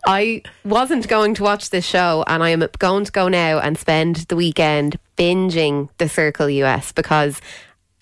I 0.06 0.42
wasn't 0.66 1.08
going 1.08 1.34
to 1.36 1.44
watch 1.44 1.70
this 1.70 1.86
show, 1.86 2.24
and 2.28 2.44
I 2.44 2.50
am 2.50 2.64
going 2.80 3.06
to 3.06 3.12
go 3.12 3.28
now 3.30 3.60
and 3.60 3.78
spend 3.78 4.18
the 4.28 4.36
weekend 4.36 5.00
binging 5.18 5.90
The 5.98 6.10
Circle 6.10 6.50
US 6.50 6.92
because 6.92 7.40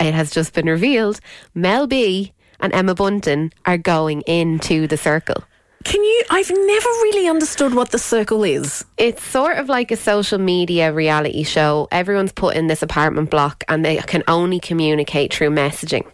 it 0.02 0.14
has 0.14 0.32
just 0.32 0.54
been 0.54 0.68
revealed 0.68 1.20
Mel 1.54 1.88
B 1.88 2.34
and 2.60 2.74
Emma 2.74 2.96
Bunton 2.96 3.52
are 3.66 3.78
going 3.78 4.22
into 4.22 4.88
The 4.88 4.98
Circle. 4.98 5.44
Can 5.84 6.04
you? 6.04 6.24
I've 6.30 6.50
never 6.50 6.90
really 6.90 7.28
understood 7.28 7.74
what 7.74 7.90
the 7.90 7.98
circle 7.98 8.44
is. 8.44 8.86
It's 8.98 9.24
sort 9.24 9.58
of 9.58 9.68
like 9.68 9.90
a 9.90 9.98
social 9.98 10.38
media 10.38 10.94
reality 10.94 11.42
show. 11.42 11.88
Everyone's 11.92 12.32
put 12.32 12.56
in 12.56 12.68
this 12.68 12.84
apartment 12.84 13.32
block 13.32 13.64
and 13.68 13.84
they 13.84 13.98
can 13.98 14.24
only 14.28 14.60
communicate 14.60 15.34
through 15.34 15.50
messaging. 15.50 16.06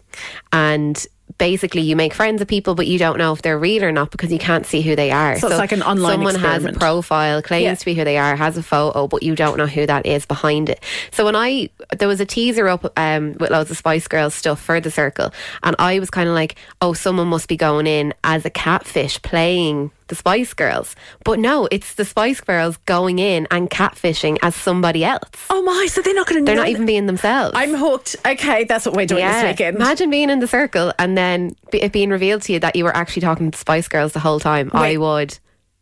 And 0.52 1.06
basically, 1.36 1.82
you 1.82 1.94
make 1.94 2.14
friends 2.14 2.38
with 2.40 2.48
people, 2.48 2.74
but 2.74 2.86
you 2.86 2.98
don't 2.98 3.18
know 3.18 3.32
if 3.32 3.42
they're 3.42 3.58
real 3.58 3.84
or 3.84 3.92
not 3.92 4.10
because 4.10 4.32
you 4.32 4.38
can't 4.38 4.64
see 4.64 4.80
who 4.80 4.96
they 4.96 5.10
are. 5.10 5.38
So 5.38 5.48
it's 5.48 5.58
like 5.58 5.72
an 5.72 5.82
online 5.82 6.14
Someone 6.14 6.34
has 6.36 6.64
a 6.64 6.72
profile, 6.72 7.42
claims 7.42 7.64
Yeah. 7.64 7.74
to 7.74 7.84
be 7.84 7.94
who 7.94 8.04
they 8.04 8.16
are, 8.16 8.34
has 8.36 8.56
a 8.56 8.62
photo, 8.62 9.06
but 9.06 9.22
you 9.22 9.34
don't 9.34 9.56
know 9.58 9.66
who 9.66 9.86
that 9.86 10.06
is 10.06 10.24
behind 10.26 10.70
it. 10.70 10.82
So 11.10 11.24
when 11.24 11.36
I 11.36 11.68
there 11.98 12.08
was 12.08 12.20
a 12.20 12.26
teaser 12.26 12.68
up 12.68 12.90
um, 12.96 13.34
with 13.38 13.50
loads 13.50 13.70
of 13.70 13.76
Spice 13.76 14.08
Girls 14.08 14.34
stuff 14.34 14.60
for 14.60 14.80
the 14.80 14.90
circle, 14.90 15.32
and 15.62 15.76
I 15.78 15.98
was 15.98 16.10
kind 16.10 16.28
of 16.28 16.34
like, 16.34 16.56
oh, 16.80 16.92
someone 16.92 17.28
must 17.28 17.48
be 17.48 17.56
going 17.56 17.86
in 17.86 18.14
as 18.24 18.44
a 18.44 18.50
catfish 18.50 19.20
playing 19.22 19.90
the 20.08 20.14
Spice 20.14 20.52
Girls, 20.54 20.94
but 21.24 21.38
no, 21.38 21.68
it's 21.70 21.94
the 21.94 22.04
Spice 22.04 22.40
Girls 22.40 22.76
going 22.78 23.18
in 23.18 23.46
and 23.50 23.70
catfishing 23.70 24.38
as 24.42 24.54
somebody 24.54 25.04
else. 25.04 25.28
Oh 25.50 25.62
my! 25.62 25.86
So 25.88 26.02
they're 26.02 26.14
not 26.14 26.26
going 26.26 26.44
to. 26.44 26.46
They're 26.46 26.56
not 26.56 26.68
even 26.68 26.86
being 26.86 27.06
themselves. 27.06 27.52
I'm 27.56 27.74
hooked. 27.74 28.16
Okay, 28.26 28.64
that's 28.64 28.84
what 28.86 28.94
we're 28.94 29.06
doing 29.06 29.24
this 29.24 29.44
weekend. 29.44 29.76
Imagine 29.76 30.10
being 30.10 30.30
in 30.30 30.40
the 30.40 30.48
circle 30.48 30.92
and 30.98 31.16
then 31.16 31.54
it 31.72 31.92
being 31.92 32.10
revealed 32.10 32.42
to 32.42 32.52
you 32.52 32.60
that 32.60 32.76
you 32.76 32.84
were 32.84 32.96
actually 32.96 33.22
talking 33.22 33.50
to 33.50 33.58
Spice 33.58 33.88
Girls 33.88 34.12
the 34.12 34.20
whole 34.20 34.40
time. 34.40 34.70
I 34.74 34.96
would 34.96 35.38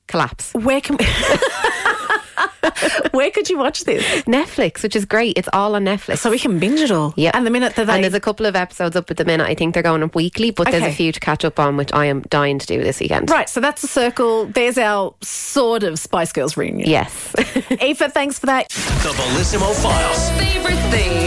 collapse. 0.06 0.52
Where 0.54 0.80
can? 0.80 0.98
Where 3.12 3.30
could 3.30 3.48
you 3.48 3.58
watch 3.58 3.84
this? 3.84 4.02
Netflix, 4.24 4.82
which 4.82 4.96
is 4.96 5.04
great. 5.04 5.36
It's 5.38 5.48
all 5.52 5.74
on 5.74 5.84
Netflix. 5.84 6.18
So 6.18 6.30
we 6.30 6.38
can 6.38 6.58
binge 6.58 6.80
it 6.80 6.90
all. 6.90 7.14
Yeah. 7.16 7.30
And 7.34 7.46
the 7.46 7.50
minute 7.50 7.76
that 7.76 7.86
they 7.86 7.94
And 7.94 8.04
there's 8.04 8.14
a 8.14 8.20
couple 8.20 8.46
of 8.46 8.56
episodes 8.56 8.96
up 8.96 9.10
at 9.10 9.16
the 9.16 9.24
minute. 9.24 9.46
I 9.46 9.54
think 9.54 9.74
they're 9.74 9.82
going 9.82 10.02
up 10.02 10.14
weekly, 10.14 10.50
but 10.50 10.70
there's 10.70 10.82
a 10.82 10.92
few 10.92 11.12
to 11.12 11.20
catch 11.20 11.44
up 11.44 11.58
on, 11.58 11.76
which 11.76 11.92
I 11.92 12.06
am 12.06 12.22
dying 12.22 12.58
to 12.58 12.66
do 12.66 12.82
this 12.82 13.00
weekend. 13.00 13.30
Right, 13.30 13.48
so 13.48 13.60
that's 13.60 13.82
the 13.82 13.88
circle. 13.88 14.46
There's 14.46 14.78
our 14.78 15.14
sort 15.22 15.82
of 15.82 15.98
Spice 15.98 16.32
Girls 16.32 16.56
reunion. 16.56 16.88
Yes. 16.88 17.34
Aoife, 17.80 18.12
thanks 18.12 18.38
for 18.38 18.46
that. 18.46 18.68
The 18.68 19.10
Bellissimo 19.10 19.74
Files. 19.82 20.30
Favorite 20.38 20.90
things. 20.90 21.25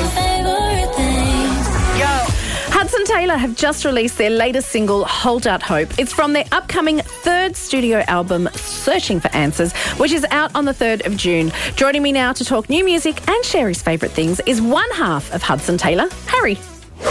Taylor 3.30 3.38
have 3.42 3.56
just 3.56 3.86
released 3.86 4.18
their 4.18 4.32
latest 4.32 4.70
single, 4.70 5.06
Hold 5.06 5.46
Out 5.46 5.62
Hope. 5.62 6.00
It's 6.00 6.12
from 6.12 6.34
their 6.34 6.46
upcoming 6.52 6.98
third 6.98 7.56
studio 7.56 8.00
album, 8.08 8.50
Searching 8.54 9.20
for 9.20 9.28
Answers, 9.36 9.72
which 10.00 10.12
is 10.12 10.26
out 10.32 10.50
on 10.56 10.66
the 10.66 10.74
3rd 10.74 11.06
of 11.06 11.16
June. 11.16 11.52
Joining 11.76 12.02
me 12.02 12.12
now 12.12 12.34
to 12.34 12.44
talk 12.44 12.72
new 12.72 12.84
music 12.84 13.22
and 13.30 13.46
share 13.46 13.68
his 13.68 13.84
favourite 13.84 14.16
things 14.16 14.40
is 14.48 14.64
one 14.64 14.90
half 14.96 15.32
of 15.32 15.44
Hudson 15.44 15.78
Taylor, 15.78 16.10
Harry. 16.26 16.58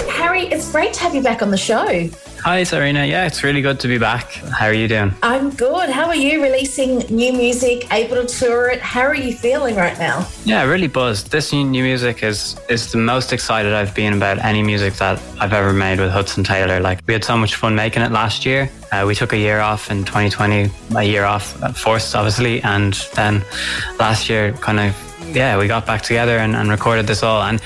Harry, 0.07 0.43
it's 0.43 0.71
great 0.71 0.93
to 0.95 1.01
have 1.01 1.15
you 1.15 1.23
back 1.23 1.43
on 1.43 1.51
the 1.51 1.57
show. 1.57 2.09
Hi, 2.41 2.63
Sarina. 2.63 3.09
Yeah, 3.09 3.27
it's 3.27 3.43
really 3.43 3.61
good 3.61 3.81
to 3.81 3.89
be 3.89 3.99
back. 3.99 4.31
How 4.33 4.67
are 4.67 4.73
you 4.73 4.87
doing? 4.87 5.13
I'm 5.23 5.51
good. 5.51 5.91
How 5.91 6.07
are 6.07 6.15
you 6.15 6.41
releasing 6.41 6.99
new 7.11 7.33
music, 7.33 7.93
able 7.93 8.25
to 8.25 8.27
tour 8.27 8.71
it? 8.71 8.81
How 8.81 9.03
are 9.03 9.15
you 9.15 9.33
feeling 9.35 9.75
right 9.75 9.99
now? 9.99 10.27
Yeah, 10.45 10.63
really 10.63 10.87
buzzed. 10.87 11.31
This 11.33 11.53
new 11.53 11.65
new 11.65 11.83
music 11.83 12.23
is 12.23 12.57
is 12.69 12.93
the 12.93 12.99
most 12.99 13.33
excited 13.33 13.73
I've 13.73 13.95
been 13.95 14.15
about 14.15 14.39
any 14.39 14.63
music 14.63 14.95
that 14.95 15.21
I've 15.41 15.53
ever 15.53 15.73
made 15.73 15.99
with 15.99 16.13
Hudson 16.13 16.45
Taylor. 16.45 16.79
Like 16.79 17.01
we 17.07 17.13
had 17.13 17.25
so 17.25 17.37
much 17.37 17.57
fun 17.57 17.75
making 17.75 18.03
it 18.03 18.13
last 18.13 18.47
year. 18.47 18.71
Uh, 18.93 19.05
we 19.07 19.15
took 19.15 19.33
a 19.33 19.39
year 19.39 19.61
off 19.61 19.91
in 19.91 20.05
2020, 20.05 20.71
a 20.97 21.03
year 21.03 21.25
off, 21.25 21.61
uh, 21.63 21.73
forced 21.73 22.15
obviously, 22.15 22.63
and 22.63 22.95
then 23.15 23.45
last 23.99 24.31
year 24.31 24.53
kind 24.53 24.79
of 24.79 25.08
yeah, 25.33 25.59
we 25.59 25.67
got 25.67 25.87
back 25.87 26.03
together 26.03 26.39
and, 26.39 26.55
and 26.55 26.71
recorded 26.71 27.07
this 27.07 27.23
all. 27.23 27.43
And 27.43 27.61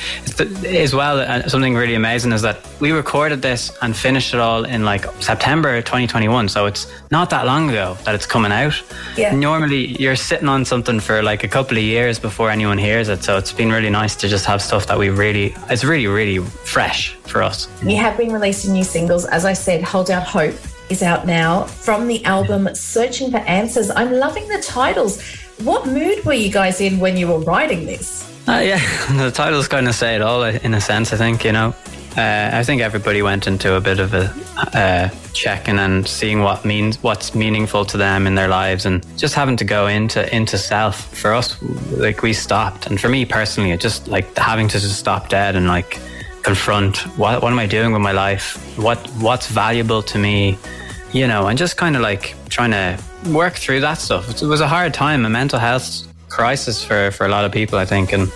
as 0.66 0.94
well, 0.94 1.20
uh, 1.20 1.48
something 1.48 1.75
really 1.75 1.94
amazing 1.94 2.33
is 2.33 2.42
that 2.42 2.66
we 2.81 2.92
recorded 2.92 3.42
this 3.42 3.72
and 3.83 3.96
finished 3.96 4.35
it 4.35 4.40
all 4.40 4.64
in 4.64 4.85
like 4.85 5.05
September 5.22 5.81
2021. 5.81 6.48
So 6.48 6.66
it's 6.66 6.90
not 7.11 7.31
that 7.31 7.46
long 7.46 7.70
ago 7.70 7.96
that 8.05 8.14
it's 8.14 8.27
coming 8.27 8.53
out. 8.53 8.81
Yeah. 9.16 9.35
Normally, 9.35 10.01
you're 10.01 10.16
sitting 10.16 10.48
on 10.48 10.64
something 10.64 11.01
for 11.01 11.22
like 11.22 11.44
a 11.44 11.48
couple 11.48 11.77
of 11.77 11.83
years 11.83 12.18
before 12.18 12.51
anyone 12.51 12.79
hears 12.79 13.09
it. 13.09 13.22
So 13.22 13.38
it's 13.38 13.53
been 13.53 13.70
really 13.70 13.90
nice 13.90 14.16
to 14.16 14.29
just 14.29 14.44
have 14.46 14.62
stuff 14.62 14.87
that 14.87 14.98
we 14.98 15.11
really, 15.11 15.55
it's 15.70 15.85
really, 15.85 16.07
really 16.07 16.38
fresh 16.38 17.14
for 17.14 17.42
us. 17.42 17.68
You 17.83 17.96
have 17.96 18.16
been 18.16 18.33
releasing 18.33 18.72
new 18.72 18.85
singles. 18.85 19.25
As 19.27 19.44
I 19.44 19.53
said, 19.53 19.83
Hold 19.83 20.11
Out 20.11 20.25
Hope 20.25 20.55
is 20.90 21.03
out 21.03 21.27
now 21.27 21.64
from 21.64 22.07
the 22.07 22.25
album 22.25 22.68
Searching 22.75 23.31
for 23.31 23.38
Answers. 23.38 23.90
I'm 23.90 24.12
loving 24.12 24.46
the 24.48 24.61
titles. 24.61 25.22
What 25.64 25.87
mood 25.87 26.25
were 26.25 26.33
you 26.33 26.51
guys 26.51 26.81
in 26.81 26.98
when 26.98 27.16
you 27.16 27.29
were 27.29 27.38
writing 27.38 27.87
this? 27.87 28.29
Uh, 28.48 28.62
yeah, 28.64 28.81
the 29.16 29.31
titles 29.31 29.68
kind 29.68 29.87
of 29.87 29.94
say 29.94 30.16
it 30.16 30.22
all 30.22 30.42
in 30.42 30.75
a 30.75 30.81
sense, 30.81 31.12
I 31.12 31.16
think, 31.16 31.44
you 31.44 31.53
know. 31.53 31.75
Uh, 32.16 32.51
I 32.53 32.64
think 32.64 32.83
everybody 32.83 33.22
went 33.22 33.46
into 33.46 33.75
a 33.75 33.81
bit 33.81 33.98
of 33.98 34.12
a 34.12 34.35
uh, 34.77 35.09
checking 35.33 35.79
and 35.79 36.07
seeing 36.07 36.40
what 36.40 36.64
means 36.64 37.03
what's 37.03 37.35
meaningful 37.35 37.87
to 37.87 37.96
them 37.96 38.27
in 38.27 38.35
their 38.35 38.48
lives, 38.48 38.85
and 38.85 39.07
just 39.16 39.35
having 39.35 39.57
to 39.57 39.64
go 39.64 39.87
into 39.87 40.20
into 40.35 40.59
self. 40.59 41.07
For 41.16 41.33
us, 41.33 41.62
like 41.92 42.22
we 42.22 42.35
stopped, 42.35 42.87
and 42.87 43.01
for 43.01 43.09
me 43.09 43.25
personally, 43.25 43.70
it 43.70 43.81
just 43.81 44.09
like 44.09 44.37
having 44.37 44.68
to 44.68 44.79
just 44.79 44.98
stop 44.98 45.31
dead 45.31 45.57
and 45.57 45.68
like 45.68 45.98
confront 46.42 46.98
what 47.16 47.40
what 47.42 47.51
am 47.51 47.59
I 47.59 47.66
doing 47.66 47.92
with 47.92 48.03
my 48.03 48.12
life? 48.12 48.57
What 48.77 48.98
what's 49.12 49.48
valuable 49.48 50.03
to 50.03 50.18
me? 50.18 50.59
You 51.12 51.27
know, 51.27 51.46
and 51.46 51.57
just 51.57 51.79
kind 51.79 51.96
of 51.96 52.03
like 52.03 52.35
trying 52.51 52.72
to 52.72 53.03
work 53.26 53.54
through 53.54 53.80
that 53.80 53.98
stuff. 53.98 54.42
It 54.42 54.46
was 54.46 54.61
a 54.61 54.68
hard 54.68 54.94
time, 54.94 55.24
a 55.24 55.30
mental 55.30 55.58
health 55.58 56.06
crisis 56.28 56.82
for, 56.82 57.11
for 57.11 57.26
a 57.26 57.28
lot 57.28 57.44
of 57.44 57.52
people, 57.52 57.78
I 57.78 57.85
think. 57.85 58.12
And 58.12 58.32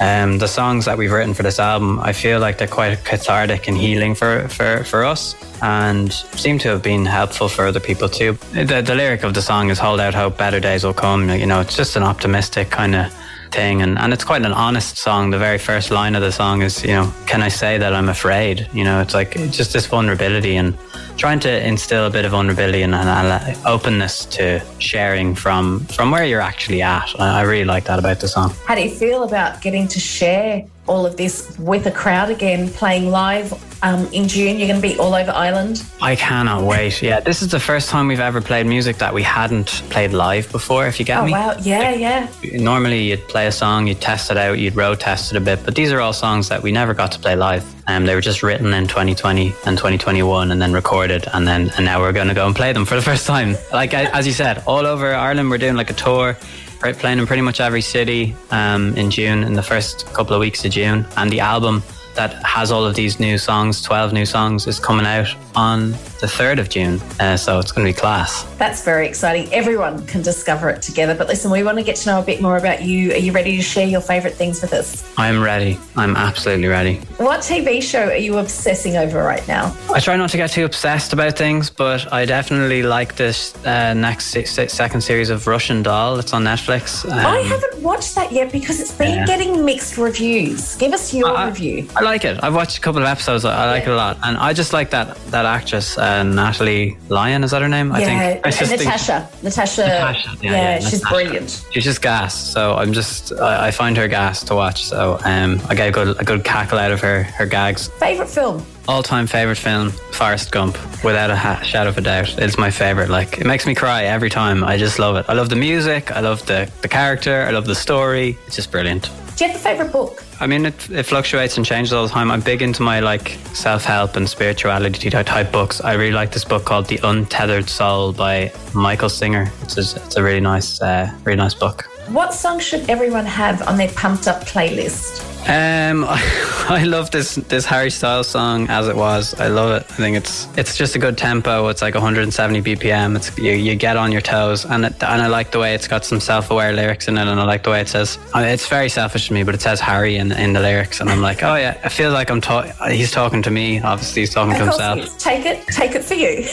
um, 0.00 0.38
the 0.38 0.46
songs 0.46 0.84
that 0.84 0.98
we've 0.98 1.10
written 1.10 1.34
for 1.34 1.42
this 1.42 1.58
album, 1.58 1.98
I 2.00 2.12
feel 2.12 2.38
like 2.38 2.58
they're 2.58 2.68
quite 2.68 3.02
cathartic 3.04 3.66
and 3.66 3.76
healing 3.76 4.14
for, 4.14 4.46
for, 4.48 4.84
for 4.84 5.04
us 5.04 5.34
and 5.62 6.12
seem 6.12 6.58
to 6.58 6.68
have 6.68 6.82
been 6.82 7.04
helpful 7.04 7.48
for 7.48 7.66
other 7.66 7.80
people 7.80 8.08
too. 8.08 8.32
The, 8.52 8.82
the 8.82 8.94
lyric 8.94 9.22
of 9.22 9.34
the 9.34 9.42
song 9.42 9.70
is 9.70 9.78
Hold 9.78 10.00
Out 10.00 10.14
Hope, 10.14 10.36
Better 10.36 10.60
Days 10.60 10.84
Will 10.84 10.94
Come. 10.94 11.30
You 11.30 11.46
know, 11.46 11.60
it's 11.60 11.76
just 11.76 11.96
an 11.96 12.02
optimistic 12.02 12.70
kind 12.70 12.94
of 12.94 13.12
thing 13.50 13.82
and, 13.82 13.98
and 13.98 14.12
it's 14.12 14.22
quite 14.22 14.42
an 14.42 14.52
honest 14.52 14.96
song 14.96 15.30
the 15.30 15.38
very 15.38 15.58
first 15.58 15.90
line 15.90 16.14
of 16.14 16.22
the 16.22 16.30
song 16.30 16.62
is 16.62 16.84
you 16.84 16.92
know 16.92 17.12
can 17.26 17.42
i 17.42 17.48
say 17.48 17.78
that 17.78 17.92
i'm 17.92 18.08
afraid 18.08 18.68
you 18.72 18.84
know 18.84 19.00
it's 19.00 19.12
like 19.12 19.32
just 19.50 19.72
this 19.72 19.86
vulnerability 19.86 20.54
and 20.54 20.78
trying 21.16 21.40
to 21.40 21.66
instill 21.66 22.06
a 22.06 22.10
bit 22.10 22.24
of 22.24 22.32
vulnerability 22.32 22.82
and, 22.82 22.94
and, 22.94 23.56
openness 23.66 24.24
to 24.26 24.62
sharing 24.78 25.34
from 25.34 25.80
from 25.86 26.10
where 26.10 26.24
you're 26.24 26.40
actually 26.40 26.82
at. 26.82 27.08
I 27.20 27.42
really 27.42 27.64
like 27.64 27.84
that 27.84 27.98
about 27.98 28.20
the 28.20 28.28
song. 28.28 28.54
How 28.66 28.74
do 28.74 28.82
you 28.82 28.90
feel 28.90 29.22
about 29.22 29.60
getting 29.60 29.86
to 29.88 30.00
share 30.00 30.64
all 30.86 31.06
of 31.06 31.16
this 31.16 31.56
with 31.58 31.86
a 31.86 31.90
crowd 31.90 32.30
again, 32.30 32.68
playing 32.68 33.10
live 33.10 33.52
um, 33.82 34.06
in 34.12 34.28
June. 34.28 34.58
You're 34.58 34.68
going 34.68 34.80
to 34.80 34.86
be 34.86 34.98
all 34.98 35.14
over 35.14 35.30
Ireland. 35.30 35.84
I 36.02 36.16
cannot 36.16 36.64
wait. 36.64 37.00
Yeah, 37.02 37.20
this 37.20 37.42
is 37.42 37.50
the 37.50 37.60
first 37.60 37.90
time 37.90 38.08
we've 38.08 38.20
ever 38.20 38.40
played 38.40 38.66
music 38.66 38.96
that 38.98 39.14
we 39.14 39.22
hadn't 39.22 39.68
played 39.90 40.12
live 40.12 40.50
before, 40.50 40.86
if 40.86 40.98
you 40.98 41.06
get 41.06 41.18
oh, 41.20 41.26
me. 41.26 41.32
wow. 41.32 41.54
Yeah, 41.60 41.94
yeah. 41.94 42.28
Normally, 42.54 43.10
you'd 43.10 43.26
play 43.28 43.46
a 43.46 43.52
song, 43.52 43.86
you'd 43.86 44.00
test 44.00 44.30
it 44.30 44.36
out, 44.36 44.58
you'd 44.58 44.76
road 44.76 45.00
test 45.00 45.32
it 45.32 45.36
a 45.36 45.40
bit, 45.40 45.60
but 45.64 45.74
these 45.74 45.92
are 45.92 46.00
all 46.00 46.12
songs 46.12 46.48
that 46.48 46.62
we 46.62 46.72
never 46.72 46.94
got 46.94 47.12
to 47.12 47.18
play 47.18 47.36
live. 47.36 47.64
Um, 47.86 48.06
they 48.06 48.14
were 48.14 48.20
just 48.20 48.42
written 48.42 48.72
in 48.72 48.86
2020 48.86 49.46
and 49.66 49.76
2021 49.76 50.50
and 50.50 50.60
then 50.60 50.72
recorded, 50.72 51.24
and 51.32 51.46
then 51.46 51.70
and 51.76 51.84
now 51.84 52.00
we're 52.00 52.12
going 52.12 52.28
to 52.28 52.34
go 52.34 52.46
and 52.46 52.54
play 52.54 52.72
them 52.72 52.84
for 52.84 52.94
the 52.96 53.02
first 53.02 53.26
time. 53.26 53.56
Like 53.72 53.94
I- 53.94 54.10
as 54.10 54.26
you 54.26 54.32
said, 54.32 54.62
all 54.66 54.86
over 54.86 55.14
Ireland, 55.14 55.50
we're 55.50 55.58
doing 55.58 55.76
like 55.76 55.90
a 55.90 55.94
tour, 55.94 56.36
playing 56.80 57.18
in 57.18 57.26
pretty 57.26 57.42
much 57.42 57.60
every 57.60 57.82
city 57.82 58.34
um, 58.50 58.96
in 58.96 59.10
June, 59.10 59.44
in 59.44 59.54
the 59.54 59.62
first 59.62 60.06
couple 60.12 60.34
of 60.34 60.40
weeks 60.40 60.64
of 60.64 60.72
June, 60.72 61.06
and 61.16 61.30
the 61.30 61.40
album 61.40 61.82
that 62.14 62.32
has 62.44 62.72
all 62.72 62.84
of 62.84 62.94
these 62.94 63.20
new 63.20 63.38
songs, 63.38 63.82
12 63.82 64.12
new 64.12 64.26
songs, 64.26 64.66
is 64.66 64.80
coming 64.80 65.06
out 65.06 65.28
on 65.54 65.94
the 66.20 66.26
3rd 66.26 66.60
of 66.60 66.68
June. 66.68 67.00
Uh, 67.18 67.36
so 67.36 67.58
it's 67.58 67.72
going 67.72 67.86
to 67.86 67.92
be 67.92 67.98
class. 67.98 68.44
That's 68.58 68.84
very 68.84 69.06
exciting. 69.08 69.52
Everyone 69.52 70.06
can 70.06 70.22
discover 70.22 70.68
it 70.70 70.82
together. 70.82 71.14
But 71.14 71.28
listen, 71.28 71.50
we 71.50 71.62
want 71.62 71.78
to 71.78 71.84
get 71.84 71.96
to 71.96 72.08
know 72.10 72.20
a 72.20 72.22
bit 72.24 72.40
more 72.40 72.56
about 72.56 72.82
you. 72.82 73.12
Are 73.12 73.16
you 73.18 73.32
ready 73.32 73.56
to 73.56 73.62
share 73.62 73.86
your 73.86 74.00
favourite 74.00 74.34
things 74.36 74.60
with 74.62 74.72
us? 74.72 75.10
I'm 75.16 75.42
ready. 75.42 75.78
I'm 75.96 76.16
absolutely 76.16 76.68
ready. 76.68 76.96
What 77.18 77.40
TV 77.40 77.82
show 77.82 78.04
are 78.08 78.16
you 78.16 78.38
obsessing 78.38 78.96
over 78.96 79.22
right 79.22 79.46
now? 79.48 79.74
I 79.94 80.00
try 80.00 80.16
not 80.16 80.30
to 80.30 80.36
get 80.36 80.50
too 80.50 80.64
obsessed 80.64 81.12
about 81.12 81.36
things, 81.36 81.70
but 81.70 82.12
I 82.12 82.24
definitely 82.24 82.82
like 82.82 83.16
this 83.16 83.54
uh, 83.64 83.94
next 83.94 84.26
se- 84.26 84.44
se- 84.44 84.68
second 84.68 85.00
series 85.00 85.30
of 85.30 85.46
Russian 85.46 85.82
Doll. 85.82 86.18
It's 86.18 86.32
on 86.32 86.44
Netflix. 86.44 87.04
Um, 87.10 87.18
I 87.18 87.38
haven't 87.40 87.82
watched 87.82 88.14
that 88.14 88.32
yet 88.32 88.52
because 88.52 88.80
it's 88.80 88.92
been 88.92 89.14
Yeah. 89.14 89.26
getting 89.26 89.64
mixed 89.64 89.96
reviews. 89.98 90.76
Give 90.76 90.92
us 90.92 91.12
your 91.14 91.30
review. 91.46 91.88
I 91.96 92.02
like 92.02 92.24
it. 92.24 92.38
I've 92.42 92.54
watched 92.54 92.78
a 92.78 92.80
couple 92.80 93.00
of 93.02 93.06
episodes. 93.08 93.44
I 93.44 93.60
I 93.60 93.70
like 93.70 93.82
it 93.84 93.90
a 93.90 93.96
lot, 93.96 94.16
and 94.22 94.36
I 94.38 94.52
just 94.52 94.72
like 94.72 94.90
that 94.90 95.16
that 95.30 95.44
actress, 95.44 95.96
uh, 95.98 96.02
Natalie 96.24 96.96
Lyonne. 97.08 97.44
Is 97.44 97.50
that 97.52 97.62
her 97.62 97.68
name? 97.68 97.92
I 97.92 98.04
think. 98.04 98.46
I 98.46 98.50
just 98.50 98.70
think- 98.70 98.82
Natasha. 98.84 99.28
Natasha. 99.42 99.82
Natasha, 99.86 100.28
Yeah, 100.42 100.50
yeah, 100.50 100.50
yeah, 100.52 100.78
she's 100.80 101.02
Natasha. 101.02 101.14
brilliant. 101.14 101.64
She's 101.72 101.84
just 101.84 102.02
gas. 102.02 102.34
So 102.34 102.74
I'm 102.76 102.92
just 102.92 103.32
I, 103.32 103.68
I 103.68 103.70
find 103.70 103.96
her 103.96 104.08
gas 104.08 104.42
to 104.44 104.54
watch. 104.54 104.84
So 104.84 105.18
um, 105.24 105.60
I 105.68 105.74
get 105.74 105.88
a 105.88 105.92
good 105.92 106.20
a 106.20 106.24
good 106.24 106.42
cackle 106.44 106.78
out 106.78 106.90
of 106.92 107.00
her 107.00 107.22
her 107.38 107.46
gags. 107.46 107.88
Favorite 107.98 108.28
film? 108.28 108.64
All 108.88 109.02
time 109.04 109.26
favorite 109.28 109.58
film, 109.58 109.90
Forrest 110.12 110.50
Gump, 110.50 110.76
without 111.04 111.30
a 111.30 111.36
ha- 111.36 111.60
shadow 111.62 111.90
of 111.90 111.98
a 111.98 112.00
doubt. 112.00 112.36
It's 112.38 112.58
my 112.58 112.70
favorite. 112.70 113.08
Like 113.08 113.38
it 113.38 113.46
makes 113.46 113.64
me 113.66 113.74
cry 113.74 114.04
every 114.04 114.30
time. 114.30 114.64
I 114.64 114.76
just 114.78 114.98
love 114.98 115.14
it. 115.16 115.26
I 115.28 115.34
love 115.34 115.48
the 115.48 115.56
music. 115.56 116.10
I 116.10 116.20
love 116.20 116.44
the 116.46 116.68
the 116.82 116.88
character. 116.88 117.44
I 117.48 117.50
love 117.50 117.66
the 117.66 117.74
story. 117.74 118.36
It's 118.46 118.56
just 118.56 118.70
brilliant. 118.72 119.10
Do 119.36 119.44
you 119.44 119.50
have 119.52 119.60
a 119.60 119.62
favorite 119.62 119.92
book? 119.92 120.24
I 120.40 120.46
mean, 120.46 120.64
it, 120.64 120.90
it 120.90 121.02
fluctuates 121.04 121.58
and 121.58 121.66
changes 121.66 121.92
all 121.92 122.04
the 122.04 122.08
time. 122.08 122.30
I'm 122.30 122.40
big 122.40 122.62
into 122.62 122.82
my 122.82 123.00
like 123.00 123.38
self 123.52 123.84
help 123.84 124.16
and 124.16 124.28
spirituality 124.28 125.10
type 125.10 125.52
books. 125.52 125.82
I 125.82 125.92
really 125.92 126.12
like 126.12 126.32
this 126.32 126.46
book 126.46 126.64
called 126.64 126.86
The 126.86 126.98
Untethered 127.02 127.68
Soul 127.68 128.14
by 128.14 128.50
Michael 128.74 129.10
Singer. 129.10 129.52
It's 129.60 129.76
a, 129.76 130.02
it's 130.02 130.16
a 130.16 130.22
really 130.22 130.40
nice, 130.40 130.80
uh, 130.80 131.12
really 131.24 131.36
nice 131.36 131.52
book. 131.52 131.84
What 132.10 132.34
song 132.34 132.58
should 132.58 132.90
everyone 132.90 133.24
have 133.24 133.62
on 133.68 133.76
their 133.76 133.90
pumped 133.90 134.26
up 134.26 134.42
playlist? 134.42 135.24
Um, 135.48 136.04
I, 136.04 136.20
I 136.80 136.84
love 136.84 137.10
this 137.12 137.36
this 137.36 137.64
Harry 137.64 137.90
Styles 137.90 138.26
song 138.26 138.66
as 138.68 138.88
it 138.88 138.96
was. 138.96 139.32
I 139.40 139.46
love 139.46 139.70
it. 139.70 139.86
I 139.90 139.94
think 139.94 140.16
it's 140.16 140.46
it's 140.58 140.76
just 140.76 140.96
a 140.96 140.98
good 140.98 141.16
tempo. 141.16 141.68
It's 141.68 141.82
like 141.82 141.94
170 141.94 142.62
BPM. 142.62 143.16
It's 143.16 143.36
you, 143.38 143.52
you 143.52 143.74
get 143.76 143.96
on 143.96 144.10
your 144.12 144.20
toes, 144.20 144.64
and 144.66 144.84
it, 144.84 145.02
and 145.02 145.22
I 145.22 145.28
like 145.28 145.52
the 145.52 145.60
way 145.60 145.74
it's 145.74 145.88
got 145.88 146.04
some 146.04 146.20
self 146.20 146.50
aware 146.50 146.72
lyrics 146.72 147.06
in 147.08 147.16
it, 147.16 147.26
and 147.26 147.40
I 147.40 147.44
like 147.44 147.62
the 147.62 147.70
way 147.70 147.80
it 147.80 147.88
says. 147.88 148.18
I 148.34 148.42
mean, 148.42 148.50
it's 148.50 148.66
very 148.66 148.88
selfish 148.88 149.28
to 149.28 149.32
me, 149.32 149.44
but 149.44 149.54
it 149.54 149.62
says 149.62 149.80
Harry 149.80 150.16
in 150.16 150.32
in 150.32 150.52
the 150.52 150.60
lyrics, 150.60 151.00
and 151.00 151.08
I'm 151.08 151.22
like, 151.22 151.42
oh 151.44 151.54
yeah, 151.54 151.80
I 151.84 151.88
feel 151.88 152.10
like 152.10 152.30
I'm 152.30 152.40
talking. 152.40 152.72
He's 152.90 153.12
talking 153.12 153.40
to 153.42 153.50
me. 153.50 153.80
Obviously, 153.80 154.22
he's 154.22 154.34
talking 154.34 154.54
to 154.56 154.62
Of 154.64 154.70
course 154.70 154.82
himself. 154.82 155.18
Take 155.18 155.46
it, 155.46 155.64
take 155.68 155.94
it 155.94 156.04
for 156.04 156.14
you. 156.14 156.44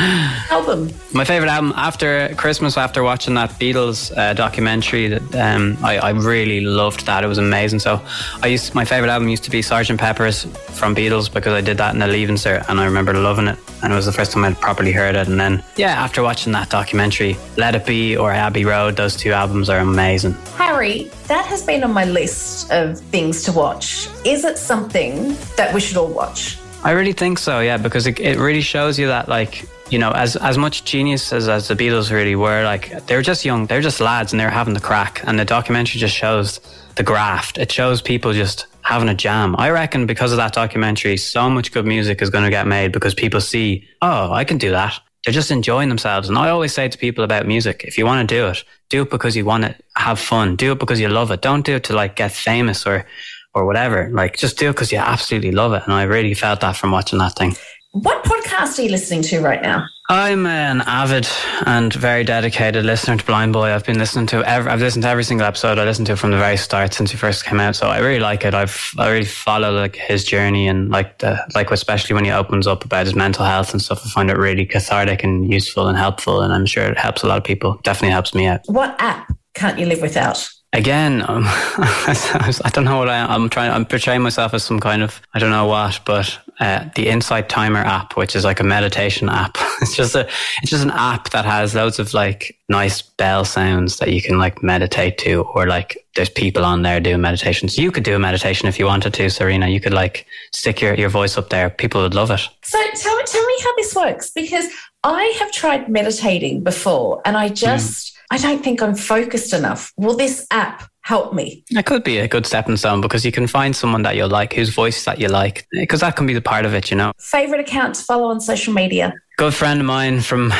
Album. 0.50 0.90
My 1.12 1.24
favorite 1.24 1.48
album 1.50 1.72
after 1.76 2.34
Christmas, 2.36 2.76
after 2.76 3.02
watching 3.02 3.34
that 3.34 3.50
Beatles 3.52 4.16
uh, 4.16 4.34
documentary, 4.34 4.47
that 4.56 5.34
um, 5.34 5.76
I, 5.82 5.98
I 5.98 6.10
really 6.10 6.60
loved 6.60 7.06
that. 7.06 7.24
It 7.24 7.26
was 7.26 7.38
amazing. 7.38 7.78
So, 7.78 8.00
I 8.42 8.48
used 8.48 8.74
my 8.74 8.84
favorite 8.84 9.10
album 9.10 9.28
used 9.28 9.44
to 9.44 9.50
be 9.50 9.60
Sgt. 9.60 9.98
Pepper's 9.98 10.44
from 10.78 10.94
Beatles 10.94 11.32
because 11.32 11.52
I 11.52 11.60
did 11.60 11.76
that 11.78 11.94
in 11.94 12.02
a 12.02 12.06
leaving 12.06 12.36
cert, 12.36 12.68
and 12.68 12.80
I 12.80 12.84
remember 12.84 13.12
loving 13.14 13.48
it. 13.48 13.58
And 13.82 13.92
it 13.92 13.96
was 13.96 14.06
the 14.06 14.12
first 14.12 14.32
time 14.32 14.44
I'd 14.44 14.60
properly 14.60 14.92
heard 14.92 15.14
it. 15.14 15.28
And 15.28 15.38
then, 15.38 15.62
yeah, 15.76 16.02
after 16.02 16.22
watching 16.22 16.52
that 16.52 16.70
documentary, 16.70 17.36
Let 17.56 17.74
It 17.74 17.86
Be 17.86 18.16
or 18.16 18.32
Abbey 18.32 18.64
Road, 18.64 18.96
those 18.96 19.16
two 19.16 19.32
albums 19.32 19.68
are 19.70 19.78
amazing. 19.78 20.32
Harry, 20.56 21.10
that 21.28 21.46
has 21.46 21.64
been 21.64 21.84
on 21.84 21.92
my 21.92 22.04
list 22.04 22.70
of 22.72 22.98
things 22.98 23.42
to 23.44 23.52
watch. 23.52 24.08
Is 24.24 24.44
it 24.44 24.58
something 24.58 25.36
that 25.56 25.72
we 25.72 25.80
should 25.80 25.96
all 25.96 26.08
watch? 26.08 26.58
I 26.82 26.92
really 26.92 27.12
think 27.12 27.38
so, 27.38 27.60
yeah, 27.60 27.76
because 27.76 28.06
it, 28.06 28.20
it 28.20 28.38
really 28.38 28.60
shows 28.60 28.98
you 28.98 29.08
that, 29.08 29.28
like, 29.28 29.64
you 29.90 29.98
know, 29.98 30.10
as 30.12 30.36
as 30.36 30.58
much 30.58 30.84
genius 30.84 31.32
as, 31.32 31.48
as 31.48 31.68
the 31.68 31.74
Beatles 31.74 32.10
really 32.10 32.36
were, 32.36 32.62
like, 32.64 33.06
they're 33.06 33.22
just 33.22 33.44
young, 33.44 33.66
they're 33.66 33.80
just 33.80 34.00
lads 34.00 34.32
and 34.32 34.40
they're 34.40 34.50
having 34.50 34.74
the 34.74 34.80
crack. 34.80 35.22
And 35.26 35.38
the 35.38 35.44
documentary 35.44 35.98
just 35.98 36.14
shows 36.14 36.60
the 36.96 37.02
graft. 37.02 37.58
It 37.58 37.70
shows 37.72 38.02
people 38.02 38.32
just 38.32 38.66
having 38.82 39.08
a 39.08 39.14
jam. 39.14 39.54
I 39.58 39.70
reckon 39.70 40.06
because 40.06 40.32
of 40.32 40.38
that 40.38 40.52
documentary, 40.52 41.16
so 41.16 41.48
much 41.48 41.72
good 41.72 41.86
music 41.86 42.22
is 42.22 42.30
going 42.30 42.44
to 42.44 42.50
get 42.50 42.66
made 42.66 42.92
because 42.92 43.14
people 43.14 43.40
see, 43.40 43.86
oh, 44.02 44.32
I 44.32 44.44
can 44.44 44.58
do 44.58 44.70
that. 44.70 44.98
They're 45.24 45.34
just 45.34 45.50
enjoying 45.50 45.88
themselves. 45.88 46.28
And 46.28 46.38
I 46.38 46.48
always 46.48 46.72
say 46.72 46.88
to 46.88 46.96
people 46.96 47.24
about 47.24 47.46
music, 47.46 47.84
if 47.84 47.98
you 47.98 48.06
want 48.06 48.26
to 48.26 48.34
do 48.34 48.46
it, 48.46 48.64
do 48.88 49.02
it 49.02 49.10
because 49.10 49.36
you 49.36 49.44
want 49.44 49.64
to 49.64 49.74
have 49.96 50.18
fun. 50.18 50.56
Do 50.56 50.72
it 50.72 50.78
because 50.78 51.00
you 51.00 51.08
love 51.08 51.30
it. 51.30 51.42
Don't 51.42 51.66
do 51.66 51.74
it 51.74 51.84
to 51.84 51.92
like 51.92 52.16
get 52.16 52.32
famous 52.32 52.86
or 52.86 53.06
or 53.54 53.66
whatever. 53.66 54.08
Like 54.10 54.36
just 54.36 54.58
do 54.58 54.70
it 54.70 54.72
because 54.72 54.92
you 54.92 54.98
absolutely 54.98 55.52
love 55.52 55.72
it. 55.72 55.82
And 55.84 55.92
I 55.92 56.04
really 56.04 56.34
felt 56.34 56.60
that 56.60 56.76
from 56.76 56.92
watching 56.92 57.18
that 57.18 57.36
thing. 57.36 57.56
What 57.92 58.22
podcast 58.22 58.78
are 58.78 58.82
you 58.82 58.90
listening 58.90 59.22
to 59.22 59.40
right 59.40 59.62
now? 59.62 59.86
I'm 60.10 60.44
an 60.44 60.82
avid 60.82 61.26
and 61.64 61.90
very 61.92 62.22
dedicated 62.22 62.84
listener 62.84 63.16
to 63.16 63.24
Blindboy. 63.24 63.72
I've 63.72 63.86
been 63.86 63.98
listening 63.98 64.26
to 64.26 64.44
every, 64.44 64.70
I've 64.70 64.80
listened 64.80 65.04
to 65.04 65.08
every 65.08 65.24
single 65.24 65.46
episode. 65.46 65.78
I 65.78 65.84
listened 65.84 66.06
to 66.08 66.12
it 66.12 66.18
from 66.18 66.30
the 66.30 66.36
very 66.36 66.58
start 66.58 66.92
since 66.92 67.10
he 67.10 67.16
first 67.16 67.46
came 67.46 67.58
out. 67.60 67.76
So 67.76 67.88
I 67.88 68.00
really 68.00 68.20
like 68.20 68.44
it. 68.44 68.52
I've 68.52 68.92
I 68.98 69.08
really 69.08 69.24
follow 69.24 69.72
like 69.72 69.96
his 69.96 70.24
journey 70.24 70.68
and 70.68 70.90
like 70.90 71.18
the 71.20 71.42
like 71.54 71.70
especially 71.70 72.12
when 72.12 72.26
he 72.26 72.30
opens 72.30 72.66
up 72.66 72.84
about 72.84 73.06
his 73.06 73.14
mental 73.14 73.46
health 73.46 73.72
and 73.72 73.80
stuff. 73.80 74.04
I 74.04 74.10
find 74.10 74.30
it 74.30 74.36
really 74.36 74.66
cathartic 74.66 75.24
and 75.24 75.50
useful 75.50 75.88
and 75.88 75.96
helpful. 75.96 76.42
And 76.42 76.52
I'm 76.52 76.66
sure 76.66 76.84
it 76.84 76.98
helps 76.98 77.22
a 77.22 77.26
lot 77.26 77.38
of 77.38 77.44
people. 77.44 77.80
Definitely 77.84 78.12
helps 78.12 78.34
me 78.34 78.46
out. 78.46 78.60
What 78.66 78.96
app 78.98 79.32
can't 79.54 79.78
you 79.78 79.86
live 79.86 80.02
without? 80.02 80.46
Again, 80.74 81.22
um, 81.26 81.44
I 81.46 82.70
don't 82.74 82.84
know 82.84 82.98
what 82.98 83.08
I, 83.08 83.24
I'm 83.24 83.48
trying. 83.48 83.70
I'm 83.72 83.86
portraying 83.86 84.20
myself 84.20 84.52
as 84.52 84.62
some 84.62 84.78
kind 84.78 85.02
of 85.02 85.22
I 85.32 85.38
don't 85.38 85.50
know 85.50 85.64
what, 85.64 86.00
but 86.04 86.38
uh, 86.60 86.88
the 86.94 87.08
Insight 87.08 87.48
Timer 87.48 87.80
app, 87.80 88.16
which 88.16 88.34
is 88.34 88.44
like 88.44 88.60
a 88.60 88.64
meditation 88.64 89.28
app. 89.28 89.56
It's 89.80 89.94
just 89.94 90.16
a 90.16 90.28
it's 90.60 90.72
just 90.72 90.82
an 90.82 90.90
app 90.90 91.30
that 91.30 91.44
has 91.44 91.72
loads 91.72 92.00
of 92.00 92.12
like 92.12 92.58
nice 92.68 93.00
bell 93.00 93.44
sounds 93.44 93.98
that 93.98 94.12
you 94.12 94.20
can 94.20 94.36
like 94.36 94.60
meditate 94.60 95.18
to, 95.18 95.42
or 95.54 95.68
like 95.68 96.04
there's 96.16 96.28
people 96.28 96.64
on 96.64 96.82
there 96.82 96.98
doing 96.98 97.20
meditations. 97.20 97.78
You 97.78 97.92
could 97.92 98.02
do 98.02 98.16
a 98.16 98.18
meditation 98.18 98.66
if 98.66 98.76
you 98.76 98.86
wanted 98.86 99.14
to, 99.14 99.26
Sarina. 99.26 99.72
You 99.72 99.80
could 99.80 99.94
like 99.94 100.26
stick 100.52 100.80
your, 100.80 100.94
your 100.94 101.10
voice 101.10 101.38
up 101.38 101.50
there. 101.50 101.70
People 101.70 102.02
would 102.02 102.14
love 102.14 102.32
it. 102.32 102.40
So 102.64 102.78
tell 102.96 103.16
me, 103.16 103.22
tell 103.24 103.46
me 103.46 103.56
how 103.62 103.76
this 103.76 103.94
works 103.94 104.30
because 104.30 104.66
I 105.04 105.32
have 105.38 105.52
tried 105.52 105.88
meditating 105.88 106.64
before 106.64 107.22
and 107.24 107.36
I 107.36 107.50
just 107.50 108.18
I 108.30 108.38
don't 108.38 108.62
think 108.62 108.82
I'm 108.82 108.96
focused 108.96 109.52
enough. 109.54 109.92
Will 109.96 110.16
this 110.16 110.46
app 110.50 110.90
help 111.08 111.32
me? 111.32 111.64
It 111.70 111.86
could 111.86 112.04
be 112.04 112.18
a 112.18 112.28
good 112.28 112.44
stepping 112.44 112.76
stone 112.76 113.00
because 113.00 113.24
you 113.24 113.32
can 113.32 113.46
find 113.46 113.74
someone 113.74 114.02
that 114.02 114.14
you'll 114.14 114.28
like, 114.28 114.52
whose 114.52 114.68
voice 114.68 115.04
that 115.06 115.18
you 115.18 115.28
like, 115.28 115.66
because 115.72 116.00
that 116.00 116.16
can 116.16 116.26
be 116.26 116.34
the 116.34 116.42
part 116.42 116.66
of 116.66 116.74
it, 116.74 116.90
you 116.90 116.96
know. 116.98 117.12
Favorite 117.18 117.60
account 117.60 117.94
to 117.94 118.02
follow 118.02 118.28
on 118.28 118.40
social 118.40 118.74
media? 118.74 119.14
good 119.38 119.54
friend 119.54 119.78
of 119.78 119.86
mine 119.86 120.20
from 120.20 120.52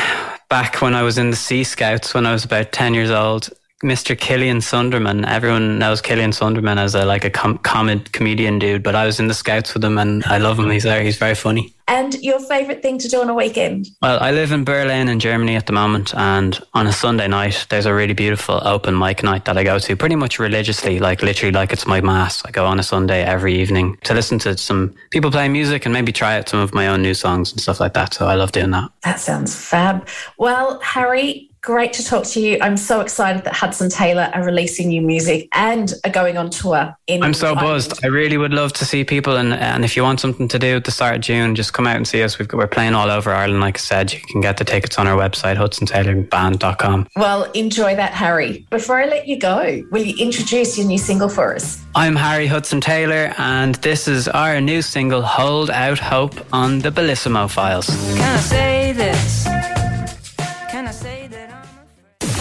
back 0.49 0.81
when 0.81 0.95
I 0.95 1.03
was 1.03 1.17
in 1.17 1.31
the 1.31 1.35
Sea 1.35 1.65
Scouts 1.65 2.13
when 2.13 2.25
I 2.25 2.31
was 2.31 2.45
about 2.45 2.71
10 2.71 2.93
years 2.93 3.11
old. 3.11 3.49
Mr. 3.83 4.17
Killian 4.17 4.57
Sundermann. 4.57 5.25
Everyone 5.25 5.79
knows 5.79 6.01
Killian 6.01 6.31
Sundermann 6.31 6.77
as 6.77 6.95
a 6.95 7.05
like 7.05 7.23
a 7.23 7.29
com- 7.29 7.57
comic 7.59 8.11
comedian 8.11 8.59
dude, 8.59 8.83
but 8.83 8.93
I 8.93 9.05
was 9.05 9.19
in 9.19 9.27
the 9.27 9.33
Scouts 9.33 9.73
with 9.73 9.83
him 9.83 9.97
and 9.97 10.23
I 10.25 10.37
love 10.37 10.59
him. 10.59 10.69
He's 10.69 10.83
there. 10.83 11.01
He's 11.01 11.17
very 11.17 11.35
funny. 11.35 11.73
And 11.87 12.13
your 12.21 12.39
favorite 12.39 12.83
thing 12.83 12.99
to 12.99 13.07
do 13.07 13.19
on 13.19 13.29
a 13.29 13.33
weekend? 13.33 13.87
Well, 13.99 14.19
I 14.21 14.29
live 14.31 14.51
in 14.51 14.63
Berlin 14.63 15.07
in 15.07 15.19
Germany 15.19 15.55
at 15.55 15.65
the 15.65 15.73
moment, 15.73 16.13
and 16.13 16.59
on 16.75 16.85
a 16.85 16.93
Sunday 16.93 17.27
night, 17.27 17.65
there's 17.71 17.87
a 17.87 17.93
really 17.95 18.13
beautiful 18.13 18.61
open 18.67 18.95
mic 18.95 19.23
night 19.23 19.45
that 19.45 19.57
I 19.57 19.63
go 19.63 19.79
to 19.79 19.95
pretty 19.95 20.15
much 20.15 20.37
religiously, 20.37 20.99
like 20.99 21.23
literally 21.23 21.51
like 21.51 21.73
it's 21.73 21.87
my 21.87 21.99
mass. 21.99 22.45
I 22.45 22.51
go 22.51 22.67
on 22.67 22.77
a 22.79 22.83
Sunday 22.83 23.23
every 23.23 23.55
evening 23.55 23.97
to 24.03 24.13
listen 24.13 24.37
to 24.39 24.55
some 24.55 24.93
people 25.09 25.31
playing 25.31 25.51
music 25.51 25.85
and 25.87 25.91
maybe 25.91 26.11
try 26.11 26.37
out 26.37 26.47
some 26.47 26.59
of 26.59 26.75
my 26.75 26.87
own 26.87 27.01
new 27.01 27.15
songs 27.15 27.51
and 27.51 27.59
stuff 27.59 27.79
like 27.79 27.93
that. 27.95 28.13
So 28.13 28.27
I 28.27 28.35
love 28.35 28.51
doing 28.51 28.69
that. 28.69 28.91
That 29.03 29.19
sounds 29.19 29.55
fab. 29.55 30.07
Well, 30.37 30.79
Harry, 30.81 31.48
great 31.69 31.93
to 31.93 32.03
talk 32.03 32.23
to 32.25 32.39
you. 32.41 32.57
I'm 32.61 32.77
so 32.77 32.99
excited 32.99 33.43
that 33.43 33.53
Hudson 33.53 33.89
Taylor 33.91 34.31
are 34.33 34.43
releasing 34.43 34.87
new 34.87 35.03
music 35.03 35.47
and 35.53 35.93
are 36.03 36.09
going 36.09 36.35
on 36.35 36.49
tour 36.49 36.95
in 37.05 37.21
I'm 37.21 37.35
so 37.35 37.49
Ireland. 37.49 37.67
buzzed. 37.67 38.03
I 38.03 38.07
really 38.07 38.37
would 38.37 38.53
love 38.53 38.73
to 38.73 38.85
see 38.85 39.03
people, 39.03 39.35
and 39.37 39.53
and 39.53 39.85
if 39.85 39.95
you 39.95 40.01
want 40.01 40.19
something 40.19 40.47
to 40.47 40.57
do 40.57 40.77
at 40.77 40.85
the 40.85 40.91
start 40.91 41.15
of 41.17 41.21
June, 41.21 41.53
just 41.53 41.73
come 41.73 41.85
out 41.85 41.95
and 41.95 42.07
see 42.07 42.23
us. 42.23 42.39
We've 42.39 42.47
got, 42.47 42.57
we're 42.57 42.65
playing 42.67 42.95
all 42.95 43.11
over 43.11 43.29
Ireland. 43.31 43.61
Like 43.61 43.77
I 43.77 43.81
said, 43.91 44.11
you 44.11 44.19
can 44.31 44.41
get 44.41 44.57
the 44.57 44.65
tickets 44.65 44.97
on 44.97 45.05
our 45.07 45.15
website, 45.15 45.57
hudsontaylor.band.com. 45.57 47.07
Well, 47.15 47.43
enjoy 47.51 47.95
that, 47.95 48.13
Harry. 48.13 48.65
Before 48.71 48.99
I 48.99 49.05
let 49.05 49.27
you 49.27 49.37
go, 49.37 49.83
will 49.91 50.03
you 50.03 50.15
introduce 50.17 50.75
your 50.75 50.87
new 50.87 50.97
single 50.97 51.29
for 51.29 51.53
us? 51.53 51.83
I'm 51.93 52.15
Harry 52.15 52.47
Hudson 52.47 52.81
Taylor, 52.81 53.31
and 53.37 53.75
this 53.75 54.07
is 54.07 54.27
our 54.27 54.59
new 54.59 54.81
single, 54.81 55.21
"Hold 55.21 55.69
Out 55.69 55.99
Hope" 55.99 56.33
on 56.51 56.79
the 56.79 56.89
Bellissimo 56.91 57.47
Files. 57.47 57.87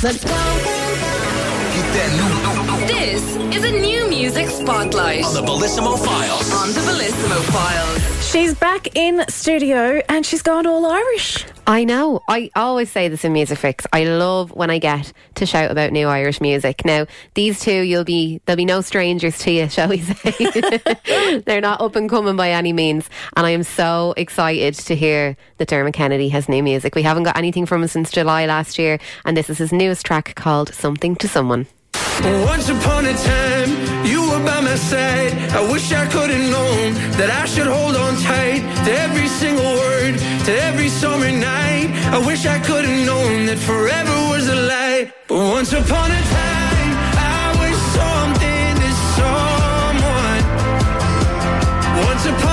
Let's 0.00 0.22
This 2.86 3.36
is 3.52 3.64
a 3.64 3.72
new 3.72 4.08
music 4.08 4.46
spotlight 4.46 5.24
On 5.24 5.34
the 5.34 5.42
Bellissimo 5.42 5.98
Files. 5.98 6.52
on 6.52 6.68
the 6.72 6.80
Bellissimo 6.82 7.42
Files. 7.50 8.17
She's 8.30 8.54
back 8.54 8.94
in 8.94 9.24
studio 9.30 10.02
and 10.06 10.24
she's 10.24 10.42
gone 10.42 10.66
all 10.66 10.84
Irish. 10.84 11.46
I 11.66 11.84
know. 11.84 12.20
I 12.28 12.50
always 12.54 12.90
say 12.90 13.08
this 13.08 13.24
in 13.24 13.32
Music 13.32 13.56
Fix. 13.56 13.86
I 13.90 14.04
love 14.04 14.50
when 14.50 14.68
I 14.68 14.78
get 14.78 15.14
to 15.36 15.46
shout 15.46 15.70
about 15.70 15.92
new 15.92 16.08
Irish 16.08 16.38
music. 16.38 16.84
Now, 16.84 17.06
these 17.32 17.58
two, 17.58 17.80
you'll 17.80 18.04
be 18.04 18.42
there'll 18.44 18.58
be 18.58 18.66
no 18.66 18.82
strangers 18.82 19.38
to 19.38 19.50
you, 19.50 19.68
shall 19.70 19.88
we 19.88 20.02
say? 20.02 21.40
They're 21.46 21.62
not 21.62 21.80
up 21.80 21.96
and 21.96 22.10
coming 22.10 22.36
by 22.36 22.50
any 22.50 22.74
means, 22.74 23.08
and 23.34 23.46
I 23.46 23.50
am 23.50 23.62
so 23.62 24.12
excited 24.18 24.74
to 24.74 24.94
hear 24.94 25.34
that 25.56 25.68
Dermot 25.68 25.94
Kennedy 25.94 26.28
has 26.28 26.50
new 26.50 26.62
music. 26.62 26.94
We 26.94 27.04
haven't 27.04 27.22
got 27.22 27.38
anything 27.38 27.64
from 27.64 27.80
him 27.80 27.88
since 27.88 28.10
July 28.10 28.44
last 28.44 28.78
year, 28.78 28.98
and 29.24 29.38
this 29.38 29.48
is 29.48 29.56
his 29.56 29.72
newest 29.72 30.04
track 30.04 30.34
called 30.34 30.74
"Something 30.74 31.16
to 31.16 31.28
Someone." 31.28 31.66
Once 32.24 32.68
upon 32.68 33.06
a 33.06 33.14
time, 33.14 33.70
you 34.04 34.20
were 34.28 34.44
by 34.44 34.60
my 34.60 34.74
side. 34.74 35.32
I 35.52 35.60
wish 35.70 35.92
I 35.92 36.04
could 36.06 36.30
have 36.30 36.50
known 36.50 36.94
that 37.16 37.30
I 37.30 37.44
should 37.46 37.68
hold 37.68 37.94
on 37.94 38.16
tight 38.16 38.60
to 38.84 38.92
every 39.06 39.28
single 39.28 39.64
word, 39.64 40.18
to 40.46 40.52
every 40.68 40.88
summer 40.88 41.30
night. 41.30 41.90
I 42.12 42.18
wish 42.26 42.44
I 42.44 42.58
could 42.58 42.84
have 42.84 43.06
known 43.06 43.46
that 43.46 43.58
forever 43.58 44.16
was 44.32 44.48
a 44.48 44.56
lie. 44.56 45.12
But 45.28 45.38
once 45.38 45.72
upon 45.72 46.10
a 46.10 46.22
time, 46.42 46.90
I 47.38 47.54
was 47.62 47.76
something 47.98 48.70
to 48.82 48.90
someone. 49.16 50.42
Once 52.04 52.26
upon 52.26 52.47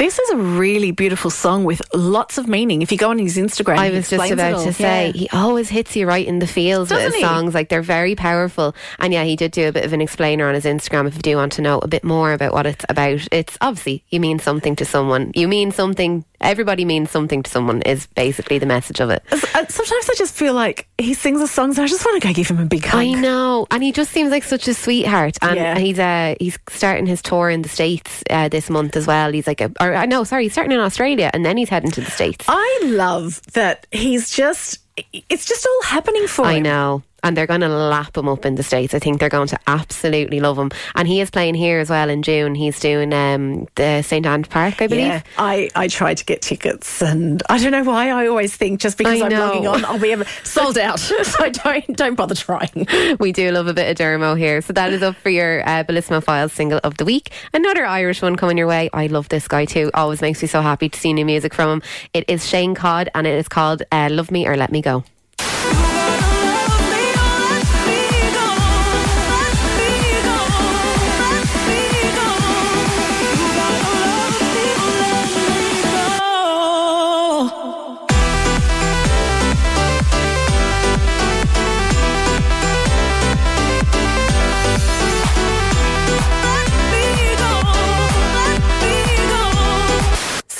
This 0.00 0.18
is 0.18 0.30
a 0.30 0.36
really 0.38 0.92
beautiful 0.92 1.30
song 1.30 1.64
with 1.64 1.82
lots 1.94 2.38
of 2.38 2.48
meaning. 2.48 2.80
If 2.80 2.90
you 2.90 2.96
go 2.96 3.10
on 3.10 3.18
his 3.18 3.36
Instagram, 3.36 3.76
I 3.76 3.90
was 3.90 4.08
just 4.08 4.30
about 4.30 4.64
to 4.64 4.72
say 4.72 5.08
Yeah. 5.08 5.12
he 5.12 5.28
always 5.28 5.68
hits 5.68 5.94
you 5.94 6.06
right 6.06 6.26
in 6.26 6.38
the 6.38 6.46
feels 6.46 6.88
with 6.88 7.00
Doesn't 7.00 7.12
his 7.12 7.14
he? 7.16 7.20
songs. 7.20 7.52
Like 7.52 7.68
they're 7.68 7.82
very 7.82 8.14
powerful. 8.14 8.74
And 8.98 9.12
yeah, 9.12 9.24
he 9.24 9.36
did 9.36 9.52
do 9.52 9.68
a 9.68 9.72
bit 9.72 9.84
of 9.84 9.92
an 9.92 10.00
explainer 10.00 10.48
on 10.48 10.54
his 10.54 10.64
Instagram. 10.64 11.06
If 11.06 11.16
you 11.16 11.20
do 11.20 11.36
want 11.36 11.52
to 11.52 11.60
know 11.60 11.80
a 11.80 11.86
bit 11.86 12.02
more 12.02 12.32
about 12.32 12.54
what 12.54 12.64
it's 12.64 12.82
about, 12.88 13.28
it's 13.30 13.58
obviously 13.60 14.02
you 14.08 14.20
mean 14.20 14.38
something 14.38 14.74
to 14.76 14.86
someone. 14.86 15.32
You 15.34 15.46
mean 15.46 15.70
something. 15.70 16.24
Everybody 16.40 16.84
means 16.84 17.10
something 17.10 17.42
to 17.42 17.50
someone. 17.50 17.82
Is 17.82 18.06
basically 18.08 18.58
the 18.58 18.66
message 18.66 19.00
of 19.00 19.10
it. 19.10 19.22
Uh, 19.32 19.66
Sometimes 19.68 20.08
I 20.10 20.14
just 20.16 20.34
feel 20.34 20.54
like 20.54 20.88
he 20.98 21.14
sings 21.14 21.40
the 21.40 21.46
songs 21.46 21.76
and 21.78 21.84
I 21.84 21.88
just 21.88 22.04
want 22.04 22.20
to 22.22 22.26
go 22.28 22.32
give 22.32 22.48
him 22.48 22.58
a 22.58 22.64
big 22.64 22.84
hug. 22.84 23.00
I 23.00 23.12
know, 23.12 23.66
and 23.70 23.82
he 23.82 23.92
just 23.92 24.10
seems 24.10 24.30
like 24.30 24.44
such 24.44 24.66
a 24.68 24.74
sweetheart. 24.74 25.36
And 25.42 25.56
Yeah. 25.56 25.78
he's 25.78 25.98
uh, 25.98 26.34
he's 26.40 26.58
starting 26.68 27.06
his 27.06 27.20
tour 27.22 27.50
in 27.50 27.62
the 27.62 27.68
states 27.68 28.22
uh, 28.30 28.48
this 28.48 28.70
month 28.70 28.96
as 28.96 29.06
well. 29.06 29.32
He's 29.32 29.46
like, 29.46 29.60
a, 29.60 29.70
or 29.80 29.94
uh, 29.94 30.06
no, 30.06 30.24
sorry, 30.24 30.44
he's 30.44 30.52
starting 30.52 30.72
in 30.72 30.80
Australia, 30.80 31.30
and 31.34 31.44
then 31.44 31.56
he's 31.56 31.68
heading 31.68 31.90
to 31.92 32.00
the 32.00 32.10
states. 32.10 32.44
I 32.48 32.80
love 32.84 33.40
that 33.52 33.86
he's 33.92 34.30
just, 34.30 34.78
it's 35.12 35.44
just 35.44 35.66
all 35.66 35.82
happening 35.84 36.26
for 36.26 36.44
I 36.46 36.54
him. 36.54 36.62
know. 36.64 37.02
And 37.22 37.36
they're 37.36 37.46
going 37.46 37.60
to 37.60 37.68
lap 37.68 38.16
him 38.16 38.28
up 38.28 38.44
in 38.44 38.54
the 38.54 38.62
States. 38.62 38.94
I 38.94 38.98
think 38.98 39.20
they're 39.20 39.28
going 39.28 39.48
to 39.48 39.58
absolutely 39.66 40.40
love 40.40 40.58
him. 40.58 40.70
And 40.94 41.06
he 41.06 41.20
is 41.20 41.30
playing 41.30 41.54
here 41.54 41.78
as 41.78 41.90
well 41.90 42.08
in 42.08 42.22
June. 42.22 42.54
He's 42.54 42.80
doing 42.80 43.12
um, 43.12 43.66
the 43.74 44.02
St. 44.02 44.24
Anne's 44.26 44.48
Park, 44.48 44.80
I 44.82 44.86
believe. 44.86 45.06
Yeah, 45.06 45.22
I, 45.38 45.70
I 45.74 45.88
tried 45.88 46.18
to 46.18 46.24
get 46.24 46.42
tickets 46.42 47.02
and 47.02 47.42
I 47.48 47.58
don't 47.58 47.72
know 47.72 47.84
why 47.84 48.10
I 48.10 48.26
always 48.26 48.56
think 48.56 48.80
just 48.80 48.98
because 48.98 49.20
I 49.20 49.26
I'm 49.26 49.30
know. 49.30 49.46
logging 49.46 49.66
on 49.66 49.84
I'll 49.84 49.98
be 49.98 50.12
able, 50.12 50.24
sold 50.44 50.78
out. 50.78 50.98
so 51.22 51.50
don't 51.50 51.96
don't 51.96 52.14
bother 52.14 52.34
trying. 52.34 52.86
We 53.18 53.32
do 53.32 53.50
love 53.50 53.66
a 53.66 53.74
bit 53.74 53.90
of 53.90 53.96
Dermo 53.96 54.38
here. 54.38 54.60
So 54.62 54.72
that 54.72 54.92
is 54.92 55.02
up 55.02 55.16
for 55.16 55.30
your 55.30 55.62
uh, 55.62 55.84
Bellissimo 55.84 56.22
Files 56.22 56.52
single 56.52 56.80
of 56.84 56.96
the 56.96 57.04
week. 57.04 57.30
Another 57.52 57.84
Irish 57.84 58.22
one 58.22 58.36
coming 58.36 58.58
your 58.58 58.66
way. 58.66 58.90
I 58.92 59.06
love 59.06 59.28
this 59.28 59.48
guy 59.48 59.64
too. 59.64 59.90
Always 59.94 60.20
makes 60.20 60.42
me 60.42 60.48
so 60.48 60.60
happy 60.62 60.88
to 60.88 60.98
see 60.98 61.12
new 61.12 61.24
music 61.24 61.54
from 61.54 61.70
him. 61.70 61.82
It 62.14 62.28
is 62.28 62.46
Shane 62.46 62.74
Codd 62.74 63.08
and 63.14 63.26
it 63.26 63.38
is 63.38 63.48
called 63.48 63.82
uh, 63.92 64.08
Love 64.10 64.30
Me 64.30 64.46
or 64.46 64.56
Let 64.56 64.72
Me 64.72 64.82
Go. 64.82 65.04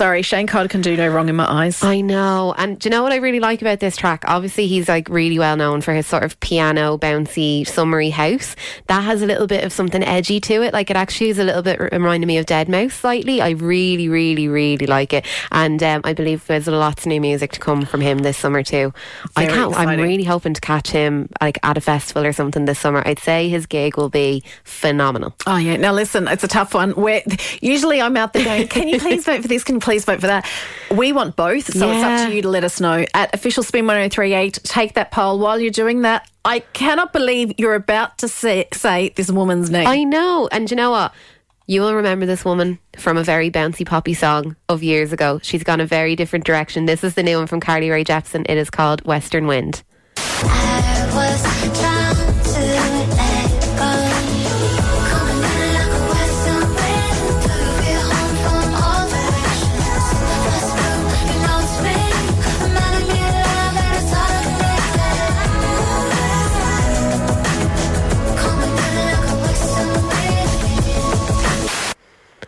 Sorry, 0.00 0.22
Shane 0.22 0.46
Codd 0.46 0.70
can 0.70 0.80
do 0.80 0.96
no 0.96 1.08
wrong 1.08 1.28
in 1.28 1.36
my 1.36 1.44
eyes. 1.46 1.84
I 1.84 2.00
know. 2.00 2.54
And 2.56 2.78
do 2.78 2.86
you 2.86 2.90
know 2.90 3.02
what 3.02 3.12
I 3.12 3.16
really 3.16 3.38
like 3.38 3.60
about 3.60 3.80
this 3.80 3.98
track? 3.98 4.24
Obviously, 4.26 4.66
he's 4.66 4.88
like 4.88 5.10
really 5.10 5.38
well 5.38 5.58
known 5.58 5.82
for 5.82 5.92
his 5.92 6.06
sort 6.06 6.22
of 6.22 6.40
piano, 6.40 6.96
bouncy, 6.96 7.66
summery 7.66 8.08
house. 8.08 8.56
That 8.86 9.02
has 9.02 9.20
a 9.20 9.26
little 9.26 9.46
bit 9.46 9.62
of 9.62 9.74
something 9.74 10.02
edgy 10.02 10.40
to 10.40 10.62
it. 10.62 10.72
Like 10.72 10.88
it 10.88 10.96
actually 10.96 11.28
is 11.28 11.38
a 11.38 11.44
little 11.44 11.60
bit 11.60 11.78
reminding 11.92 12.26
me 12.26 12.38
of 12.38 12.46
Deadmau5 12.46 12.92
slightly. 12.92 13.42
I 13.42 13.50
really, 13.50 14.08
really, 14.08 14.48
really 14.48 14.86
like 14.86 15.12
it. 15.12 15.26
And 15.52 15.82
um, 15.82 16.00
I 16.04 16.14
believe 16.14 16.46
there's 16.46 16.66
lots 16.66 17.02
of 17.02 17.08
new 17.08 17.20
music 17.20 17.52
to 17.52 17.60
come 17.60 17.84
from 17.84 18.00
him 18.00 18.20
this 18.20 18.38
summer 18.38 18.62
too. 18.62 18.94
I 19.36 19.44
can't. 19.44 19.74
I'm 19.74 20.00
really 20.00 20.24
hoping 20.24 20.54
to 20.54 20.62
catch 20.62 20.88
him 20.88 21.28
like 21.42 21.58
at 21.62 21.76
a 21.76 21.82
festival 21.82 22.24
or 22.24 22.32
something 22.32 22.64
this 22.64 22.78
summer. 22.78 23.02
I'd 23.04 23.18
say 23.18 23.50
his 23.50 23.66
gig 23.66 23.98
will 23.98 24.08
be 24.08 24.44
phenomenal. 24.64 25.34
Oh 25.46 25.58
yeah. 25.58 25.76
Now 25.76 25.92
listen, 25.92 26.26
it's 26.26 26.42
a 26.42 26.48
tough 26.48 26.72
one. 26.72 26.92
Where 26.92 27.22
usually 27.60 28.00
I'm 28.00 28.16
out 28.16 28.32
there 28.32 28.46
going, 28.46 28.66
"Can 28.68 28.88
you 28.88 28.98
please 28.98 29.26
vote 29.26 29.42
for 29.42 29.48
this? 29.48 29.62
Can 29.62 29.78
please 29.90 30.04
vote 30.04 30.20
for 30.20 30.28
that?" 30.28 30.46
We 30.90 31.12
want 31.12 31.36
both, 31.36 31.72
so 31.72 31.90
it's 31.90 32.04
up 32.04 32.28
to 32.28 32.34
you 32.34 32.42
to 32.42 32.48
let 32.48 32.64
us 32.64 32.80
know 32.80 33.04
at 33.14 33.34
official 33.34 33.62
spin 33.62 33.86
1038. 33.86 34.60
Take 34.62 34.94
that 34.94 35.10
poll. 35.10 35.38
While 35.38 35.58
you're 35.60 35.70
doing 35.70 36.02
that, 36.02 36.28
I 36.44 36.60
cannot 36.60 37.12
believe 37.12 37.52
you're 37.58 37.74
about 37.74 38.18
to 38.18 38.28
say, 38.28 38.66
say 38.72 39.12
this 39.16 39.30
woman's 39.30 39.70
name. 39.70 39.86
I 39.86 40.04
know. 40.04 40.48
And 40.50 40.70
you 40.70 40.76
know 40.76 40.90
what? 40.90 41.12
You 41.66 41.82
will 41.82 41.94
remember 41.94 42.26
this 42.26 42.44
woman 42.44 42.78
from 42.98 43.16
a 43.16 43.22
very 43.22 43.50
bouncy 43.50 43.86
poppy 43.86 44.14
song 44.14 44.56
of 44.68 44.82
years 44.82 45.12
ago. 45.12 45.38
She's 45.42 45.62
gone 45.62 45.80
a 45.80 45.86
very 45.86 46.16
different 46.16 46.44
direction. 46.44 46.86
This 46.86 47.04
is 47.04 47.14
the 47.14 47.22
new 47.22 47.38
one 47.38 47.46
from 47.46 47.60
Carly 47.60 47.90
Rae 47.90 48.04
Jepsen. 48.04 48.44
It 48.48 48.58
is 48.58 48.70
called 48.70 49.04
Western 49.04 49.46
Wind. 49.46 49.82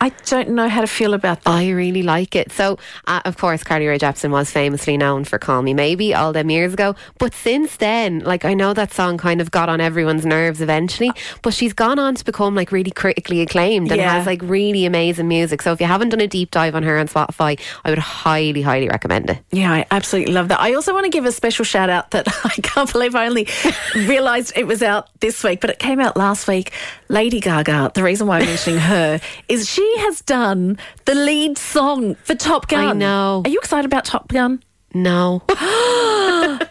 I 0.03 0.09
don't 0.25 0.49
know 0.49 0.67
how 0.67 0.81
to 0.81 0.87
feel 0.87 1.13
about 1.13 1.43
that. 1.45 1.49
I 1.49 1.69
really 1.69 2.03
like 2.03 2.35
it. 2.35 2.51
So, 2.51 2.77
uh, 3.07 3.21
of 3.23 3.37
course, 3.37 3.63
Carly 3.63 3.87
Rae 3.87 3.97
Jepsen 3.97 4.31
was 4.31 4.51
famously 4.51 4.97
known 4.97 5.23
for 5.23 5.39
Call 5.39 5.61
Me 5.61 5.73
Maybe 5.73 6.13
all 6.13 6.33
them 6.33 6.49
years 6.49 6.73
ago. 6.73 6.93
But 7.19 7.33
since 7.33 7.77
then, 7.77 8.19
like, 8.19 8.43
I 8.43 8.53
know 8.53 8.73
that 8.73 8.91
song 8.91 9.17
kind 9.17 9.39
of 9.39 9.49
got 9.51 9.69
on 9.69 9.79
everyone's 9.79 10.25
nerves 10.25 10.59
eventually, 10.59 11.09
but 11.41 11.53
she's 11.53 11.71
gone 11.71 11.99
on 11.99 12.15
to 12.15 12.25
become 12.25 12.53
like 12.53 12.73
really 12.73 12.91
critically 12.91 13.39
acclaimed 13.39 13.91
and 13.93 14.01
Yeah. 14.01 14.11
has 14.11 14.25
like 14.25 14.41
really 14.43 14.85
amazing 14.85 15.29
music. 15.29 15.61
So, 15.61 15.71
if 15.71 15.79
you 15.79 15.87
haven't 15.87 16.09
done 16.09 16.19
a 16.19 16.27
deep 16.27 16.51
dive 16.51 16.75
on 16.75 16.83
her 16.83 16.99
on 16.99 17.07
Spotify, 17.07 17.57
I 17.85 17.89
would 17.89 17.97
highly, 17.99 18.61
highly 18.61 18.89
recommend 18.89 19.29
it. 19.29 19.39
Yeah, 19.51 19.71
I 19.71 19.85
absolutely 19.89 20.33
love 20.33 20.49
that. 20.49 20.59
I 20.59 20.73
also 20.73 20.91
want 20.93 21.05
to 21.05 21.09
give 21.11 21.23
a 21.23 21.31
special 21.31 21.63
shout 21.63 21.89
out 21.89 22.11
that 22.11 22.27
I 22.43 22.55
can't 22.61 22.91
believe 22.91 23.15
I 23.15 23.25
only 23.25 23.47
realised 23.95 24.51
it 24.57 24.67
was 24.67 24.83
out 24.83 25.07
this 25.21 25.45
week, 25.45 25.61
but 25.61 25.69
it 25.69 25.79
came 25.79 26.01
out 26.01 26.17
last 26.17 26.45
week. 26.49 26.73
Lady 27.07 27.39
Gaga, 27.39 27.91
the 27.93 28.03
reason 28.03 28.27
why 28.27 28.39
I'm 28.39 28.45
mentioning 28.45 28.79
her 28.79 29.21
is 29.47 29.69
she 29.69 29.92
has 29.99 30.21
done 30.21 30.77
the 31.05 31.15
lead 31.15 31.57
song 31.57 32.15
for 32.15 32.35
Top 32.35 32.67
Gun. 32.67 32.87
I 32.87 32.93
know. 32.93 33.41
Are 33.45 33.49
you 33.49 33.59
excited 33.59 33.85
about 33.85 34.05
Top 34.05 34.27
Gun? 34.29 34.61
No. 34.93 35.41
Eva, 35.49 36.69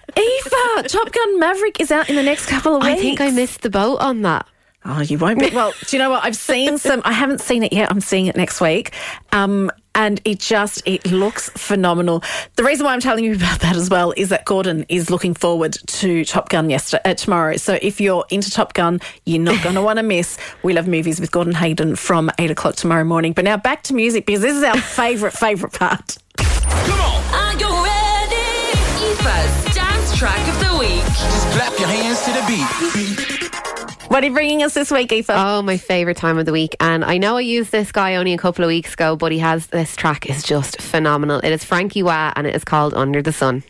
Top 0.88 1.12
Gun 1.12 1.40
Maverick 1.40 1.80
is 1.80 1.90
out 1.90 2.08
in 2.08 2.16
the 2.16 2.22
next 2.22 2.46
couple 2.46 2.76
of 2.76 2.82
weeks. 2.82 2.98
I 2.98 3.00
think 3.00 3.20
I 3.20 3.30
missed 3.30 3.62
the 3.62 3.70
boat 3.70 3.98
on 3.98 4.22
that. 4.22 4.46
Oh, 4.84 5.00
you 5.00 5.18
won't 5.18 5.38
be. 5.38 5.50
Well, 5.50 5.72
do 5.86 5.96
you 5.96 6.02
know 6.02 6.10
what? 6.10 6.24
I've 6.24 6.36
seen 6.36 6.78
some. 6.78 7.02
I 7.04 7.12
haven't 7.12 7.40
seen 7.40 7.62
it 7.62 7.72
yet. 7.72 7.90
I'm 7.90 8.00
seeing 8.00 8.26
it 8.26 8.36
next 8.36 8.60
week. 8.60 8.92
Um, 9.32 9.70
and 9.94 10.20
it 10.24 10.40
just 10.40 10.82
it 10.86 11.10
looks 11.10 11.50
phenomenal. 11.50 12.22
The 12.56 12.64
reason 12.64 12.86
why 12.86 12.92
I'm 12.92 13.00
telling 13.00 13.24
you 13.24 13.34
about 13.36 13.60
that 13.60 13.76
as 13.76 13.90
well 13.90 14.12
is 14.16 14.28
that 14.30 14.44
Gordon 14.44 14.84
is 14.88 15.10
looking 15.10 15.34
forward 15.34 15.76
to 15.86 16.24
Top 16.24 16.48
Gun 16.48 16.70
yesterday, 16.70 17.02
uh, 17.04 17.14
tomorrow. 17.14 17.56
So 17.56 17.78
if 17.82 18.00
you're 18.00 18.24
into 18.30 18.50
Top 18.50 18.74
Gun, 18.74 19.00
you're 19.26 19.42
not 19.42 19.62
going 19.62 19.74
to 19.74 19.82
want 19.82 19.98
to 19.98 20.02
miss 20.02 20.38
We 20.62 20.72
Love 20.72 20.88
Movies 20.88 21.20
with 21.20 21.30
Gordon 21.30 21.54
Hayden 21.54 21.96
from 21.96 22.30
eight 22.38 22.50
o'clock 22.50 22.76
tomorrow 22.76 23.04
morning. 23.04 23.32
But 23.32 23.44
now 23.44 23.56
back 23.56 23.82
to 23.84 23.94
music 23.94 24.26
because 24.26 24.42
this 24.42 24.56
is 24.56 24.62
our 24.62 24.76
favourite 24.80 25.34
favourite 25.34 25.74
part. 25.74 26.16
Come 26.36 27.00
on, 27.00 27.34
are 27.34 27.54
you 27.54 27.68
ready? 27.84 28.72
Aoife's 29.22 29.74
dance 29.74 30.16
track 30.18 30.48
of 30.48 30.58
the 30.60 30.78
week. 30.78 31.04
Just 31.04 31.50
clap 31.52 31.78
your 31.78 31.88
hands 31.88 32.20
to 32.24 32.32
the 32.32 32.44
beat. 32.46 33.21
What 34.12 34.22
are 34.22 34.26
you 34.26 34.34
bringing 34.34 34.62
us 34.62 34.74
this 34.74 34.90
week, 34.90 35.10
Aoife? 35.10 35.30
Oh, 35.30 35.62
my 35.62 35.78
favourite 35.78 36.18
time 36.18 36.36
of 36.36 36.44
the 36.44 36.52
week. 36.52 36.76
And 36.80 37.02
I 37.02 37.16
know 37.16 37.38
I 37.38 37.40
used 37.40 37.72
this 37.72 37.90
guy 37.92 38.16
only 38.16 38.34
a 38.34 38.36
couple 38.36 38.62
of 38.62 38.68
weeks 38.68 38.92
ago, 38.92 39.16
but 39.16 39.32
he 39.32 39.38
has 39.38 39.68
this 39.68 39.96
track 39.96 40.28
is 40.28 40.42
just 40.42 40.82
phenomenal. 40.82 41.40
It 41.40 41.48
is 41.48 41.64
Franky 41.64 42.02
Wah 42.02 42.30
and 42.36 42.46
it 42.46 42.54
is 42.54 42.62
called 42.62 42.92
Under 42.92 43.22
the 43.22 43.32
Sun. 43.32 43.62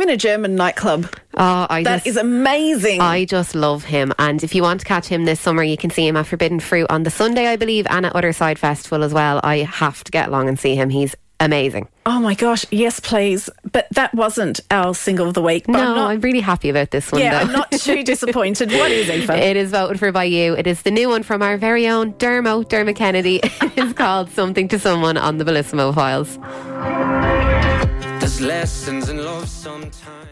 I'm 0.00 0.08
in 0.08 0.14
a 0.14 0.16
German 0.16 0.56
nightclub. 0.56 1.14
Oh, 1.34 1.66
I 1.68 1.82
That 1.82 1.96
just, 1.96 2.06
is 2.06 2.16
amazing. 2.16 3.02
I 3.02 3.26
just 3.26 3.54
love 3.54 3.84
him. 3.84 4.14
And 4.18 4.42
if 4.42 4.54
you 4.54 4.62
want 4.62 4.80
to 4.80 4.86
catch 4.86 5.06
him 5.06 5.26
this 5.26 5.38
summer, 5.38 5.62
you 5.62 5.76
can 5.76 5.90
see 5.90 6.06
him 6.08 6.16
at 6.16 6.26
Forbidden 6.26 6.58
Fruit 6.58 6.86
on 6.88 7.02
the 7.02 7.10
Sunday, 7.10 7.48
I 7.48 7.56
believe, 7.56 7.86
and 7.90 8.06
at 8.06 8.16
Other 8.16 8.32
Side 8.32 8.58
Festival 8.58 9.04
as 9.04 9.12
well. 9.12 9.42
I 9.44 9.58
have 9.58 10.02
to 10.04 10.10
get 10.10 10.28
along 10.28 10.48
and 10.48 10.58
see 10.58 10.74
him. 10.74 10.88
He's 10.88 11.14
amazing. 11.38 11.86
Oh 12.06 12.18
my 12.18 12.32
gosh, 12.32 12.64
yes, 12.70 12.98
please. 12.98 13.50
But 13.70 13.88
that 13.90 14.14
wasn't 14.14 14.60
our 14.70 14.94
single 14.94 15.28
of 15.28 15.34
the 15.34 15.42
week. 15.42 15.66
But 15.66 15.72
no, 15.72 15.80
I'm 15.80 15.94
not, 15.94 16.10
I'm 16.12 16.20
really 16.22 16.40
happy 16.40 16.70
about 16.70 16.92
this 16.92 17.12
one. 17.12 17.20
yeah, 17.20 17.32
though. 17.32 17.50
I'm 17.50 17.52
not 17.52 17.70
too 17.70 18.02
disappointed. 18.02 18.72
What 18.72 18.90
is 18.90 19.10
Aoife? 19.10 19.28
It 19.38 19.58
is 19.58 19.70
voted 19.70 19.98
for 19.98 20.12
by 20.12 20.24
you. 20.24 20.54
It 20.54 20.66
is 20.66 20.80
the 20.80 20.90
new 20.90 21.10
one 21.10 21.22
from 21.24 21.42
our 21.42 21.58
very 21.58 21.86
own 21.86 22.14
Dermo, 22.14 22.66
Dermot 22.66 22.96
Kennedy. 22.96 23.40
it 23.44 23.76
is 23.76 23.92
called 23.92 24.30
Something 24.30 24.66
to 24.68 24.78
Someone 24.78 25.18
on 25.18 25.36
the 25.36 25.44
Bellissimo 25.44 25.94
Files. 25.94 26.38
There's 28.30 28.42
lessons 28.42 29.08
in 29.08 29.24
love 29.24 29.48
sometimes. 29.48 30.28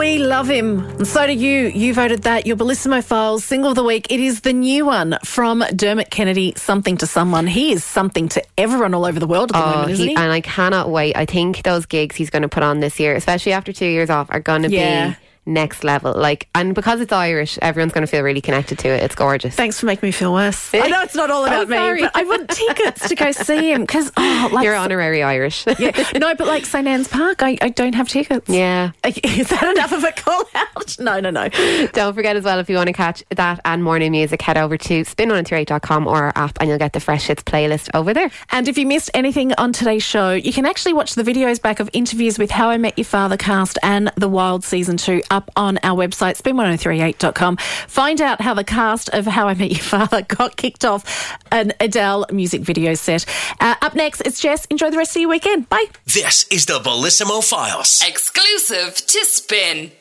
We 0.00 0.18
love 0.18 0.48
him. 0.48 0.80
And 0.80 1.06
so 1.06 1.26
do 1.26 1.32
you. 1.32 1.68
You 1.68 1.94
voted 1.94 2.22
that. 2.22 2.46
Your 2.46 2.56
Bellissimo 2.56 3.02
Files 3.04 3.44
single 3.44 3.70
of 3.70 3.76
the 3.76 3.84
week. 3.84 4.06
It 4.10 4.18
is 4.18 4.40
the 4.40 4.52
new 4.52 4.84
one 4.86 5.18
from 5.24 5.62
Dermot 5.74 6.10
Kennedy, 6.10 6.52
Something 6.56 6.96
to 6.98 7.06
Someone. 7.06 7.46
He 7.46 7.72
is 7.72 7.84
something 7.84 8.28
to 8.30 8.42
everyone 8.56 8.92
all 8.94 9.04
over 9.04 9.20
the 9.20 9.26
world 9.26 9.52
at 9.52 9.58
the 9.58 9.64
Oh, 9.64 9.70
moment, 9.76 9.90
isn't 9.92 10.04
he, 10.08 10.10
he? 10.14 10.16
and 10.16 10.32
I 10.32 10.40
cannot 10.40 10.90
wait. 10.90 11.16
I 11.16 11.26
think 11.26 11.62
those 11.62 11.86
gigs 11.86 12.16
he's 12.16 12.30
going 12.30 12.42
to 12.42 12.48
put 12.48 12.62
on 12.62 12.80
this 12.80 12.98
year, 12.98 13.14
especially 13.14 13.52
after 13.52 13.72
two 13.72 13.86
years 13.86 14.10
off, 14.10 14.28
are 14.30 14.40
going 14.40 14.62
to 14.62 14.70
Yeah. 14.70 15.10
be 15.10 15.16
next 15.48 15.82
level. 15.82 16.12
Like, 16.14 16.48
and 16.54 16.74
because 16.74 17.00
it's 17.00 17.12
Irish, 17.12 17.58
everyone's 17.60 17.92
going 17.92 18.02
to 18.02 18.10
feel 18.10 18.22
really 18.22 18.40
connected 18.40 18.78
to 18.80 18.88
it. 18.88 19.02
It's 19.02 19.14
gorgeous. 19.14 19.54
Thanks 19.54 19.80
for 19.80 19.86
making 19.86 20.06
me 20.06 20.12
feel 20.12 20.32
worse. 20.32 20.72
I 20.74 20.88
know 20.88 21.02
it's 21.02 21.14
not 21.14 21.30
all 21.30 21.44
I'm 21.44 21.52
about 21.52 21.68
me, 21.68 21.76
sorry. 21.76 22.00
but 22.02 22.12
I 22.14 22.22
want 22.24 22.48
tickets 22.50 23.08
to 23.08 23.14
go 23.14 23.32
see 23.32 23.72
him 23.72 23.82
because, 23.82 24.12
oh, 24.16 24.50
like. 24.52 24.64
You're 24.64 24.74
honorary 24.74 25.22
Irish. 25.22 25.66
yeah. 25.78 26.10
No, 26.16 26.34
but 26.34 26.46
like 26.46 26.66
St. 26.66 26.86
Anne's 26.86 27.08
Park, 27.08 27.42
I, 27.42 27.56
I 27.60 27.70
don't 27.70 27.94
have 27.94 28.08
tickets. 28.08 28.48
Yeah. 28.48 28.92
Is 29.04 29.48
that 29.48 29.74
enough 29.76 29.92
of 29.92 30.04
a 30.04 30.12
call 30.12 30.44
out? 30.54 30.98
No, 30.98 31.20
no, 31.20 31.30
no. 31.30 31.48
Don't 31.92 32.14
forget 32.14 32.36
as 32.36 32.44
well, 32.44 32.58
if 32.58 32.68
you 32.68 32.76
want 32.76 32.88
to 32.88 32.92
catch 32.92 33.24
that 33.30 33.60
and 33.64 33.82
morning 33.82 34.12
music, 34.12 34.42
head 34.42 34.58
over 34.58 34.76
to 34.76 35.02
spin138.com 35.02 36.06
or 36.06 36.24
our 36.24 36.32
app 36.36 36.58
and 36.60 36.68
you'll 36.68 36.78
get 36.78 36.92
the 36.92 37.00
Fresh 37.00 37.26
Hits 37.26 37.42
playlist 37.42 37.88
over 37.94 38.12
there. 38.12 38.30
And 38.50 38.68
if 38.68 38.76
you 38.76 38.86
missed 38.86 39.10
anything 39.14 39.54
on 39.54 39.72
today's 39.72 40.02
show, 40.02 40.32
you 40.32 40.52
can 40.52 40.66
actually 40.66 40.92
watch 40.92 41.14
the 41.14 41.22
videos 41.22 41.60
back 41.60 41.80
of 41.80 41.88
interviews 41.92 42.38
with 42.38 42.50
How 42.50 42.68
I 42.68 42.76
Met 42.76 42.98
Your 42.98 43.04
Father 43.06 43.36
cast 43.36 43.78
and 43.82 44.12
The 44.16 44.28
Wild 44.28 44.64
Season 44.64 44.96
2 44.96 45.22
up 45.38 45.50
on 45.56 45.78
our 45.84 45.96
website, 45.96 46.36
spin1038.com. 46.36 47.56
Find 47.86 48.20
out 48.20 48.40
how 48.40 48.54
the 48.54 48.64
cast 48.64 49.08
of 49.10 49.24
How 49.24 49.46
I 49.46 49.54
Met 49.54 49.70
Your 49.70 49.80
Father 49.80 50.22
got 50.28 50.56
kicked 50.56 50.84
off 50.84 51.38
an 51.52 51.72
Adele 51.80 52.26
music 52.32 52.62
video 52.62 52.94
set. 52.94 53.24
Uh, 53.60 53.76
up 53.80 53.94
next, 53.94 54.20
it's 54.22 54.40
Jess. 54.40 54.64
Enjoy 54.66 54.90
the 54.90 54.98
rest 54.98 55.14
of 55.16 55.22
your 55.22 55.30
weekend. 55.30 55.68
Bye. 55.68 55.86
This 56.04 56.46
is 56.48 56.66
the 56.66 56.80
Bellissimo 56.80 57.42
Files. 57.42 58.02
Exclusive 58.06 58.96
to 59.06 59.24
Spin. 59.24 59.92